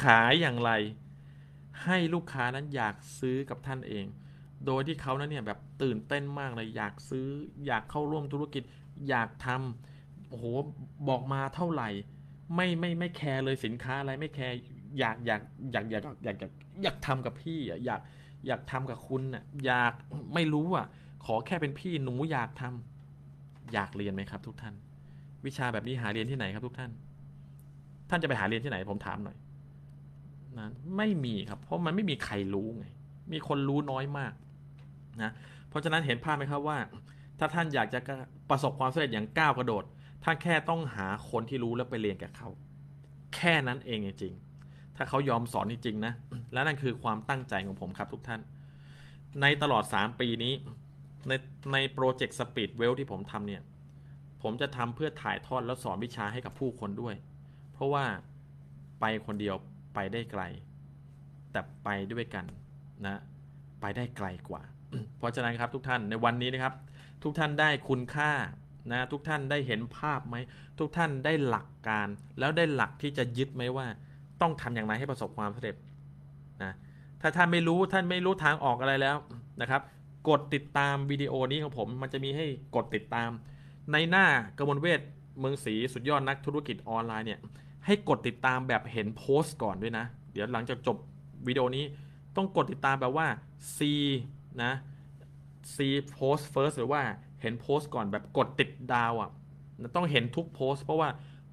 [0.04, 0.72] ขายอย่างไร
[1.84, 4.06] ให้ลูกค้านั้นอยากซื้อกับท่านเอง
[4.66, 7.28] โดยที่เขานั้นเนี่ยแบบตื่นเต้นมากเลยอยากซื้อ
[7.66, 8.64] อยากเข้าร่วมธุรกิจ
[9.10, 10.46] อยากทำโอ้โห
[11.08, 11.89] บอกมาเท่าไหร่
[12.56, 14.56] ไม่ไม่ไม่แคร์เลยสินค้าอะไรไม่แคร์
[15.00, 16.52] อยากอยากอยากอยากอยากอยาก
[16.84, 18.02] อยากทำกับพี่อะอยาก
[18.48, 19.94] อยากทำกับคุณน่ะอยาก
[20.34, 20.86] ไม่รู้อะ
[21.26, 24.76] ขอแค่เป็นพี่หนูอยากทำอยากเรียนไหมครับทุกท่าน
[25.46, 26.92] วิชาแบบนี้หาเรียนที่ไหนครับทุกท่าน
[28.10, 29.38] ท่านจะไปหาเรียนที่ไหนผมถามหน่อย
[30.60, 30.68] นะ
[30.98, 32.86] ไม่มีครับ เพราะมันไม่มีใครรู้ไง
[33.34, 34.34] มีคนรู้น้อยมาก
[35.22, 35.32] นะ
[35.70, 36.78] เพราะฉะนั้นเห็นภาพไหมครับว่า
[37.39, 38.00] ถ้าท่านอยากจะ
[38.50, 39.84] ประสบความสำเร็จอย่างก้าวกระโดด
[40.24, 42.50] ท่านแค่ต้องหาคนที่รู้แล้วไปเรียนกับเขา
[43.36, 46.14] แค่นั้นเองจริงๆถ้าเขายอมสอนจริงๆนะ
[46.54, 48.42] และนั่นคือความตั้งใจของผมครับทุกท่าน
[49.42, 50.54] ในตลอด 3 ปีนี้
[51.28, 51.34] ใน
[51.74, 53.62] ในโปรเจกต์สปีดเวลที่ผมทำเนี่ย
[54.42, 57.16] ผมจะทำเพื่อถ่ายทอดแล้วสอนวิชาให้กับผู้คนด้วย
[57.74, 58.06] เพราะว่า
[59.00, 59.56] ไปคนเดียว
[59.94, 60.44] ไปได้ไกล
[61.52, 62.46] แต่ไปด้วยกัน
[63.06, 63.22] นะ
[63.82, 64.62] ไปได้ไกลกว่า
[65.18, 66.74] เพราะฉะนั้นครับทุกท่านในวันนี้นะครับ
[67.24, 68.32] ทุกท่านได้คุณค่า
[68.92, 70.36] นะทุกท่านได้เห็นภาพไหม
[70.80, 72.08] ทุกท่านได้หลักการ
[72.39, 73.86] แล้วได้หลักที่จะยึดไหมว่า
[74.42, 75.76] ต้องทำอย่างไรให้ประสบความสำเร็จ
[76.64, 76.74] นะ
[77.22, 79.18] ถ้าท่านไม่รู้ท่านไม่รู้ทางออกอะไรแล้ว
[79.62, 79.82] นะครับ
[80.30, 83.30] กดติดตามวิดีโอนี้ของผม มันจะมีให้กดติดตาม
[83.92, 84.26] ในหน้า
[84.58, 85.02] กระมวลเวท
[85.40, 87.40] เมืองศรีสุดยอดนักธุรกิจออนไลน์เนี่ย
[87.86, 90.98] ให้กดติดตามแบบเห็นโพสต์ก่อนด้วยนะ เดี๋ยวหลังจากจบ
[91.48, 91.86] วิดีโอนี้
[92.36, 93.28] ต้องกดติดตามแบบว่า
[93.78, 93.80] C
[94.64, 94.74] นะ
[95.76, 95.78] C
[96.16, 97.02] post first หรือว่า
[97.42, 99.30] เห็นโพสต์ก่อนแบบกดติดดาวอะ่ะ
[99.96, 101.10] ต้องเห็นทุกโพสต์เพราะว่า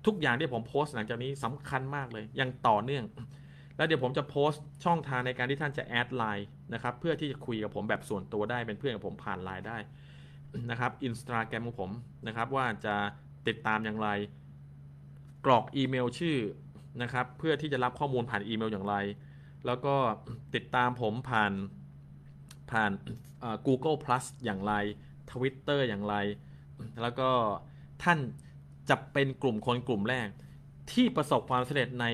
[0.06, 3.04] ทุกอย่างที่ผมโพสต์หลังจากนี้สำคัญมากเลยยังต่อเนื่อง
[3.76, 9.78] แล้วเดี๋ยวผมจะโพสต์ช่องทางในการที่ท่านจะแอดไลน์นะครับเพื่อที่จะคุยกับผมแบบส่วนตัวได้เป็นเพื่อนกับผมผ่านไลน์ได้
[10.70, 11.90] นะครับอินสตาแกรมของผม
[12.26, 12.96] นะครับว่าจะ
[13.48, 14.08] ติดตามอย่างไร
[15.46, 16.38] กรอกอีเมลชื่อ
[17.02, 18.94] นะครับเพื่อที่จะรับข้อมูลผ่านอีเมลอย่างไร
[19.66, 19.94] แล้วก็
[20.54, 21.52] ติดตามผมผ่าน
[22.70, 22.90] ผ่าน
[23.66, 24.72] Google Plus อย่างไร
[25.30, 26.14] Twitter อย่างไร
[27.02, 27.30] แล้วก็
[28.04, 28.18] ท่าน
[28.90, 30.28] จะเป็นกลุ่มคนกลุ่มแรก
[30.92, 32.06] ที่ประสบความสำเร็จใน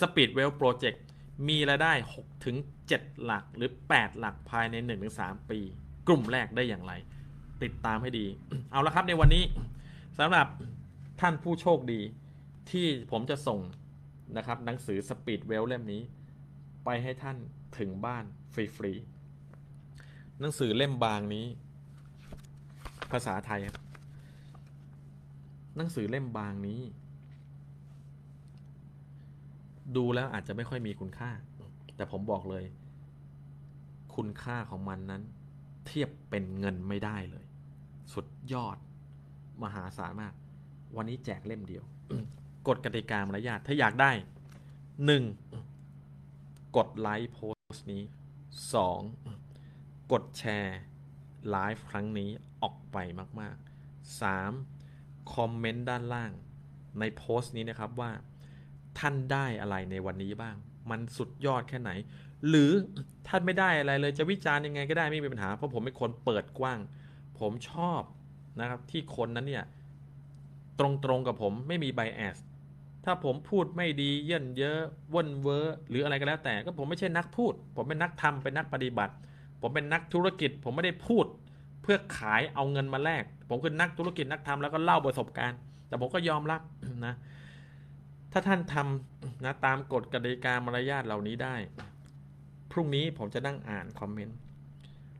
[0.00, 0.98] Speedwell Project
[1.48, 2.56] มีรายได้6ถึง
[2.90, 4.74] 7หลักหรือ 8 หลักภายใน
[5.14, 5.58] 1-3 ปี
[6.08, 6.92] กลุ่มแรกได้อย่างไร
[7.62, 8.26] ติดตามให้ดี
[8.70, 9.44] เอาละครับในวันนี้
[10.18, 10.46] สำหรับ
[11.20, 12.00] ท่านผู้โชคดี
[12.70, 13.60] ที่ผมจะส่ง
[14.36, 16.02] นะครับหนังสือ Speedwell เล่มนี้
[16.84, 17.36] ไปให้ท่าน
[17.78, 21.46] ถึงบ้านฟรีๆหนังสือเล่มบางนี้
[23.12, 23.84] ภาษาไทยครับ
[25.76, 26.80] หนังสือเล่มบางนี้
[29.96, 31.30] ดูแล้วอาจจะไม่ค่อยมีคุณค่า
[31.96, 32.64] แต่ผมบอกเลย
[34.16, 35.22] คุณค่าของมันนั้น
[35.86, 37.46] เทียบเป็นเงินไม่ได้เลย
[38.14, 38.76] สุดยอด
[39.62, 40.32] มหาศาลมาก
[40.96, 41.84] วันนี้แจกเล่มเดียว
[42.68, 44.12] กฎกติกามารยาทถ้าอยากได้
[45.78, 46.76] 1.
[46.76, 47.40] กดไลค์โพ
[47.72, 48.02] สต์นี้
[48.86, 50.12] 2.
[50.12, 50.78] กดแชร์
[51.50, 52.30] ไลฟ์ครั้งนี้
[52.62, 52.96] ออกไป
[53.40, 54.20] มากๆ
[54.62, 55.34] 3.
[55.34, 56.32] คอมเมนต์ด้านล่าง
[57.00, 58.10] ในโพสต์นี้นะครับว่า
[58.98, 60.56] ท่านได้อะไรในวันนี้บ้าง
[60.90, 61.90] มันสุดยอดแค่ไหน
[62.48, 62.70] หรือ
[63.28, 66.78] ท่านไม่ได้อะไรเลยจะวิจารณ์ยังไงก็ได้ไม่มีปัญหา เพราะผมเป็นคนเปิดกว้าง
[67.40, 68.02] ผมชอบ
[68.60, 69.64] นะครับที่คนนั้นเนี่ย
[70.78, 70.86] ตร
[71.16, 72.38] งๆกับผมไม่มี bias
[73.04, 74.78] ถ้าผมพูดไม่ดีเยิ่นเย้อ
[75.14, 79.14] ว่นเวอร์หรืออะไรก็แล้วแต่ก็ผมไม่ใช่นักพูด ผมเป็นนักทำเป็นนักปฏิบัติ
[79.60, 81.26] ผมเป็นนักธุรกิจ ผมไม่ได้พูด
[81.82, 85.58] เพื่อขายเอาเงินมาแลกผมคือนักธุรกิจนักทำแล้วก็เล่าประสบการณ์
[85.88, 86.60] แต่ผมก็ยอมรับ
[87.06, 87.14] นะ
[88.32, 91.54] ถ้าท่านทำนะตามกฎกติกามารยาทเหล่านี้ได้
[92.72, 94.38] พรุ่งนี้ผมจะนั่งอ่านคอมเมนต์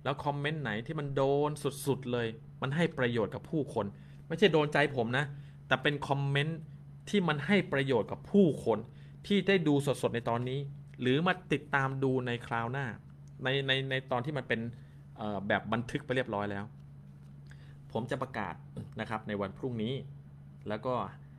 [0.04, 1.50] แล้วคอมเมนต์ไหนที่มันโดน
[1.86, 2.26] สุดๆเลย
[2.62, 3.86] มันให้ประโยชน์กับผู้คน
[4.28, 5.24] ไม่ใช่โดนใจผมนะ
[5.66, 6.58] แต่เป็นคอมเมนต์
[7.08, 8.78] ที่มันให้ประโยชน์กับผู้คน
[9.26, 10.58] ที่ได้ดูสดๆในตอนนี้
[11.00, 12.86] หรือมาติดตามดูในคราวหน้า
[13.44, 14.60] ในในในตอนที่มันเป็น
[15.48, 16.64] แบบบันทึกไปเรียบร้อยแล้ว
[17.92, 18.54] ผมจะประกาศ
[19.00, 19.94] นะครับในวันพรุ่งนี้
[20.68, 20.94] แล้วก็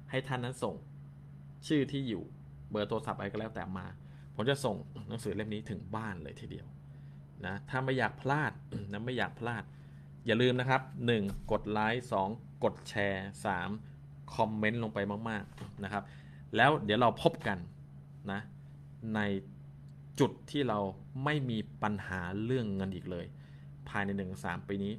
[0.09, 0.75] ให้ท่านนั้นส่ง
[1.67, 2.23] ชื่อที่อยู่
[2.71, 3.85] เบอร์โทรศัพท์อะไรก็แล้วแต่มา
[4.35, 4.75] ผมจะส่ง
[5.09, 6.67] หนังสือเล่มนี้ถึงบ้านเลยทีเดียว
[7.45, 8.51] นะถ้าไม่อยากพลาด
[8.91, 9.63] นะไม่อยากพลาด
[10.25, 10.81] อย่าลืมนะครับ
[11.15, 11.51] 1.
[11.51, 12.63] กดไลค์ 2.
[12.63, 13.27] กดแชร์
[13.77, 14.33] 3.
[14.35, 16.03] คอมเมนต์ลงไปมาก ๆนะครับ
[16.55, 17.57] แล้วเดี๋ยวเราพบกัน
[18.31, 18.39] นะ
[19.15, 19.19] ใน
[20.19, 20.79] จุดที่เรา
[21.23, 23.25] ไม่มีปัญหาเรื่องเงินอีกเลย
[23.89, 24.09] ภายใน
[24.43, 24.93] 1-3 ปีนี้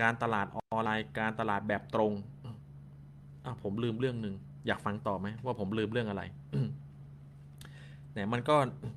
[0.00, 2.12] การตลาดออนไลน์ การตลาดแบบตรง
[3.44, 4.34] อะผมลืมเรื่องหนึ่ง
[4.66, 6.22] อยากฟังต่อไหมว่าผมลืมเรื่องอะไร
[8.14, 8.56] เนี่ยมันก็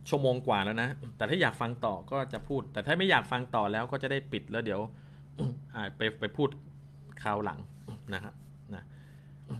[0.09, 4.81] ชั่วโมงกว่าแล้วนะ แต่ถ้าอยากฟังต่อก็จะพูด แต่ถ้าไม่อยากฟังต่อแล้วก็จะได้ปิดแล้วเดี๋ยว
[5.97, 6.49] ไปไปพูด
[7.23, 7.59] คราวหลัง
[8.13, 8.33] นะครับ
[8.75, 8.83] นะ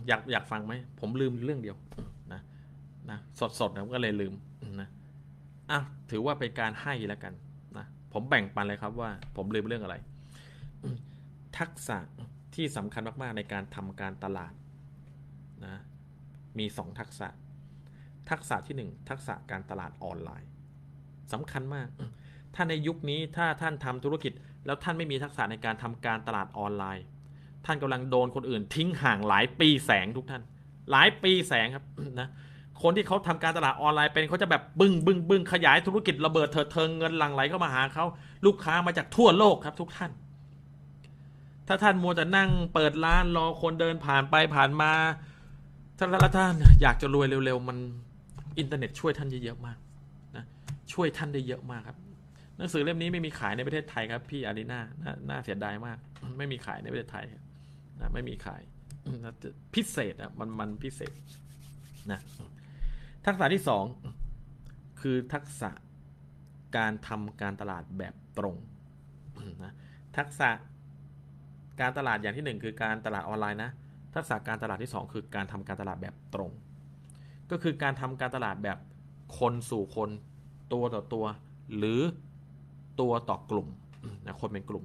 [0.08, 1.76] อยากอยากฟังไหมผมลืมเรื่องเดียว
[2.32, 2.40] นะ
[3.10, 4.34] นะสดสดๆนะก็เลยลืม
[4.80, 4.88] นะ
[5.70, 5.78] อะ
[6.10, 7.34] ถือว่าเป็นการให้แล้วกัน
[7.78, 9.96] นะผมแบ่งปันเลยครับว่า ผมลืมเรื่องอะไร
[11.58, 11.98] ทักษะ
[12.54, 14.52] ที่สำคัญมากๆในการทำการตลาด
[15.64, 15.74] นะ
[16.58, 17.28] มีสองทักษะ
[18.30, 20.48] ทักษะที่หนึ่งทักษะการตลาดออนไลน์
[21.32, 21.88] สำคัญมาก
[22.54, 24.32] ถ้าในยุคนี้ถ้าท่านทำธุรกิจ
[24.66, 27.04] แล้วท่านไม่มีทักษะในการทำการตลาดออนไลน์
[27.64, 30.42] ท่านกำลังโดนคนอื่น ทิ้งห่างหลายปีแสงทุกท่าน
[30.90, 31.84] หลายปีแสงครับ
[32.20, 32.28] นะ
[32.82, 38.04] คนที่เขาทำการตลาดออนไลน์เป็นเขาจะแบบบึ้งบึ้งบึ้งขยายธุรกิจระเบิดเถิดเทิงเงินหลั่งไหลเข้ามาหาเขา
[38.46, 40.10] ลูกค้ามาจากทั่วโลกครับทุกท่าน
[41.68, 44.92] ถ้าท่านมัวแต่นั่งเปิดร้านรอคนเดินผ่านไปผ่านมา
[45.98, 46.06] ถ้า
[46.38, 46.52] ท่าน
[46.82, 47.78] อยากจะรวยเร็วๆมัน
[48.58, 49.78] อินเทอร์เน็ตช่วยท่านเยอะๆมาก
[50.36, 50.44] นะ
[50.92, 51.98] ช่วยท่านได้เยอะมากครับ
[52.56, 55.98] หนังสือเล่มนี้ไม่มีขายในประเทศไทยครับพี่อารีนานาน่าเสียดายมาก
[56.38, 57.24] ไม่มีขายในประเทศไทย
[58.00, 58.62] นะไม่มีขาย
[59.24, 59.34] นะ
[59.74, 61.14] พิเศษอะมันมันพิเศษ
[62.10, 62.20] นะ
[63.26, 63.84] ทักษะที่สอง
[65.00, 65.70] คือทักษะ
[66.76, 68.56] การทำการตลาดแบบตรง
[69.64, 69.72] นะ
[70.16, 70.50] ทักษะ
[71.80, 73.70] การตลาดอย่างที่หนึ่งคือการตลาดออนไลน์นะ
[74.14, 76.50] ทักษะการตลาดที่2คือการทำการตลาดแบบตรง
[77.50, 78.78] ก็คือการทำการตลาดแบบ
[79.38, 80.10] คนสู่คน
[80.72, 81.24] ตัวต่อตัว
[81.76, 82.00] หรือ
[83.00, 83.68] ตัวต่อกลุ่ม
[84.26, 84.84] นะคนเป็นกลุ่ม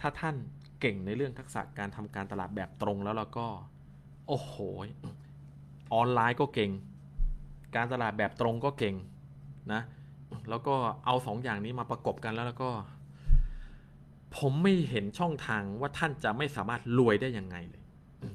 [0.00, 0.34] ถ้าท่าน
[0.80, 3.46] เก่งในเรื่องทักษะการทำการตลาดแบบตรงแล้วเราก็
[4.28, 4.54] โอ้โห
[5.94, 6.70] ออนไลน์ก็เก่ง
[7.76, 8.94] การตลาดแบบตรงก็เก่ง
[9.72, 9.82] นะ
[10.48, 10.74] แล้วก็
[11.06, 12.70] เอาสองอย่างนี้มาประกบกันแล้วแล้วก็
[14.36, 17.82] ผมไม่เห็นช่องทางว่าท่านจะไม่สามารถรวยได้ยังไงเลย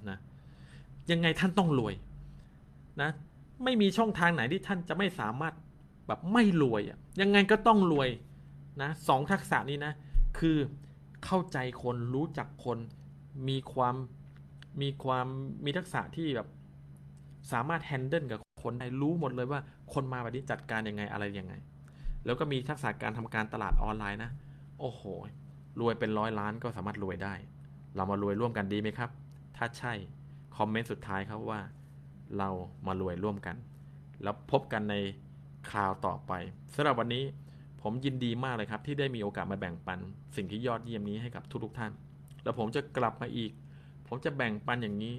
[0.09, 0.17] นะ
[1.11, 1.93] ยังไงท่านต้องรวย
[3.01, 3.09] นะ
[3.63, 5.53] ไม่มีช่องทางไหนที่ท่านจะไม่สามารถ
[6.07, 8.09] แบบไม่รวยอะ่ะยังไงก็ต้องรวย
[8.81, 9.93] นะสองทักษะนี้นะ
[10.39, 10.57] คือ
[11.25, 12.77] เข้าใจคนรู้จักคน
[13.47, 13.95] มีความ
[14.81, 15.27] มีความ
[15.65, 16.47] มีทักษะที่แบบ
[17.51, 19.59] สามารถแฮนเดิลกับคนได้รู้หมดเลยว่า
[19.93, 21.53] คนมาแบบนี้จัดการยังไงอะไรยังไง
[22.25, 24.31] แล้วก็มีทักษะการทำการตลาดออนไลน์นะ
[24.79, 25.01] โอ้โห
[25.79, 27.33] รวยเป็นร้อยล้านก็สามารถรวยได้
[27.95, 29.09] เรามารวยร่วมกันดีไหมครับ
[29.57, 29.93] ถ้าใช่
[30.57, 31.59] คอมเมนต์สุดท้ายครับว่า
[32.37, 32.49] เรา
[32.87, 33.55] มารวยร่วมกัน
[34.23, 34.95] แล้วพบกันใน
[35.69, 36.31] คราวต่อไป
[36.75, 37.23] สำหรับวันนี้
[37.81, 39.99] ผมยินดีมากเลยครับ ที่ได้มีโอกาสมาแบ่งปัน
[40.35, 41.91] สิ่งที่ยอดเยี่ยมนี้ให้กับทุกๆท่าน
[42.43, 43.51] แล้วผมจะกลับมาอีก
[44.07, 45.15] ผมจะแบ่งปันอย่างนี้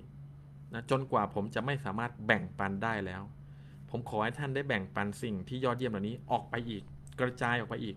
[0.73, 3.23] นะจนกว่าผมจะไม่สามารถแบ่งปันได้แล้ว
[3.91, 6.83] ผมขอให้ท่านได้แบ่งปันสิ่งที่ยอดเยี่ยมเหล่านี้ออกไปอีก
[7.21, 7.97] กระจายออกไปอีก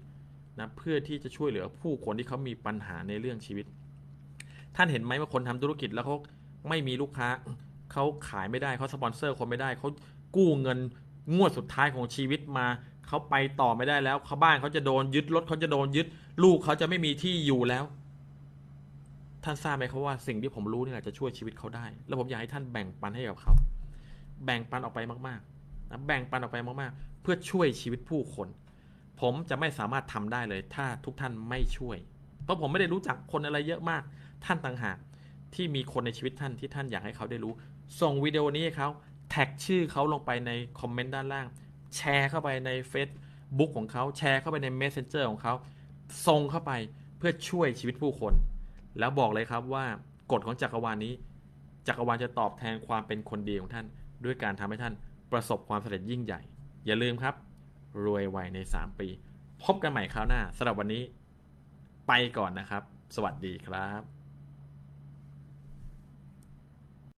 [0.60, 3.66] นะเพื่อที่จะช่วยเหลือผู้คนที่เขามีปัญหาในเรื่องชีวิต
[4.76, 6.18] ท่านเห็นไหมว่าคนทำธุรกิจแล้วเขา
[6.70, 7.30] ไม่มีลูกค้า
[7.92, 9.90] เขาขายไม่ได้เขาสปอนเซอร์คนไม่ได้เขา
[10.36, 10.80] กู้เงิน
[11.36, 12.68] งวดสุดท้ายของชีวิตมา
[13.08, 16.08] เขาไปต่อไม่ได้แล้วเขาบ้านเขาจะโดนยึดรถเขาจะโดนยึด
[16.44, 17.84] ลูกเขาจะไม่มีที่อยู่แล้ว
[19.44, 23.54] ท่านทราบไหมครับว่าสิ่งที่ผมรู้นี่แหละจะช่วยชีวิตเขาได้ แล้วผมอยากให้ท่านแบ่งปันให้กับเขา
[24.46, 28.48] แบ่งปันออกไปมากๆนะแบ่งปันออกไปมากๆ เพื่อช่วยชีวิตผู้คน
[29.22, 31.98] ผมจะไม่สามารถทำได้เลย ถ้าทุกท่านไม่ช่วย
[32.44, 34.04] เพราะผมไม่ได้รู้จักคนอะไรเยอะมาก
[34.46, 34.98] ท่านต่างหาก
[35.56, 37.54] ที่มีคนในชีวิตท่านที่ท่านอยากให้เขาได้รู้
[38.02, 38.90] ส่งวิดีโอนี้ให้เขา
[39.30, 41.48] แท็กชื่อเขาลงไปในคอมเมนต์ด้านล่าง
[41.96, 45.54] แชร์เข้าไปใน Facebook ของเขาแชร์เข้าไปใน Messenger ของเขา
[46.28, 46.72] ส่งเข้าไป
[47.18, 48.34] เพื่อช่วยชีวิตผู้คน
[49.00, 49.86] แล้วบอกเลยครับว่า
[50.32, 51.14] กฎของจักรวาลนี้
[51.88, 53.86] จักรวาลจะตอบแทนความเป็นคนดีของท่าน
[54.26, 54.94] ด้วยการทำให้ท่าน
[55.32, 56.42] ประสบความสำเร็จยิ่งใหญ่
[56.86, 57.36] อย่าลืมครับ
[58.06, 59.08] รวยไวใน 3 ปี
[59.64, 61.04] พบกันใหม่คราวหน้าสำหรับวันนี้
[62.08, 62.84] ไปก่อนนะครับ
[63.16, 64.19] สวัสดีครับ